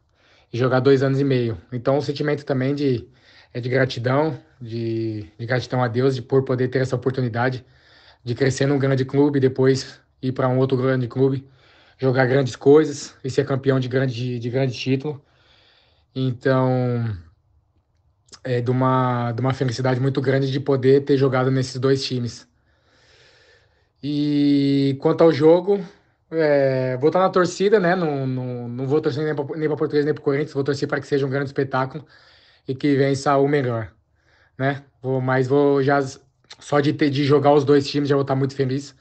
e 0.51 0.57
jogar 0.57 0.79
dois 0.79 1.03
anos 1.03 1.19
e 1.19 1.23
meio. 1.23 1.57
Então, 1.71 1.97
o 1.97 2.01
sentimento 2.01 2.45
também 2.45 2.73
de, 2.75 3.07
é 3.53 3.59
de 3.59 3.69
gratidão, 3.69 4.39
de, 4.59 5.25
de 5.37 5.45
gratidão 5.45 5.83
a 5.83 5.87
Deus 5.87 6.15
de 6.15 6.21
por 6.21 6.43
poder 6.43 6.67
ter 6.69 6.79
essa 6.79 6.95
oportunidade 6.95 7.65
de 8.23 8.33
crescer 8.35 8.65
num 8.65 8.79
grande 8.79 9.05
clube, 9.05 9.39
depois 9.39 9.99
ir 10.21 10.31
para 10.31 10.47
um 10.47 10.57
outro 10.57 10.77
grande 10.77 11.07
clube, 11.07 11.47
jogar 11.97 12.25
grandes 12.25 12.55
coisas 12.55 13.15
e 13.23 13.29
ser 13.29 13.45
campeão 13.45 13.79
de 13.79 13.87
grande, 13.87 14.39
de 14.39 14.49
grande 14.49 14.73
título. 14.73 15.23
Então, 16.15 17.15
é 18.45 18.61
de 18.61 18.71
uma, 18.71 19.31
de 19.33 19.41
uma 19.41 19.53
felicidade 19.53 19.99
muito 19.99 20.21
grande 20.21 20.51
de 20.51 20.59
poder 20.61 21.03
ter 21.05 21.17
jogado 21.17 21.51
nesses 21.51 21.77
dois 21.79 22.05
times. 22.05 22.47
E 24.03 24.97
quanto 25.01 25.23
ao 25.23 25.31
jogo, 25.31 25.79
é, 26.31 26.97
vou 26.97 27.09
estar 27.09 27.19
na 27.19 27.29
torcida, 27.29 27.79
né? 27.79 27.95
Não, 27.95 28.27
não, 28.27 28.67
não 28.67 28.87
vou 28.87 29.01
torcer 29.01 29.23
nem 29.25 29.35
para 29.35 29.57
nem 29.57 29.69
Português 29.69 30.05
nem 30.05 30.13
para 30.13 30.23
Corinthians, 30.23 30.53
vou 30.53 30.63
torcer 30.63 30.87
para 30.87 31.01
que 31.01 31.07
seja 31.07 31.25
um 31.25 31.29
grande 31.29 31.47
espetáculo 31.47 32.05
e 32.67 32.75
que 32.75 32.95
vença 32.95 33.37
o 33.37 33.47
melhor, 33.47 33.93
né? 34.57 34.85
Vou, 35.01 35.21
mas 35.21 35.47
vou 35.47 35.83
já 35.83 35.99
só 36.59 36.79
de 36.81 36.93
ter 36.93 37.09
de 37.11 37.25
jogar 37.25 37.53
os 37.53 37.65
dois 37.65 37.87
times 37.89 38.09
já 38.09 38.15
vou 38.15 38.23
estar 38.23 38.35
muito 38.35 38.55
feliz. 38.55 38.95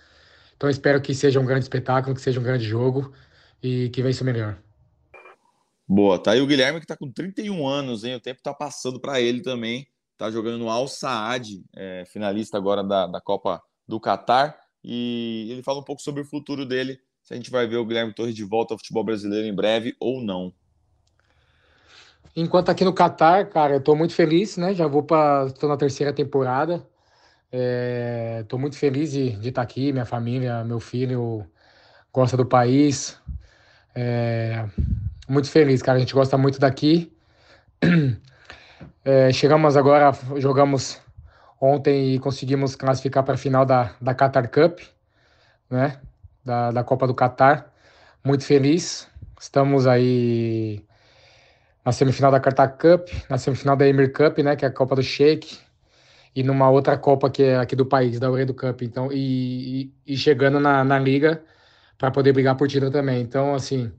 Então 0.56 0.70
espero 0.70 1.02
que 1.02 1.14
seja 1.14 1.40
um 1.40 1.46
grande 1.46 1.64
espetáculo, 1.64 2.14
que 2.16 2.22
seja 2.22 2.40
um 2.40 2.44
grande 2.44 2.64
jogo 2.66 3.12
e 3.62 3.90
que 3.90 4.02
vença 4.02 4.22
o 4.24 4.26
melhor. 4.26 4.63
Boa, 5.86 6.18
tá 6.18 6.32
aí 6.32 6.40
o 6.40 6.46
Guilherme 6.46 6.80
que 6.80 6.86
tá 6.86 6.96
com 6.96 7.10
31 7.10 7.66
anos, 7.66 8.04
hein? 8.04 8.14
O 8.14 8.20
tempo 8.20 8.42
tá 8.42 8.54
passando 8.54 8.98
para 8.98 9.20
ele 9.20 9.42
também. 9.42 9.86
Tá 10.16 10.30
jogando 10.30 10.58
no 10.58 10.70
Al 10.70 10.88
Saad, 10.88 11.62
é, 11.76 12.04
finalista 12.06 12.56
agora 12.56 12.82
da, 12.82 13.06
da 13.06 13.20
Copa 13.20 13.62
do 13.86 14.00
Catar. 14.00 14.58
E 14.82 15.48
ele 15.50 15.62
fala 15.62 15.80
um 15.80 15.84
pouco 15.84 16.00
sobre 16.00 16.22
o 16.22 16.24
futuro 16.24 16.64
dele, 16.64 16.98
se 17.22 17.34
a 17.34 17.36
gente 17.36 17.50
vai 17.50 17.66
ver 17.66 17.76
o 17.76 17.84
Guilherme 17.84 18.14
Torres 18.14 18.34
de 18.34 18.44
volta 18.44 18.74
ao 18.74 18.78
futebol 18.78 19.04
brasileiro 19.04 19.46
em 19.46 19.54
breve 19.54 19.94
ou 19.98 20.22
não. 20.22 20.52
Enquanto 22.36 22.70
aqui 22.70 22.84
no 22.84 22.92
Catar, 22.92 23.48
cara, 23.48 23.74
eu 23.74 23.80
tô 23.80 23.94
muito 23.94 24.14
feliz, 24.14 24.56
né? 24.56 24.74
Já 24.74 24.86
vou 24.86 25.02
para 25.02 25.50
tô 25.52 25.68
na 25.68 25.76
terceira 25.76 26.12
temporada. 26.12 26.86
É, 27.52 28.44
tô 28.48 28.58
muito 28.58 28.76
feliz 28.76 29.12
de, 29.12 29.30
de 29.36 29.50
estar 29.50 29.60
tá 29.60 29.62
aqui, 29.62 29.92
minha 29.92 30.04
família, 30.04 30.64
meu 30.64 30.80
filho 30.80 31.46
gosta 32.12 32.36
do 32.36 32.44
país. 32.44 33.18
É, 33.94 34.68
muito 35.28 35.50
feliz, 35.50 35.82
cara. 35.82 35.96
A 35.96 36.00
gente 36.00 36.14
gosta 36.14 36.36
muito 36.36 36.58
daqui. 36.58 37.12
É, 39.06 39.30
chegamos 39.32 39.76
agora, 39.76 40.12
jogamos 40.38 40.98
ontem 41.60 42.14
e 42.14 42.18
conseguimos 42.18 42.74
classificar 42.74 43.22
para 43.22 43.34
a 43.34 43.36
final 43.36 43.64
da, 43.66 43.94
da 44.00 44.14
Qatar 44.14 44.50
Cup, 44.50 44.80
né? 45.68 46.00
Da, 46.42 46.70
da 46.70 46.82
Copa 46.82 47.06
do 47.06 47.14
Qatar. 47.14 47.70
Muito 48.24 48.44
feliz. 48.44 49.06
Estamos 49.38 49.86
aí 49.86 50.82
na 51.84 51.92
semifinal 51.92 52.30
da 52.30 52.40
Qatar 52.40 52.78
Cup, 52.78 53.08
na 53.28 53.36
semifinal 53.36 53.76
da 53.76 53.86
Emir 53.86 54.10
Cup, 54.12 54.38
né? 54.38 54.56
Que 54.56 54.64
é 54.64 54.68
a 54.68 54.72
Copa 54.72 54.96
do 54.96 55.02
Sheik. 55.02 55.58
E 56.34 56.42
numa 56.42 56.70
outra 56.70 56.96
Copa 56.96 57.30
que 57.30 57.42
é 57.42 57.58
aqui 57.58 57.76
do 57.76 57.86
país, 57.86 58.18
da 58.18 58.30
Uredo 58.30 58.54
Cup. 58.54 58.82
Então, 58.82 59.12
e, 59.12 59.92
e, 60.06 60.14
e 60.14 60.16
chegando 60.16 60.58
na, 60.58 60.82
na 60.82 60.98
Liga 60.98 61.42
para 61.98 62.10
poder 62.10 62.32
brigar 62.32 62.56
por 62.56 62.68
título 62.68 62.90
também. 62.90 63.20
Então, 63.20 63.54
assim, 63.54 63.92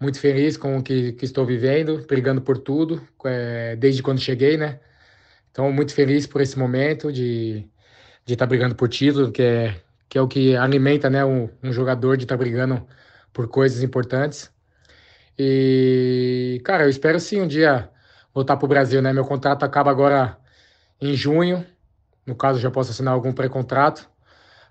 muito 0.00 0.20
feliz 0.20 0.56
com 0.56 0.78
o 0.78 0.82
que, 0.82 1.12
que 1.12 1.24
estou 1.24 1.46
vivendo, 1.46 2.04
brigando 2.06 2.40
por 2.42 2.58
tudo, 2.58 3.06
é, 3.24 3.76
desde 3.76 4.02
quando 4.02 4.20
cheguei, 4.20 4.56
né? 4.56 4.80
Então, 5.50 5.72
muito 5.72 5.94
feliz 5.94 6.26
por 6.26 6.40
esse 6.40 6.58
momento 6.58 7.12
de 7.12 7.68
de 8.26 8.34
estar 8.34 8.44
tá 8.44 8.48
brigando 8.48 8.74
por 8.74 8.88
título, 8.88 9.30
que 9.30 9.42
é, 9.42 9.80
que 10.08 10.18
é 10.18 10.20
o 10.20 10.28
que 10.28 10.56
alimenta, 10.56 11.08
né, 11.08 11.24
um, 11.24 11.48
um 11.62 11.72
jogador 11.72 12.16
de 12.16 12.24
estar 12.24 12.36
tá 12.36 12.38
brigando 12.38 12.84
por 13.32 13.48
coisas 13.48 13.82
importantes. 13.82 14.52
E, 15.38 16.60
cara, 16.64 16.84
eu 16.84 16.90
espero 16.90 17.20
sim 17.20 17.40
um 17.40 17.46
dia 17.46 17.88
voltar 18.34 18.56
para 18.56 18.66
o 18.66 18.68
Brasil, 18.68 19.00
né? 19.02 19.12
Meu 19.12 19.24
contrato 19.24 19.64
acaba 19.64 19.90
agora 19.90 20.38
em 21.00 21.14
junho. 21.14 21.64
No 22.26 22.34
caso, 22.34 22.58
já 22.58 22.70
posso 22.70 22.90
assinar 22.90 23.14
algum 23.14 23.32
pré-contrato. 23.32 24.08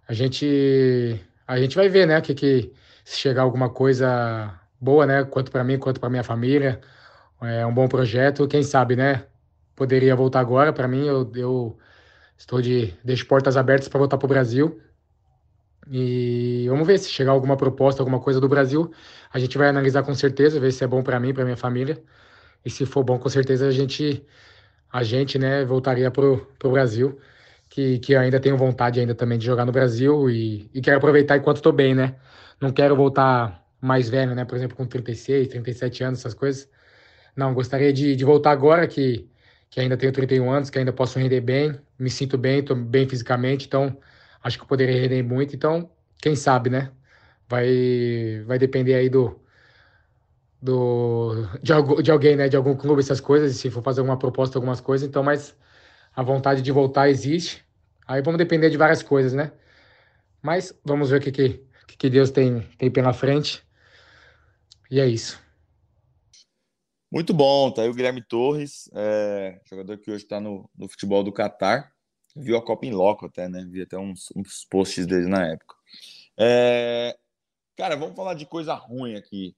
A 0.07 0.13
gente, 0.13 1.19
a 1.47 1.59
gente 1.59 1.75
vai 1.75 1.87
ver, 1.87 2.07
né? 2.07 2.19
Que, 2.21 2.33
que 2.33 2.73
se 3.03 3.17
chegar 3.19 3.43
alguma 3.43 3.69
coisa 3.69 4.59
boa, 4.85 5.05
né? 5.05 5.23
Quanto 5.25 5.51
para 5.51 5.63
mim, 5.63 5.79
quanto 5.79 5.99
para 5.99 6.09
minha 6.09 6.23
família. 6.23 6.79
É 7.41 7.65
um 7.65 7.73
bom 7.73 7.87
projeto. 7.87 8.47
Quem 8.47 8.63
sabe, 8.63 8.95
né? 8.95 9.25
Poderia 9.75 10.15
voltar 10.15 10.39
agora. 10.39 10.71
Para 10.71 10.87
mim, 10.87 11.05
eu, 11.05 11.31
eu 11.35 11.77
estou 12.37 12.61
de 12.61 12.93
deixo 13.03 13.27
portas 13.27 13.57
abertas 13.57 13.89
para 13.89 13.99
voltar 13.99 14.17
para 14.17 14.25
o 14.25 14.29
Brasil. 14.29 14.79
E 15.87 16.65
vamos 16.69 16.87
ver 16.87 16.97
se 16.97 17.09
chegar 17.09 17.31
alguma 17.31 17.57
proposta, 17.57 18.01
alguma 18.01 18.19
coisa 18.19 18.39
do 18.39 18.47
Brasil. 18.49 18.91
A 19.31 19.39
gente 19.39 19.57
vai 19.57 19.67
analisar 19.69 20.03
com 20.03 20.15
certeza, 20.15 20.59
ver 20.59 20.71
se 20.71 20.83
é 20.83 20.87
bom 20.87 21.03
para 21.03 21.19
mim, 21.19 21.33
para 21.33 21.43
minha 21.43 21.57
família. 21.57 22.01
E 22.63 22.69
se 22.69 22.85
for 22.85 23.03
bom, 23.03 23.19
com 23.19 23.29
certeza 23.29 23.67
a 23.67 23.71
gente, 23.71 24.25
a 24.91 25.03
gente, 25.03 25.37
né, 25.37 25.65
voltaria 25.65 26.09
pro, 26.11 26.47
Brasil, 26.63 27.19
que, 27.69 27.99
que 27.99 28.15
ainda 28.15 28.39
tenho 28.39 28.57
vontade 28.57 28.99
ainda 28.99 29.13
também 29.15 29.37
de 29.37 29.45
jogar 29.45 29.65
no 29.65 29.71
Brasil 29.71 30.29
e, 30.29 30.69
e 30.73 30.81
quero 30.81 30.97
aproveitar 30.97 31.37
enquanto 31.37 31.57
estou 31.57 31.73
bem, 31.73 31.93
né? 31.93 32.15
Não 32.59 32.71
quero 32.71 32.95
voltar 32.95 33.64
mais 33.81 34.09
velho, 34.09 34.35
né? 34.35 34.45
Por 34.45 34.55
exemplo, 34.57 34.75
com 34.77 34.85
36, 34.85 35.47
37 35.49 36.03
anos, 36.03 36.19
essas 36.19 36.33
coisas. 36.33 36.69
Não, 37.35 37.53
gostaria 37.53 37.91
de, 37.93 38.15
de 38.15 38.25
voltar 38.25 38.51
agora 38.51 38.87
que, 38.87 39.29
que 39.69 39.79
ainda 39.79 39.97
tenho 39.97 40.11
31 40.11 40.49
anos, 40.51 40.69
que 40.69 40.79
ainda 40.79 40.93
posso 40.93 41.19
render 41.19 41.41
bem, 41.41 41.79
me 41.99 42.09
sinto 42.09 42.37
bem, 42.37 42.59
estou 42.59 42.75
bem 42.75 43.07
fisicamente, 43.07 43.67
então 43.67 43.97
acho 44.43 44.57
que 44.57 44.63
eu 44.63 44.67
poderia 44.67 44.99
render 45.01 45.23
muito. 45.23 45.55
Então, 45.55 45.89
quem 46.21 46.35
sabe, 46.35 46.69
né? 46.69 46.91
Vai, 47.47 48.43
vai 48.45 48.57
depender 48.59 48.95
aí 48.95 49.09
do, 49.09 49.39
do 50.61 51.47
de, 51.61 51.73
de 52.03 52.11
alguém, 52.11 52.35
né? 52.35 52.49
De 52.49 52.57
algum 52.57 52.75
clube, 52.75 53.01
essas 53.01 53.19
coisas, 53.21 53.55
se 53.55 53.69
for 53.69 53.83
fazer 53.83 54.01
alguma 54.01 54.17
proposta, 54.17 54.57
algumas 54.57 54.81
coisas. 54.81 55.07
Então, 55.07 55.23
mas 55.23 55.55
a 56.15 56.23
vontade 56.23 56.61
de 56.61 56.71
voltar 56.71 57.09
existe. 57.09 57.65
Aí 58.07 58.21
vamos 58.21 58.37
depender 58.37 58.69
de 58.69 58.77
várias 58.77 59.03
coisas, 59.03 59.33
né? 59.33 59.51
Mas 60.41 60.73
vamos 60.85 61.09
ver 61.09 61.17
o 61.17 61.21
que, 61.21 61.31
que, 61.31 61.64
que 61.87 62.09
Deus 62.09 62.31
tem, 62.31 62.61
tem 62.77 62.91
pela 62.91 63.13
frente. 63.13 63.63
E 64.89 64.99
é 64.99 65.07
isso. 65.07 65.39
Muito 67.11 67.33
bom, 67.33 67.71
tá 67.71 67.81
aí 67.81 67.89
o 67.89 67.93
Guilherme 67.93 68.21
Torres, 68.21 68.89
é, 68.93 69.61
jogador 69.69 69.97
que 69.97 70.11
hoje 70.11 70.23
está 70.23 70.39
no, 70.39 70.69
no 70.75 70.89
futebol 70.89 71.23
do 71.23 71.31
Catar. 71.31 71.91
Viu 72.35 72.57
a 72.57 72.61
Copa 72.61 72.85
em 72.85 72.91
loco 72.91 73.25
até, 73.25 73.47
né? 73.47 73.65
Vi 73.69 73.81
até 73.81 73.97
uns, 73.97 74.33
uns 74.35 74.65
posts 74.69 75.05
dele 75.05 75.27
na 75.27 75.47
época. 75.47 75.75
É, 76.37 77.17
cara, 77.77 77.95
vamos 77.95 78.15
falar 78.15 78.33
de 78.33 78.45
coisa 78.45 78.73
ruim 78.73 79.15
aqui. 79.15 79.55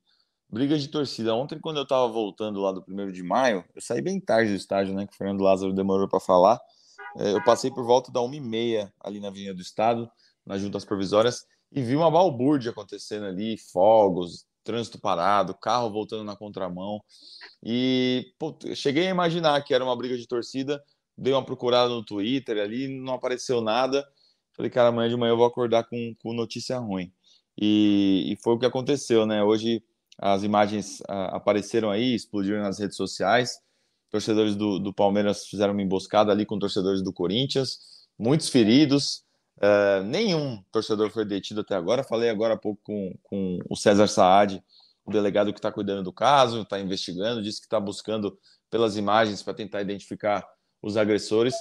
Briga 0.49 0.77
de 0.77 0.87
torcida. 0.87 1.33
Ontem, 1.33 1.59
quando 1.59 1.77
eu 1.77 1.87
tava 1.87 2.07
voltando 2.07 2.61
lá 2.61 2.71
do 2.71 2.83
primeiro 2.83 3.11
de 3.11 3.23
maio, 3.23 3.65
eu 3.75 3.81
saí 3.81 4.01
bem 4.01 4.19
tarde 4.19 4.51
do 4.51 4.55
estádio, 4.57 4.93
né? 4.93 5.07
Que 5.07 5.13
o 5.13 5.17
Fernando 5.17 5.41
Lázaro 5.41 5.73
demorou 5.73 6.07
para 6.07 6.19
falar. 6.19 6.61
É, 7.17 7.33
eu 7.33 7.43
passei 7.43 7.71
por 7.71 7.83
volta 7.83 8.11
da 8.11 8.19
1h30 8.19 8.91
ali 8.99 9.19
na 9.19 9.29
Avenida 9.29 9.55
do 9.55 9.61
Estado, 9.61 10.09
nas 10.45 10.61
juntas 10.61 10.85
provisórias, 10.85 11.45
e 11.71 11.81
vi 11.81 11.95
uma 11.95 12.09
balbúrdia 12.09 12.71
acontecendo 12.71 13.25
ali, 13.25 13.57
fogos, 13.57 14.45
trânsito 14.63 14.99
parado, 14.99 15.53
carro 15.55 15.91
voltando 15.91 16.23
na 16.23 16.35
contramão. 16.35 17.01
E 17.63 18.33
pô, 18.37 18.57
cheguei 18.75 19.07
a 19.07 19.11
imaginar 19.11 19.61
que 19.63 19.73
era 19.73 19.83
uma 19.83 19.95
briga 19.95 20.17
de 20.17 20.27
torcida, 20.27 20.83
dei 21.17 21.33
uma 21.33 21.43
procurada 21.45 21.89
no 21.89 22.03
Twitter 22.03 22.57
ali, 22.57 22.87
não 22.87 23.13
apareceu 23.13 23.61
nada. 23.61 24.05
Falei, 24.55 24.69
cara, 24.69 24.89
amanhã 24.89 25.09
de 25.09 25.15
manhã 25.15 25.31
eu 25.31 25.37
vou 25.37 25.45
acordar 25.45 25.83
com, 25.85 26.15
com 26.19 26.33
notícia 26.33 26.77
ruim. 26.79 27.11
E, 27.57 28.33
e 28.33 28.35
foi 28.43 28.53
o 28.53 28.59
que 28.59 28.65
aconteceu, 28.65 29.25
né? 29.25 29.43
Hoje 29.43 29.83
as 30.19 30.43
imagens 30.43 30.99
uh, 31.01 31.31
apareceram 31.31 31.91
aí, 31.91 32.15
explodiram 32.15 32.61
nas 32.61 32.79
redes 32.79 32.97
sociais. 32.97 33.59
Torcedores 34.09 34.55
do, 34.55 34.79
do 34.79 34.93
Palmeiras 34.93 35.47
fizeram 35.47 35.73
uma 35.73 35.81
emboscada 35.81 36.31
ali 36.31 36.45
com 36.45 36.57
torcedores 36.57 37.03
do 37.03 37.13
Corinthians, 37.13 37.79
muitos 38.17 38.49
feridos. 38.49 39.23
Uh, 39.57 40.03
nenhum 40.03 40.61
torcedor 40.71 41.09
foi 41.09 41.25
detido 41.25 41.61
até 41.61 41.75
agora. 41.75 42.03
Falei 42.03 42.29
agora 42.29 42.53
há 42.53 42.57
pouco 42.57 42.81
com, 42.83 43.13
com 43.23 43.59
o 43.69 43.75
César 43.75 44.07
Saad, 44.07 44.63
o 45.05 45.11
delegado 45.11 45.51
que 45.51 45.59
está 45.59 45.71
cuidando 45.71 46.03
do 46.03 46.13
caso, 46.13 46.61
está 46.61 46.79
investigando, 46.79 47.41
disse 47.41 47.59
que 47.59 47.65
está 47.65 47.79
buscando 47.79 48.37
pelas 48.69 48.97
imagens 48.97 49.41
para 49.41 49.53
tentar 49.53 49.81
identificar 49.81 50.47
os 50.81 50.97
agressores. 50.97 51.55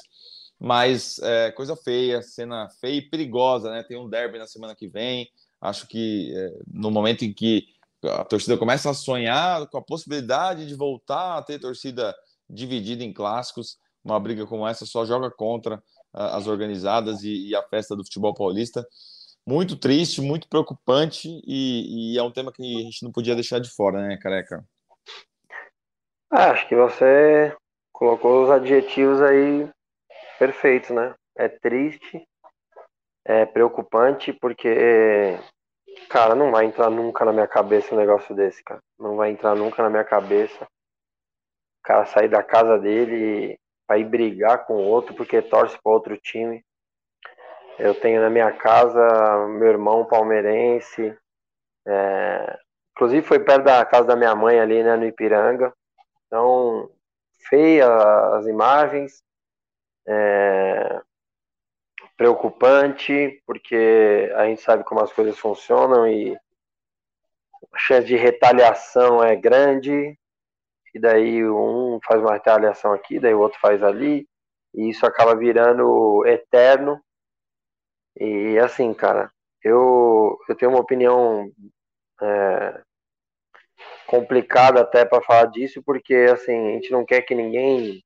Mas 0.59 1.19
é, 1.21 1.51
coisa 1.53 1.77
feia, 1.77 2.23
cena 2.23 2.69
feia 2.81 2.97
e 2.97 3.03
perigosa, 3.03 3.71
né? 3.71 3.83
Tem 3.83 3.99
um 3.99 4.09
derby 4.09 4.39
na 4.39 4.47
semana 4.47 4.75
que 4.75 4.89
vem. 4.89 5.29
Acho 5.61 5.87
que 5.87 6.33
é, 6.35 6.53
no 6.73 6.91
momento 6.91 7.25
em 7.25 7.33
que 7.33 7.67
a 8.05 8.25
torcida 8.25 8.57
começa 8.57 8.91
a 8.91 8.95
sonhar 8.95 9.67
com 9.69 9.79
a 9.79 9.83
possibilidade 9.83 10.67
de 10.67 10.75
voltar 10.75 11.39
a 11.39 11.43
ter 11.43 11.59
torcida 11.59 12.15
dividida 12.49 13.03
em 13.03 13.13
clássicos, 13.13 13.79
uma 14.05 14.21
briga 14.21 14.47
como 14.47 14.67
essa 14.67 14.87
só 14.87 15.05
joga 15.05 15.31
contra 15.31 15.83
as 16.17 16.47
organizadas 16.47 17.23
e, 17.23 17.51
e, 17.51 17.55
a 17.55 17.63
festa 17.63 17.95
do 17.95 18.05
futebol 18.05 18.35
paulista. 18.35 18.87
Muito 19.47 19.77
triste, 19.77 20.21
muito 20.21 20.49
preocupante 20.49 21.29
e, 21.47 22.15
e, 22.15 22.19
é 22.19 22.23
um 22.23 22.33
tema 22.33 22.51
que 22.51 22.63
a 22.63 22.83
gente 22.83 23.05
não 23.05 23.13
podia 23.13 23.35
deixar 23.35 23.61
de 23.61 23.71
fora, 23.71 24.01
né, 24.01 24.17
Careca? 24.17 24.65
Acho 26.31 26.67
que 26.69 26.75
você 26.75 27.55
colocou 27.93 28.43
os 28.43 28.51
adjetivos 28.51 29.23
aí 29.23 29.71
perfeitos, 30.39 30.91
né? 30.91 31.15
É 31.37 31.49
triste, 31.49 32.27
é 33.25 33.47
preocupante, 33.47 34.33
porque, 34.33 35.39
cara, 36.09 36.35
não 36.35 36.51
vai 36.51 36.65
entrar 36.65 36.91
nunca 36.91 37.25
na 37.25 37.33
minha 37.33 37.47
cabeça 37.47 37.95
um 37.95 37.99
negócio 37.99 38.35
desse, 38.35 38.65
cara. 38.65 38.81
Não 38.99 39.17
vai 39.17 39.31
entrar 39.31 39.55
nunca 39.55 39.83
na 39.83 39.91
minha 39.91 40.05
cabeça. 40.05 40.65
O 40.65 41.83
cara 41.85 42.07
sair 42.07 42.29
da 42.29 42.43
casa 42.43 42.79
dele 42.79 43.57
para 43.87 43.99
ir 43.99 44.05
brigar 44.05 44.67
com 44.67 44.75
outro 44.75 45.15
porque 45.15 45.41
torce 45.43 45.79
para 45.83 45.93
outro 45.93 46.17
time. 46.17 46.65
Eu 47.79 47.95
tenho 47.95 48.21
na 48.21 48.31
minha 48.31 48.51
casa 48.53 49.47
meu 49.49 49.69
irmão 49.69 50.05
palmeirense. 50.05 51.17
É... 51.87 52.59
Inclusive 52.93 53.27
foi 53.27 53.39
perto 53.39 53.65
da 53.65 53.85
casa 53.85 54.09
da 54.09 54.17
minha 54.17 54.35
mãe 54.35 54.59
ali, 54.59 54.83
né, 54.83 54.97
no 54.97 55.05
Ipiranga. 55.05 55.73
Então, 56.27 56.91
feia 57.49 57.87
as 58.37 58.47
imagens, 58.47 59.23
é, 60.07 61.01
preocupante, 62.17 63.43
porque 63.47 64.33
a 64.35 64.47
gente 64.47 64.63
sabe 64.63 64.85
como 64.85 65.01
as 65.01 65.13
coisas 65.13 65.39
funcionam 65.39 66.09
e 66.09 66.35
a 67.73 67.79
chance 67.79 68.07
de 68.07 68.17
retaliação 68.17 69.23
é 69.23 69.37
grande, 69.37 70.19
e 70.97 70.99
daí 70.99 71.45
um 71.49 71.99
faz 72.07 72.21
uma 72.23 72.33
retaliação 72.33 72.93
aqui, 72.93 73.21
daí 73.21 73.35
o 73.35 73.41
outro 73.41 73.59
faz 73.61 73.83
ali, 73.83 74.27
e 74.75 74.89
isso 74.91 75.05
acaba 75.07 75.37
virando 75.37 76.25
eterno. 76.27 76.99
E 78.19 78.59
assim, 78.59 78.95
cara, 78.95 79.31
eu, 79.63 80.39
eu 80.49 80.57
tenho 80.57 80.73
uma 80.73 80.81
opinião 80.81 81.51
é, 82.23 82.83
complicado 84.07 84.79
até 84.79 85.05
para 85.05 85.23
falar 85.23 85.47
disso, 85.47 85.83
porque 85.85 86.15
assim, 86.33 86.69
a 86.69 86.73
gente 86.73 86.91
não 86.91 87.05
quer 87.05 87.23
que 87.23 87.35
ninguém 87.35 88.03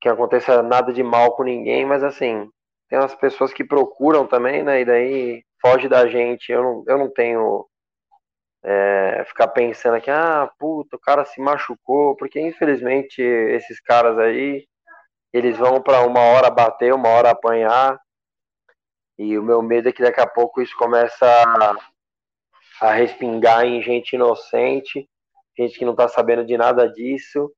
que 0.00 0.08
aconteça 0.08 0.62
nada 0.62 0.92
de 0.92 1.02
mal 1.02 1.36
com 1.36 1.42
ninguém, 1.42 1.84
mas 1.84 2.02
assim, 2.02 2.50
tem 2.88 2.98
umas 2.98 3.14
pessoas 3.14 3.52
que 3.52 3.64
procuram 3.64 4.26
também, 4.26 4.62
né? 4.62 4.80
E 4.80 4.84
daí 4.84 5.44
foge 5.60 5.88
da 5.88 6.06
gente. 6.08 6.50
Eu 6.50 6.62
não, 6.62 6.84
eu 6.86 6.98
não 6.98 7.10
tenho 7.12 7.66
é, 8.68 9.24
ficar 9.26 9.46
pensando 9.48 10.00
que, 10.00 10.10
ah, 10.10 10.50
puta, 10.58 10.96
o 10.96 11.00
cara 11.00 11.24
se 11.24 11.40
machucou, 11.40 12.16
porque 12.16 12.40
infelizmente 12.40 13.22
esses 13.22 13.80
caras 13.80 14.18
aí, 14.18 14.66
eles 15.32 15.56
vão 15.56 15.80
para 15.80 16.02
uma 16.04 16.20
hora 16.20 16.50
bater, 16.50 16.92
uma 16.92 17.08
hora 17.10 17.30
apanhar, 17.30 17.96
e 19.16 19.38
o 19.38 19.42
meu 19.42 19.62
medo 19.62 19.88
é 19.88 19.92
que 19.92 20.02
daqui 20.02 20.20
a 20.20 20.26
pouco 20.26 20.60
isso 20.60 20.76
começa 20.76 21.24
a, 21.26 21.76
a 22.88 22.92
respingar 22.92 23.64
em 23.64 23.80
gente 23.80 24.14
inocente, 24.14 25.08
gente 25.56 25.78
que 25.78 25.84
não 25.84 25.94
tá 25.94 26.08
sabendo 26.08 26.44
de 26.44 26.56
nada 26.56 26.88
disso, 26.90 27.52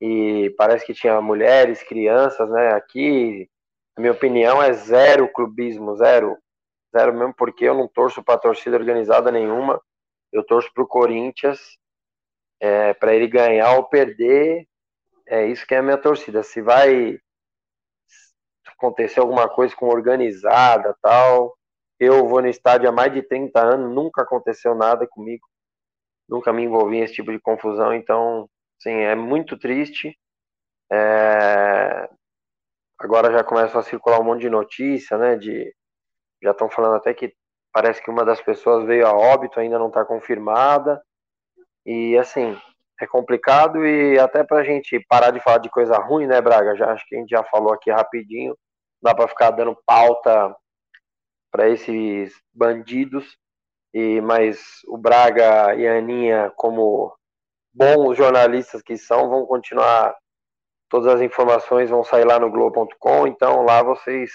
e 0.00 0.52
parece 0.58 0.84
que 0.84 0.94
tinha 0.94 1.20
mulheres, 1.20 1.82
crianças, 1.84 2.50
né, 2.50 2.74
aqui, 2.74 3.48
minha 3.96 4.12
opinião 4.12 4.60
é 4.60 4.72
zero 4.72 5.32
clubismo, 5.32 5.94
zero, 5.94 6.36
zero 6.96 7.14
mesmo 7.14 7.34
porque 7.36 7.66
eu 7.66 7.74
não 7.74 7.86
torço 7.86 8.20
para 8.20 8.40
torcida 8.40 8.76
organizada 8.76 9.30
nenhuma, 9.30 9.80
eu 10.32 10.44
torço 10.44 10.72
para 10.72 10.84
o 10.84 10.88
Corinthians, 10.88 11.78
é, 12.60 12.94
para 12.94 13.14
ele 13.14 13.26
ganhar 13.26 13.76
ou 13.76 13.84
perder, 13.84 14.66
é 15.26 15.46
isso 15.46 15.66
que 15.66 15.74
é 15.74 15.78
a 15.78 15.82
minha 15.82 15.98
torcida. 15.98 16.42
Se 16.42 16.60
vai 16.60 17.18
acontecer 18.66 19.20
alguma 19.20 19.48
coisa 19.48 19.74
com 19.76 19.86
organizada 19.88 20.96
tal, 21.02 21.56
eu 21.98 22.26
vou 22.26 22.40
no 22.40 22.48
estádio 22.48 22.88
há 22.88 22.92
mais 22.92 23.12
de 23.12 23.22
30 23.22 23.60
anos, 23.60 23.94
nunca 23.94 24.22
aconteceu 24.22 24.74
nada 24.74 25.06
comigo, 25.06 25.46
nunca 26.28 26.52
me 26.52 26.64
envolvi 26.64 27.00
nesse 27.00 27.14
tipo 27.14 27.30
de 27.30 27.38
confusão, 27.38 27.92
então, 27.94 28.48
sim, 28.80 28.90
é 28.90 29.14
muito 29.14 29.58
triste. 29.58 30.18
É... 30.90 32.08
Agora 32.98 33.32
já 33.32 33.44
começa 33.44 33.78
a 33.78 33.82
circular 33.82 34.20
um 34.20 34.24
monte 34.24 34.42
de 34.42 34.50
notícia, 34.50 35.16
né, 35.18 35.36
de 35.36 35.74
já 36.42 36.52
estão 36.52 36.70
falando 36.70 36.96
até 36.96 37.12
que 37.12 37.34
Parece 37.72 38.02
que 38.02 38.10
uma 38.10 38.24
das 38.24 38.40
pessoas 38.40 38.84
veio 38.84 39.06
a 39.06 39.12
óbito, 39.12 39.60
ainda 39.60 39.78
não 39.78 39.88
está 39.88 40.04
confirmada. 40.04 41.00
E 41.86 42.16
assim, 42.18 42.58
é 43.00 43.06
complicado 43.06 43.86
e 43.86 44.18
até 44.18 44.44
para 44.44 44.58
a 44.58 44.64
gente 44.64 44.98
parar 45.08 45.30
de 45.30 45.40
falar 45.40 45.58
de 45.58 45.70
coisa 45.70 45.96
ruim, 45.96 46.26
né, 46.26 46.40
Braga? 46.40 46.76
Já 46.76 46.92
acho 46.92 47.06
que 47.06 47.16
a 47.16 47.18
gente 47.18 47.30
já 47.30 47.42
falou 47.44 47.72
aqui 47.72 47.90
rapidinho. 47.90 48.56
Dá 49.02 49.14
para 49.14 49.28
ficar 49.28 49.50
dando 49.52 49.76
pauta 49.86 50.54
para 51.50 51.68
esses 51.68 52.34
bandidos. 52.52 53.38
E 53.92 54.20
mas 54.20 54.60
o 54.86 54.98
Braga 54.98 55.74
e 55.74 55.86
a 55.86 55.98
Aninha, 55.98 56.52
como 56.56 57.12
bons 57.72 58.16
jornalistas 58.16 58.82
que 58.82 58.96
são, 58.96 59.28
vão 59.28 59.46
continuar. 59.46 60.14
Todas 60.88 61.14
as 61.14 61.20
informações 61.20 61.88
vão 61.88 62.02
sair 62.02 62.24
lá 62.24 62.38
no 62.38 62.50
Globo.com, 62.50 63.26
então 63.26 63.62
lá 63.62 63.80
vocês 63.80 64.30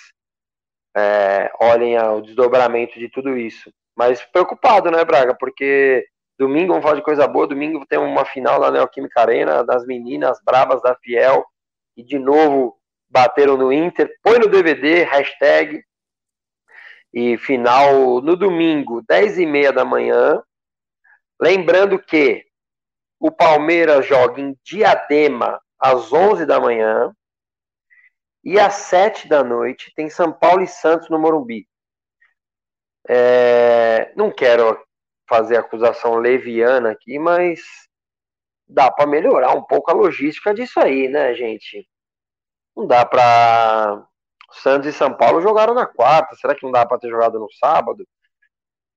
é, 0.95 1.51
olhem 1.59 1.97
o 1.97 2.21
desdobramento 2.21 2.97
de 2.97 3.09
tudo 3.09 3.37
isso. 3.37 3.71
Mas 3.95 4.23
preocupado, 4.23 4.89
né, 4.89 5.03
Braga? 5.03 5.35
Porque 5.37 6.05
domingo, 6.37 6.69
vamos 6.69 6.83
falar 6.83 6.95
de 6.95 7.03
coisa 7.03 7.27
boa, 7.27 7.47
domingo 7.47 7.85
tem 7.87 7.99
uma 7.99 8.25
final 8.25 8.59
na 8.59 8.71
Neoquímica 8.71 9.21
Arena 9.21 9.63
das 9.63 9.85
meninas 9.85 10.39
bravas 10.43 10.81
da 10.81 10.95
Fiel, 10.95 11.45
e 11.95 12.03
de 12.03 12.19
novo 12.19 12.77
bateram 13.09 13.55
no 13.57 13.71
Inter. 13.71 14.13
Põe 14.21 14.39
no 14.39 14.49
DVD, 14.49 15.03
hashtag, 15.03 15.81
e 17.13 17.37
final 17.37 18.21
no 18.21 18.35
domingo, 18.35 19.01
10 19.07 19.39
e 19.39 19.45
meia 19.45 19.71
da 19.71 19.85
manhã. 19.85 20.43
Lembrando 21.41 21.97
que 21.97 22.43
o 23.17 23.31
Palmeiras 23.31 24.05
joga 24.05 24.41
em 24.41 24.53
Diadema 24.61 25.61
às 25.79 26.11
11 26.11 26.45
da 26.45 26.59
manhã. 26.59 27.13
E 28.45 28.59
às 28.59 28.75
sete 28.75 29.27
da 29.27 29.43
noite 29.43 29.91
tem 29.95 30.07
São 30.07 30.31
Paulo 30.31 30.61
e 30.61 30.67
Santos 30.67 31.09
no 31.09 31.17
Morumbi. 31.17 31.67
É, 33.09 34.13
não 34.15 34.31
quero 34.31 34.79
fazer 35.27 35.57
acusação 35.57 36.15
leviana 36.15 36.91
aqui, 36.91 37.17
mas 37.17 37.59
dá 38.67 38.91
para 38.91 39.07
melhorar 39.07 39.55
um 39.55 39.63
pouco 39.63 39.89
a 39.89 39.95
logística 39.95 40.53
disso 40.53 40.79
aí, 40.79 41.09
né, 41.09 41.33
gente? 41.33 41.87
Não 42.77 42.85
dá 42.85 43.03
para 43.03 44.05
Santos 44.51 44.87
e 44.89 44.93
São 44.93 45.11
Paulo 45.11 45.41
jogaram 45.41 45.73
na 45.73 45.87
quarta. 45.87 46.35
Será 46.35 46.53
que 46.53 46.63
não 46.63 46.71
dá 46.71 46.85
para 46.85 46.99
ter 46.99 47.09
jogado 47.09 47.39
no 47.39 47.51
sábado? 47.53 48.07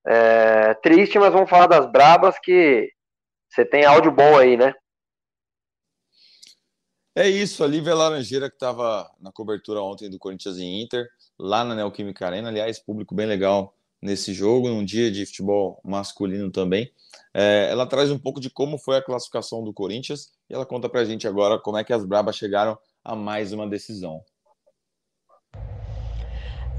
É, 0.06 0.74
triste, 0.74 1.18
mas 1.18 1.32
vamos 1.32 1.48
falar 1.48 1.66
das 1.66 1.90
brabas 1.90 2.38
que 2.38 2.90
você 3.48 3.64
tem 3.64 3.84
áudio 3.84 4.10
bom 4.10 4.36
aí, 4.36 4.56
né? 4.56 4.74
É 7.20 7.28
isso, 7.28 7.64
a 7.64 7.66
Lívia 7.66 7.96
Laranjeira 7.96 8.48
que 8.48 8.54
estava 8.54 9.10
na 9.20 9.32
cobertura 9.32 9.82
ontem 9.82 10.08
do 10.08 10.20
Corinthians 10.20 10.56
e 10.56 10.64
Inter, 10.64 11.04
lá 11.36 11.64
na 11.64 11.74
Neoquímica 11.74 12.24
Arena. 12.24 12.48
Aliás, 12.48 12.78
público 12.78 13.12
bem 13.12 13.26
legal 13.26 13.74
nesse 14.00 14.32
jogo, 14.32 14.68
num 14.68 14.84
dia 14.84 15.10
de 15.10 15.26
futebol 15.26 15.80
masculino 15.82 16.48
também. 16.48 16.92
É, 17.34 17.66
ela 17.72 17.88
traz 17.88 18.12
um 18.12 18.18
pouco 18.20 18.40
de 18.40 18.48
como 18.48 18.78
foi 18.78 18.98
a 18.98 19.02
classificação 19.02 19.64
do 19.64 19.72
Corinthians 19.72 20.30
e 20.48 20.54
ela 20.54 20.64
conta 20.64 20.88
pra 20.88 21.04
gente 21.04 21.26
agora 21.26 21.58
como 21.58 21.76
é 21.76 21.82
que 21.82 21.92
as 21.92 22.04
Brabas 22.04 22.36
chegaram 22.36 22.78
a 23.02 23.16
mais 23.16 23.52
uma 23.52 23.68
decisão. 23.68 24.22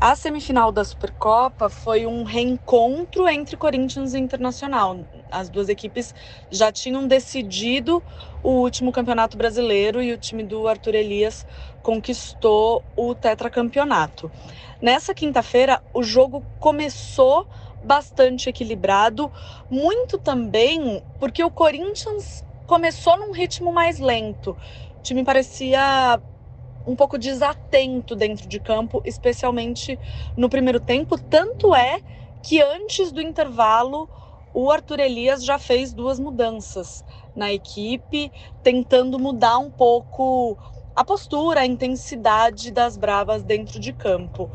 A 0.02 0.16
semifinal 0.16 0.72
da 0.72 0.82
Supercopa 0.86 1.68
foi 1.68 2.06
um 2.06 2.24
reencontro 2.24 3.28
entre 3.28 3.58
Corinthians 3.58 4.14
e 4.14 4.18
Internacional. 4.18 5.06
As 5.30 5.50
duas 5.50 5.68
equipes 5.68 6.16
já 6.50 6.72
tinham 6.72 7.06
decidido 7.06 8.02
o 8.41 8.62
último 8.62 8.93
campeonato 8.93 9.36
brasileiro 9.36 10.02
e 10.02 10.14
o 10.14 10.18
time 10.18 10.41
do 10.41 10.70
Arthur 10.70 10.95
Elias 10.95 11.45
conquistou 11.84 12.82
o 12.95 13.14
tetracampeonato. 13.14 14.32
Nessa 14.82 15.14
quinta-feira, 15.14 15.84
o 15.93 16.02
jogo 16.02 16.45
começou 16.62 17.45
bastante 17.84 18.47
equilibrado, 18.47 19.30
muito 19.70 20.18
também 20.18 21.04
porque 21.20 21.43
o 21.43 21.52
Corinthians 21.52 22.41
começou 22.66 23.20
num 23.20 23.34
ritmo 23.34 23.74
mais 23.74 24.00
lento. 24.00 24.56
O 24.97 25.02
time 25.02 25.26
parecia 25.26 26.22
um 26.86 26.95
pouco 26.95 27.17
desatento 27.17 28.15
dentro 28.15 28.47
de 28.47 28.59
campo, 28.59 29.01
especialmente 29.05 29.99
no 30.36 30.49
primeiro 30.49 30.80
tempo. 30.80 31.17
Tanto 31.17 31.75
é 31.75 31.99
que 32.41 32.61
antes 32.61 33.11
do 33.11 33.21
intervalo, 33.21 34.09
o 34.53 34.71
Arthur 34.71 34.99
Elias 34.99 35.43
já 35.43 35.59
fez 35.59 35.93
duas 35.93 36.19
mudanças 36.19 37.03
na 37.36 37.51
equipe, 37.51 38.32
tentando 38.63 39.19
mudar 39.19 39.57
um 39.59 39.69
pouco 39.69 40.57
a 40.95 41.03
postura, 41.03 41.61
a 41.61 41.65
intensidade 41.65 42.71
das 42.71 42.97
Bravas 42.97 43.43
dentro 43.43 43.80
de 43.80 43.93
campo. 43.93 44.49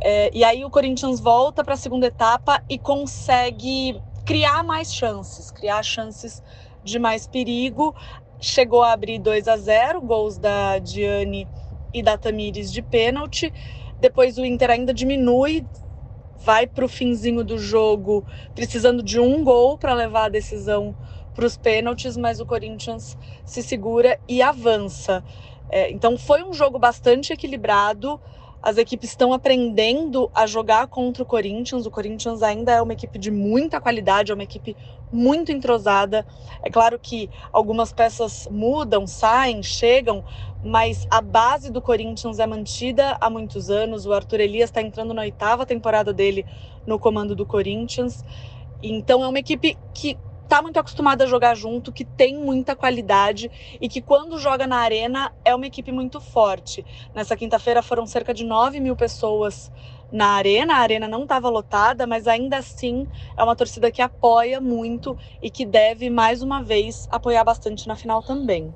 É, 0.00 0.30
e 0.32 0.44
aí 0.44 0.64
o 0.64 0.70
Corinthians 0.70 1.20
volta 1.20 1.64
para 1.64 1.74
a 1.74 1.76
segunda 1.76 2.06
etapa 2.06 2.62
e 2.68 2.78
consegue 2.78 4.00
criar 4.24 4.62
mais 4.62 4.92
chances, 4.92 5.50
criar 5.50 5.82
chances 5.82 6.42
de 6.84 6.98
mais 6.98 7.26
perigo 7.26 7.94
chegou 8.40 8.82
a 8.82 8.92
abrir 8.92 9.18
2 9.18 9.48
a 9.48 9.56
0, 9.56 10.00
gols 10.00 10.38
da 10.38 10.78
Diane 10.78 11.48
e 11.92 12.02
da 12.02 12.16
Tamires 12.16 12.72
de 12.72 12.82
pênalti. 12.82 13.52
Depois 14.00 14.38
o 14.38 14.44
Inter 14.44 14.70
ainda 14.70 14.94
diminui, 14.94 15.66
vai 16.36 16.66
para 16.66 16.84
o 16.84 16.88
finzinho 16.88 17.44
do 17.44 17.58
jogo, 17.58 18.24
precisando 18.54 19.02
de 19.02 19.18
um 19.18 19.42
gol 19.42 19.76
para 19.76 19.94
levar 19.94 20.26
a 20.26 20.28
decisão 20.28 20.94
para 21.34 21.46
os 21.46 21.56
pênaltis, 21.56 22.16
mas 22.16 22.40
o 22.40 22.46
Corinthians 22.46 23.16
se 23.44 23.62
segura 23.62 24.18
e 24.28 24.42
avança. 24.42 25.24
É, 25.70 25.90
então 25.90 26.16
foi 26.16 26.42
um 26.42 26.52
jogo 26.52 26.78
bastante 26.78 27.32
equilibrado. 27.32 28.20
As 28.60 28.76
equipes 28.76 29.10
estão 29.10 29.32
aprendendo 29.32 30.30
a 30.34 30.46
jogar 30.46 30.88
contra 30.88 31.22
o 31.22 31.26
Corinthians. 31.26 31.86
O 31.86 31.90
Corinthians 31.90 32.42
ainda 32.42 32.72
é 32.72 32.82
uma 32.82 32.92
equipe 32.92 33.18
de 33.18 33.30
muita 33.30 33.80
qualidade, 33.80 34.32
é 34.32 34.34
uma 34.34 34.42
equipe 34.42 34.76
muito 35.12 35.52
entrosada. 35.52 36.26
É 36.62 36.70
claro 36.70 36.98
que 36.98 37.30
algumas 37.52 37.92
peças 37.92 38.48
mudam, 38.50 39.06
saem, 39.06 39.62
chegam, 39.62 40.24
mas 40.62 41.06
a 41.08 41.20
base 41.20 41.70
do 41.70 41.80
Corinthians 41.80 42.38
é 42.40 42.46
mantida 42.46 43.16
há 43.20 43.30
muitos 43.30 43.70
anos. 43.70 44.06
O 44.06 44.12
Arthur 44.12 44.40
Elias 44.40 44.70
está 44.70 44.82
entrando 44.82 45.14
na 45.14 45.22
oitava 45.22 45.64
temporada 45.64 46.12
dele 46.12 46.44
no 46.86 46.98
comando 46.98 47.36
do 47.36 47.46
Corinthians. 47.46 48.24
Então 48.82 49.22
é 49.22 49.28
uma 49.28 49.38
equipe 49.38 49.76
que 49.94 50.18
tá 50.48 50.62
muito 50.62 50.78
acostumada 50.78 51.24
a 51.24 51.26
jogar 51.26 51.54
junto, 51.54 51.92
que 51.92 52.04
tem 52.04 52.36
muita 52.36 52.74
qualidade 52.74 53.50
e 53.80 53.88
que 53.88 54.00
quando 54.00 54.38
joga 54.38 54.66
na 54.66 54.78
arena 54.78 55.32
é 55.44 55.54
uma 55.54 55.66
equipe 55.66 55.92
muito 55.92 56.20
forte. 56.20 56.84
Nessa 57.14 57.36
quinta-feira 57.36 57.82
foram 57.82 58.06
cerca 58.06 58.32
de 58.32 58.44
9 58.44 58.80
mil 58.80 58.96
pessoas 58.96 59.70
na 60.10 60.28
arena, 60.30 60.74
a 60.74 60.78
arena 60.78 61.06
não 61.06 61.24
estava 61.24 61.50
lotada, 61.50 62.06
mas 62.06 62.26
ainda 62.26 62.56
assim 62.56 63.06
é 63.36 63.44
uma 63.44 63.54
torcida 63.54 63.90
que 63.90 64.00
apoia 64.00 64.58
muito 64.58 65.16
e 65.42 65.50
que 65.50 65.66
deve 65.66 66.08
mais 66.08 66.42
uma 66.42 66.62
vez 66.62 67.06
apoiar 67.10 67.44
bastante 67.44 67.86
na 67.86 67.94
final 67.94 68.22
também. 68.22 68.74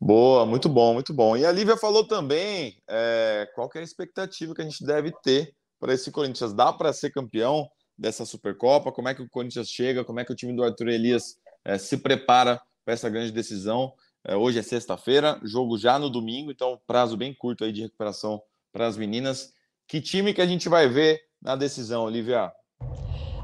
Boa, 0.00 0.44
muito 0.44 0.68
bom, 0.68 0.94
muito 0.94 1.14
bom. 1.14 1.36
E 1.36 1.46
a 1.46 1.52
Lívia 1.52 1.76
falou 1.76 2.04
também 2.04 2.74
é, 2.90 3.48
qual 3.54 3.70
é 3.76 3.78
a 3.78 3.82
expectativa 3.82 4.52
que 4.52 4.60
a 4.60 4.64
gente 4.64 4.84
deve 4.84 5.12
ter 5.22 5.54
para 5.78 5.94
esse 5.94 6.10
Corinthians. 6.10 6.52
Dá 6.52 6.72
para 6.72 6.92
ser 6.92 7.10
campeão? 7.10 7.68
Dessa 8.02 8.26
Supercopa, 8.26 8.90
como 8.90 9.08
é 9.08 9.14
que 9.14 9.22
o 9.22 9.28
Corinthians 9.28 9.68
chega, 9.68 10.04
como 10.04 10.18
é 10.18 10.24
que 10.24 10.32
o 10.32 10.36
time 10.36 10.52
do 10.52 10.64
Arthur 10.64 10.88
Elias 10.88 11.36
é, 11.64 11.78
se 11.78 11.98
prepara 11.98 12.60
para 12.84 12.94
essa 12.94 13.08
grande 13.08 13.30
decisão. 13.30 13.94
É, 14.26 14.34
hoje 14.34 14.58
é 14.58 14.62
sexta-feira, 14.62 15.40
jogo 15.44 15.78
já 15.78 15.98
no 15.98 16.10
domingo, 16.10 16.50
então 16.50 16.80
prazo 16.84 17.16
bem 17.16 17.32
curto 17.32 17.64
aí 17.64 17.72
de 17.72 17.82
recuperação 17.82 18.42
para 18.72 18.88
as 18.88 18.96
meninas. 18.96 19.52
Que 19.86 20.00
time 20.00 20.34
que 20.34 20.42
a 20.42 20.46
gente 20.46 20.68
vai 20.68 20.88
ver 20.88 21.20
na 21.40 21.54
decisão, 21.54 22.02
Olivia? 22.02 22.52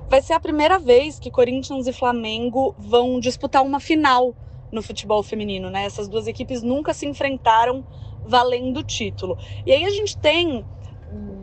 vai 0.09 0.23
ser 0.23 0.33
a 0.33 0.41
primeira 0.41 0.79
vez 0.79 1.19
que 1.19 1.31
Corinthians 1.31 1.87
e 1.87 1.93
Flamengo 1.93 2.75
vão 2.79 3.21
disputar 3.21 3.63
uma 3.63 3.79
final 3.79 4.35
no 4.73 4.83
futebol 4.83 5.23
feminino, 5.23 5.71
né? 5.71 5.85
Essas 5.85 6.09
duas 6.09 6.27
equipes 6.27 6.63
nunca 6.63 6.95
se 6.95 7.07
enfrentaram 7.07 7.87
valendo 8.27 8.81
o 8.81 8.83
título. 8.83 9.39
E 9.67 9.73
aí 9.73 9.85
a 9.85 9.91
gente 9.91 10.17
tem 10.17 10.65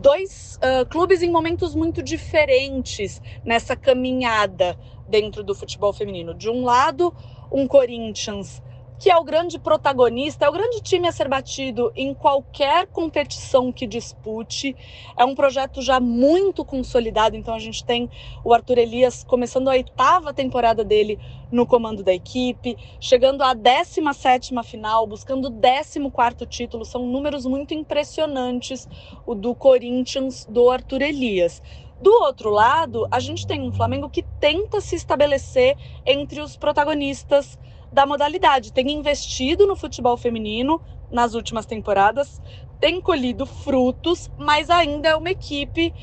dois 0.00 0.58
uh, 0.62 0.86
clubes 0.86 1.22
em 1.22 1.30
momentos 1.30 1.74
muito 1.74 2.02
diferentes 2.02 3.20
nessa 3.44 3.76
caminhada 3.76 4.76
dentro 5.08 5.42
do 5.42 5.54
futebol 5.54 5.92
feminino. 5.92 6.34
De 6.34 6.48
um 6.48 6.64
lado, 6.64 7.14
um 7.50 7.66
Corinthians 7.66 8.62
que 8.98 9.10
é 9.10 9.16
o 9.16 9.24
grande 9.24 9.58
protagonista, 9.58 10.46
é 10.46 10.48
o 10.48 10.52
grande 10.52 10.80
time 10.80 11.06
a 11.06 11.12
ser 11.12 11.28
batido 11.28 11.92
em 11.94 12.14
qualquer 12.14 12.86
competição 12.86 13.70
que 13.70 13.86
dispute. 13.86 14.74
É 15.16 15.24
um 15.24 15.34
projeto 15.34 15.82
já 15.82 16.00
muito 16.00 16.64
consolidado, 16.64 17.36
então 17.36 17.54
a 17.54 17.58
gente 17.58 17.84
tem 17.84 18.08
o 18.42 18.54
Arthur 18.54 18.78
Elias 18.78 19.22
começando 19.22 19.68
a 19.68 19.72
oitava 19.72 20.32
temporada 20.32 20.82
dele 20.82 21.18
no 21.52 21.66
comando 21.66 22.02
da 22.02 22.12
equipe, 22.12 22.76
chegando 23.00 23.42
à 23.42 23.52
17 23.52 24.54
final, 24.64 25.06
buscando 25.06 25.48
o 25.48 26.10
14 26.10 26.46
título. 26.46 26.84
São 26.84 27.06
números 27.06 27.44
muito 27.44 27.74
impressionantes 27.74 28.88
o 29.26 29.34
do 29.34 29.54
Corinthians 29.54 30.46
do 30.46 30.70
Arthur 30.70 31.02
Elias. 31.02 31.62
Do 32.00 32.12
outro 32.12 32.50
lado, 32.50 33.06
a 33.10 33.18
gente 33.20 33.46
tem 33.46 33.62
um 33.62 33.72
Flamengo 33.72 34.10
que 34.10 34.22
tenta 34.38 34.80
se 34.80 34.94
estabelecer 34.94 35.76
entre 36.04 36.40
os 36.40 36.56
protagonistas 36.56 37.58
da 37.96 38.04
modalidade. 38.04 38.74
Tem 38.74 38.92
investido 38.92 39.66
no 39.66 39.74
futebol 39.74 40.18
feminino 40.18 40.82
nas 41.10 41.32
últimas 41.32 41.64
temporadas, 41.64 42.42
tem 42.78 43.00
colhido 43.00 43.46
frutos, 43.46 44.30
mas 44.36 44.68
ainda 44.68 45.08
é 45.08 45.16
uma 45.16 45.30
equipe 45.30 45.94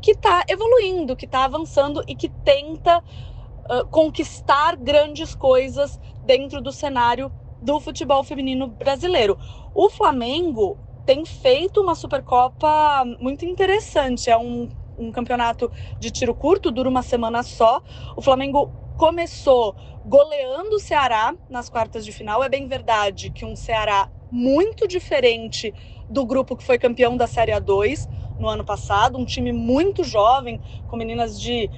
que 0.00 0.12
está 0.12 0.42
evoluindo, 0.48 1.14
que 1.14 1.26
está 1.26 1.44
avançando 1.44 2.02
e 2.08 2.14
que 2.14 2.30
tenta 2.30 2.98
uh, 2.98 3.86
conquistar 3.90 4.74
grandes 4.76 5.34
coisas 5.34 6.00
dentro 6.24 6.62
do 6.62 6.72
cenário 6.72 7.30
do 7.60 7.78
futebol 7.78 8.24
feminino 8.24 8.66
brasileiro. 8.66 9.38
O 9.74 9.90
Flamengo 9.90 10.78
tem 11.04 11.26
feito 11.26 11.82
uma 11.82 11.94
Supercopa 11.94 13.04
muito 13.20 13.44
interessante. 13.44 14.30
É 14.30 14.38
um, 14.38 14.70
um 14.96 15.12
campeonato 15.12 15.70
de 16.00 16.10
tiro 16.10 16.34
curto, 16.34 16.70
dura 16.70 16.88
uma 16.88 17.02
semana 17.02 17.42
só. 17.42 17.82
O 18.16 18.22
Flamengo 18.22 18.83
começou 18.96 19.74
goleando 20.04 20.76
o 20.76 20.80
Ceará 20.80 21.34
nas 21.48 21.68
quartas 21.68 22.04
de 22.04 22.12
final. 22.12 22.42
É 22.42 22.48
bem 22.48 22.68
verdade 22.68 23.30
que 23.30 23.44
um 23.44 23.56
Ceará 23.56 24.10
muito 24.30 24.86
diferente 24.86 25.72
do 26.08 26.24
grupo 26.26 26.56
que 26.56 26.64
foi 26.64 26.78
campeão 26.78 27.16
da 27.16 27.26
Série 27.26 27.52
A2 27.52 28.08
no 28.38 28.48
ano 28.48 28.64
passado, 28.64 29.16
um 29.16 29.24
time 29.24 29.52
muito 29.52 30.02
jovem, 30.02 30.60
com 30.88 30.96
meninas 30.96 31.40
de 31.40 31.70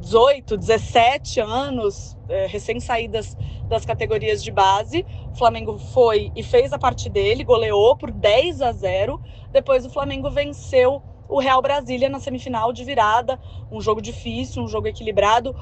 18, 0.00 0.56
17 0.56 1.40
anos, 1.40 2.16
é, 2.28 2.46
recém-saídas 2.46 3.36
das 3.68 3.84
categorias 3.84 4.42
de 4.42 4.50
base. 4.50 5.04
O 5.32 5.36
Flamengo 5.36 5.78
foi 5.78 6.30
e 6.36 6.42
fez 6.42 6.72
a 6.72 6.78
parte 6.78 7.08
dele, 7.08 7.44
goleou 7.44 7.96
por 7.96 8.10
10 8.10 8.60
a 8.60 8.72
0. 8.72 9.20
Depois 9.50 9.84
o 9.84 9.90
Flamengo 9.90 10.30
venceu 10.30 11.02
o 11.28 11.40
Real 11.40 11.62
Brasília 11.62 12.10
na 12.10 12.20
semifinal 12.20 12.72
de 12.72 12.84
virada, 12.84 13.40
um 13.70 13.80
jogo 13.80 14.02
difícil, 14.02 14.62
um 14.62 14.68
jogo 14.68 14.86
equilibrado 14.86 15.56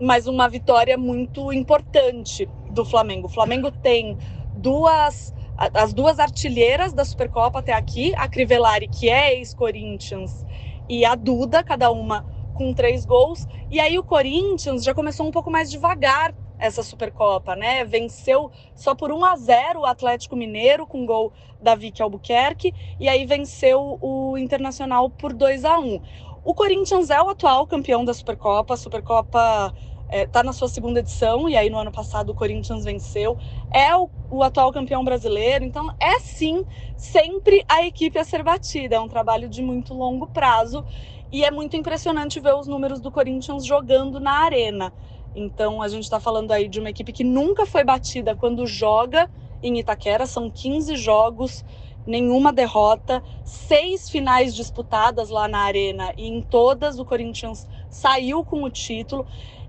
mas 0.00 0.26
uma 0.26 0.48
vitória 0.48 0.96
muito 0.96 1.52
importante 1.52 2.48
do 2.70 2.84
Flamengo. 2.84 3.26
O 3.26 3.30
Flamengo 3.30 3.70
tem 3.70 4.16
duas 4.56 5.34
as 5.74 5.92
duas 5.92 6.18
artilheiras 6.18 6.94
da 6.94 7.04
Supercopa 7.04 7.58
até 7.58 7.74
aqui, 7.74 8.14
a 8.16 8.26
Crivellari, 8.26 8.88
que 8.88 9.10
é 9.10 9.34
ex-Corinthians, 9.34 10.42
e 10.88 11.04
a 11.04 11.14
Duda, 11.14 11.62
cada 11.62 11.90
uma 11.90 12.24
com 12.54 12.72
três 12.72 13.04
gols. 13.04 13.46
E 13.70 13.78
aí 13.78 13.98
o 13.98 14.02
Corinthians 14.02 14.82
já 14.82 14.94
começou 14.94 15.26
um 15.26 15.30
pouco 15.30 15.50
mais 15.50 15.70
devagar 15.70 16.34
essa 16.58 16.82
Supercopa, 16.82 17.56
né? 17.56 17.84
Venceu 17.84 18.50
só 18.74 18.94
por 18.94 19.12
1 19.12 19.24
a 19.24 19.36
0 19.36 19.80
o 19.80 19.86
Atlético 19.86 20.36
Mineiro 20.36 20.86
com 20.86 21.06
gol 21.06 21.32
da 21.60 21.74
Vicky 21.74 22.02
Albuquerque 22.02 22.72
e 22.98 23.08
aí 23.08 23.24
venceu 23.24 23.98
o 24.00 24.36
Internacional 24.38 25.10
por 25.10 25.32
2 25.32 25.64
a 25.64 25.78
1. 25.78 26.00
O 26.42 26.54
Corinthians 26.54 27.10
é 27.10 27.20
o 27.20 27.28
atual 27.28 27.66
campeão 27.66 28.04
da 28.04 28.14
Supercopa, 28.14 28.74
a 28.74 28.76
Supercopa 28.76 29.74
está 30.10 30.16
é, 30.16 30.26
tá 30.26 30.42
na 30.42 30.52
sua 30.52 30.68
segunda 30.68 30.98
edição, 30.98 31.48
e 31.48 31.56
aí 31.56 31.70
no 31.70 31.78
ano 31.78 31.92
passado 31.92 32.30
o 32.30 32.34
Corinthians 32.34 32.84
venceu, 32.84 33.38
é 33.72 33.94
o, 33.94 34.10
o, 34.28 34.42
atual 34.42 34.72
campeão 34.72 35.04
brasileiro, 35.04 35.64
então 35.64 35.94
é 36.00 36.18
sim 36.18 36.64
sempre 36.96 37.64
a 37.68 37.86
equipe 37.86 38.18
a 38.18 38.24
ser 38.24 38.42
batida, 38.42 38.96
é 38.96 39.00
um 39.00 39.08
trabalho 39.08 39.48
de 39.48 39.62
muito 39.62 39.94
longo 39.94 40.26
prazo, 40.26 40.84
e 41.32 41.44
é 41.44 41.50
muito 41.50 41.76
impressionante 41.76 42.40
ver 42.40 42.54
os 42.54 42.66
números 42.66 43.00
do 43.00 43.10
Corinthians 43.10 43.64
jogando 43.64 44.18
na 44.18 44.32
arena. 44.32 44.92
Então 45.32 45.80
a 45.80 45.86
gente 45.86 46.02
está 46.02 46.18
falando 46.18 46.50
aí 46.50 46.66
de 46.66 46.80
uma 46.80 46.90
equipe 46.90 47.12
que 47.12 47.22
nunca 47.22 47.64
foi 47.64 47.84
batida 47.84 48.34
quando 48.34 48.66
joga 48.66 49.30
em 49.62 49.78
Itaquera, 49.78 50.26
são 50.26 50.50
15 50.50 50.96
jogos, 50.96 51.64
nenhuma 52.04 52.52
derrota, 52.52 53.22
seis 53.44 54.10
finais 54.10 54.54
disputadas 54.54 55.30
lá 55.30 55.46
na 55.46 55.60
arena, 55.60 56.12
e 56.16 56.26
em 56.26 56.42
todas 56.42 56.98
o 56.98 57.04
Corinthians 57.04 57.68
saiu 57.88 58.44
com 58.44 58.64
o 58.64 58.70
título. 58.70 59.24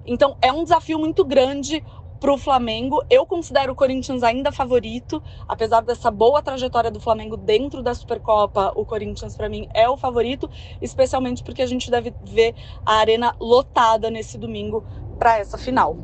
Então 0.06 0.38
é 0.42 0.52
um 0.52 0.64
desafio 0.64 1.00
muito 1.00 1.24
grande 1.24 1.84
para 2.22 2.32
o 2.32 2.38
Flamengo. 2.38 3.04
Eu 3.10 3.26
considero 3.26 3.74
o 3.74 3.76
Corinthians 3.76 4.22
ainda 4.22 4.52
favorito, 4.52 5.22
apesar 5.48 5.82
dessa 5.82 6.12
boa 6.12 6.42
trajetória 6.42 6.92
do 6.92 7.00
Flamengo 7.00 7.36
dentro 7.36 7.82
da 7.82 7.96
Supercopa. 7.96 8.72
O 8.76 8.86
Corinthians, 8.86 9.36
para 9.36 9.50
mim, 9.50 9.68
é 9.74 9.90
o 9.90 9.98
favorito, 9.98 10.50
especialmente 10.80 11.44
porque 11.44 11.64
a 11.64 11.66
gente 11.66 11.90
deve 11.90 12.14
ver 12.24 12.54
a 12.86 12.98
arena 12.98 13.36
lotada 13.40 14.12
nesse 14.12 14.38
domingo 14.38 14.86
para 15.18 15.40
essa 15.40 15.58
final. 15.58 15.98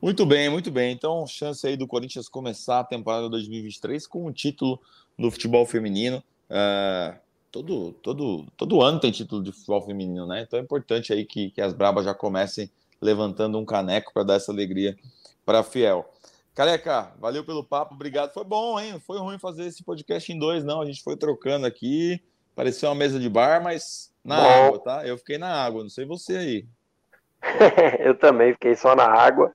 Muito 0.00 0.24
bem, 0.26 0.50
muito 0.50 0.70
bem. 0.70 0.92
Então, 0.92 1.26
chance 1.26 1.66
aí 1.66 1.76
do 1.76 1.86
Corinthians 1.86 2.28
começar 2.28 2.80
a 2.80 2.84
temporada 2.84 3.28
2023 3.30 4.06
com 4.06 4.26
um 4.26 4.32
título 4.32 4.78
no 5.16 5.30
futebol 5.30 5.64
feminino. 5.64 6.22
Uh, 6.50 7.18
todo, 7.50 7.92
todo, 7.94 8.46
todo 8.56 8.80
ano 8.80 9.00
tem 9.00 9.10
título 9.10 9.42
de 9.42 9.52
futebol 9.52 9.82
feminino, 9.82 10.26
né? 10.26 10.42
Então 10.42 10.58
é 10.58 10.62
importante 10.62 11.12
aí 11.12 11.24
que, 11.24 11.50
que 11.50 11.60
as 11.60 11.72
Brabas 11.72 12.04
já 12.04 12.14
comecem 12.14 12.70
levantando 13.00 13.58
um 13.58 13.64
caneco 13.64 14.12
para 14.12 14.22
dar 14.22 14.34
essa 14.34 14.52
alegria 14.52 14.96
para 15.44 15.60
a 15.60 15.64
Fiel. 15.64 16.08
Careca, 16.54 17.12
valeu 17.18 17.44
pelo 17.44 17.64
papo, 17.64 17.94
obrigado. 17.94 18.32
Foi 18.32 18.44
bom, 18.44 18.78
hein? 18.78 19.00
Foi 19.00 19.18
ruim 19.18 19.38
fazer 19.38 19.64
esse 19.64 19.82
podcast 19.82 20.30
em 20.32 20.38
dois, 20.38 20.64
não. 20.64 20.80
A 20.80 20.86
gente 20.86 21.02
foi 21.02 21.16
trocando 21.16 21.66
aqui, 21.66 22.22
parecia 22.54 22.88
uma 22.88 22.94
mesa 22.94 23.18
de 23.18 23.28
bar, 23.28 23.62
mas 23.62 24.12
na 24.24 24.36
bom. 24.36 24.66
água, 24.66 24.78
tá? 24.80 25.06
Eu 25.06 25.16
fiquei 25.18 25.38
na 25.38 25.50
água, 25.50 25.82
não 25.82 25.90
sei 25.90 26.04
você 26.04 26.36
aí. 26.36 26.66
Eu 27.98 28.16
também 28.18 28.52
fiquei 28.52 28.76
só 28.76 28.94
na 28.94 29.06
água. 29.06 29.52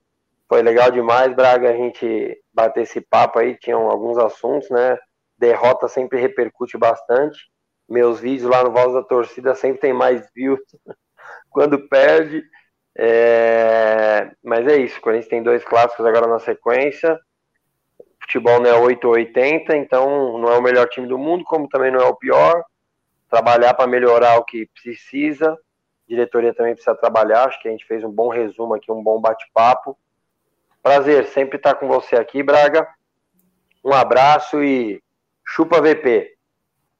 Foi 0.48 0.62
legal 0.62 0.90
demais, 0.90 1.34
Braga, 1.34 1.70
a 1.70 1.76
gente 1.76 2.40
bater 2.52 2.82
esse 2.82 3.00
papo 3.00 3.38
aí. 3.38 3.56
Tinham 3.56 3.88
alguns 3.90 4.18
assuntos, 4.18 4.68
né? 4.70 4.98
Derrota 5.38 5.86
sempre 5.86 6.20
repercute 6.20 6.76
bastante 6.78 7.38
meus 7.88 8.20
vídeos 8.20 8.50
lá 8.50 8.64
no 8.64 8.72
Voz 8.72 8.92
da 8.92 9.02
Torcida 9.02 9.54
sempre 9.54 9.80
tem 9.80 9.92
mais 9.92 10.28
views 10.34 10.60
quando 11.50 11.88
perde. 11.88 12.44
É... 12.98 14.30
Mas 14.42 14.66
é 14.66 14.76
isso, 14.78 15.00
a 15.04 15.12
gente 15.12 15.28
tem 15.28 15.42
dois 15.42 15.64
clássicos 15.64 16.04
agora 16.04 16.26
na 16.26 16.38
sequência. 16.38 17.18
Futebol 18.20 18.60
não 18.60 18.70
é 18.70 18.74
8 18.74 19.04
ou 19.06 19.14
80, 19.14 19.76
então 19.76 20.38
não 20.38 20.50
é 20.50 20.58
o 20.58 20.62
melhor 20.62 20.88
time 20.88 21.06
do 21.06 21.16
mundo, 21.16 21.44
como 21.44 21.68
também 21.68 21.92
não 21.92 22.00
é 22.00 22.06
o 22.06 22.16
pior. 22.16 22.64
Trabalhar 23.30 23.74
para 23.74 23.86
melhorar 23.86 24.38
o 24.38 24.44
que 24.44 24.68
precisa. 24.82 25.52
A 25.52 25.56
diretoria 26.08 26.54
também 26.54 26.74
precisa 26.74 26.96
trabalhar. 26.96 27.44
Acho 27.44 27.60
que 27.60 27.68
a 27.68 27.70
gente 27.70 27.86
fez 27.86 28.02
um 28.02 28.10
bom 28.10 28.28
resumo 28.28 28.74
aqui, 28.74 28.90
um 28.90 29.02
bom 29.02 29.20
bate-papo. 29.20 29.96
Prazer 30.82 31.26
sempre 31.26 31.56
estar 31.56 31.74
com 31.74 31.86
você 31.86 32.16
aqui, 32.16 32.42
Braga. 32.42 32.88
Um 33.84 33.92
abraço 33.92 34.62
e 34.62 35.00
chupa 35.44 35.80
VP. 35.80 36.35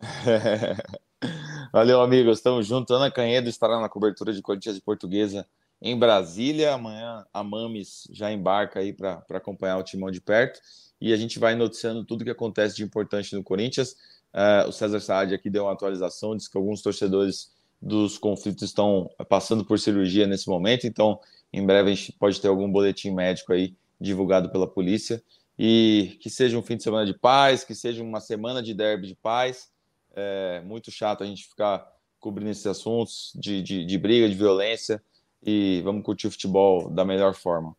Valeu, 1.72 2.00
amigos. 2.00 2.38
Estamos 2.38 2.66
juntos. 2.66 2.94
Ana 2.94 3.10
Canhedo 3.10 3.48
estará 3.48 3.80
na 3.80 3.88
cobertura 3.88 4.32
de 4.32 4.42
Corinthians 4.42 4.76
e 4.76 4.80
Portuguesa 4.80 5.46
em 5.80 5.98
Brasília. 5.98 6.74
Amanhã 6.74 7.24
a 7.32 7.42
Mames 7.42 8.06
já 8.10 8.30
embarca 8.32 8.80
aí 8.80 8.92
para 8.92 9.22
acompanhar 9.30 9.78
o 9.78 9.82
timão 9.82 10.10
de 10.10 10.20
perto. 10.20 10.60
E 11.00 11.12
a 11.12 11.16
gente 11.16 11.38
vai 11.38 11.54
noticiando 11.54 12.04
tudo 12.04 12.24
que 12.24 12.30
acontece 12.30 12.76
de 12.76 12.82
importante 12.82 13.34
no 13.34 13.42
Corinthians. 13.42 13.92
Uh, 14.32 14.68
o 14.68 14.72
César 14.72 15.00
Saad 15.00 15.34
aqui 15.34 15.50
deu 15.50 15.64
uma 15.64 15.72
atualização, 15.72 16.36
disse 16.36 16.50
que 16.50 16.56
alguns 16.56 16.82
torcedores 16.82 17.54
dos 17.80 18.18
conflitos 18.18 18.62
estão 18.62 19.10
passando 19.28 19.64
por 19.64 19.78
cirurgia 19.78 20.26
nesse 20.26 20.48
momento. 20.48 20.86
Então, 20.86 21.20
em 21.52 21.64
breve 21.64 21.90
a 21.90 21.94
gente 21.94 22.12
pode 22.12 22.40
ter 22.40 22.48
algum 22.48 22.70
boletim 22.70 23.10
médico 23.10 23.52
aí 23.52 23.74
divulgado 24.00 24.50
pela 24.50 24.66
polícia. 24.66 25.22
E 25.58 26.18
que 26.20 26.28
seja 26.28 26.58
um 26.58 26.62
fim 26.62 26.76
de 26.76 26.82
semana 26.82 27.06
de 27.06 27.18
paz, 27.18 27.64
que 27.64 27.74
seja 27.74 28.02
uma 28.02 28.20
semana 28.20 28.62
de 28.62 28.74
derby 28.74 29.08
de 29.08 29.14
paz 29.14 29.70
é 30.16 30.60
muito 30.62 30.90
chato 30.90 31.22
a 31.22 31.26
gente 31.26 31.46
ficar 31.46 31.86
cobrindo 32.18 32.50
esses 32.50 32.66
assuntos 32.66 33.32
de, 33.36 33.62
de, 33.62 33.84
de 33.84 33.98
briga, 33.98 34.28
de 34.28 34.34
violência 34.34 35.00
e 35.42 35.80
vamos 35.84 36.02
curtir 36.02 36.26
o 36.26 36.30
futebol 36.30 36.90
da 36.90 37.04
melhor 37.04 37.34
forma. 37.34 37.76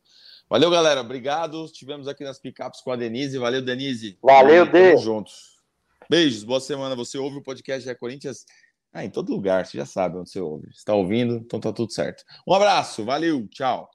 Valeu, 0.50 0.70
galera. 0.72 1.02
Obrigado. 1.02 1.66
Estivemos 1.66 2.08
aqui 2.08 2.24
nas 2.24 2.40
picapes 2.40 2.80
com 2.80 2.92
a 2.92 2.96
Denise. 2.96 3.38
Valeu, 3.38 3.62
Denise. 3.62 4.18
Valeu, 4.22 4.66
Dê. 4.72 4.96
juntos. 4.96 5.58
Beijos, 6.10 6.44
boa 6.44 6.62
semana. 6.62 6.96
Você 6.96 7.18
ouve 7.18 7.38
o 7.38 7.44
podcast 7.44 7.86
da 7.86 7.94
Corinthians 7.94 8.46
Ah, 8.94 9.04
em 9.04 9.10
todo 9.10 9.34
lugar, 9.34 9.66
você 9.66 9.78
já 9.78 9.86
sabe 9.86 10.18
onde 10.18 10.30
você 10.30 10.40
ouve. 10.40 10.70
Está 10.70 10.94
ouvindo, 10.96 11.36
então 11.36 11.60
tá 11.60 11.74
tudo 11.74 11.92
certo. 11.92 12.24
Um 12.48 12.54
abraço, 12.54 13.04
valeu, 13.04 13.46
tchau. 13.50 13.90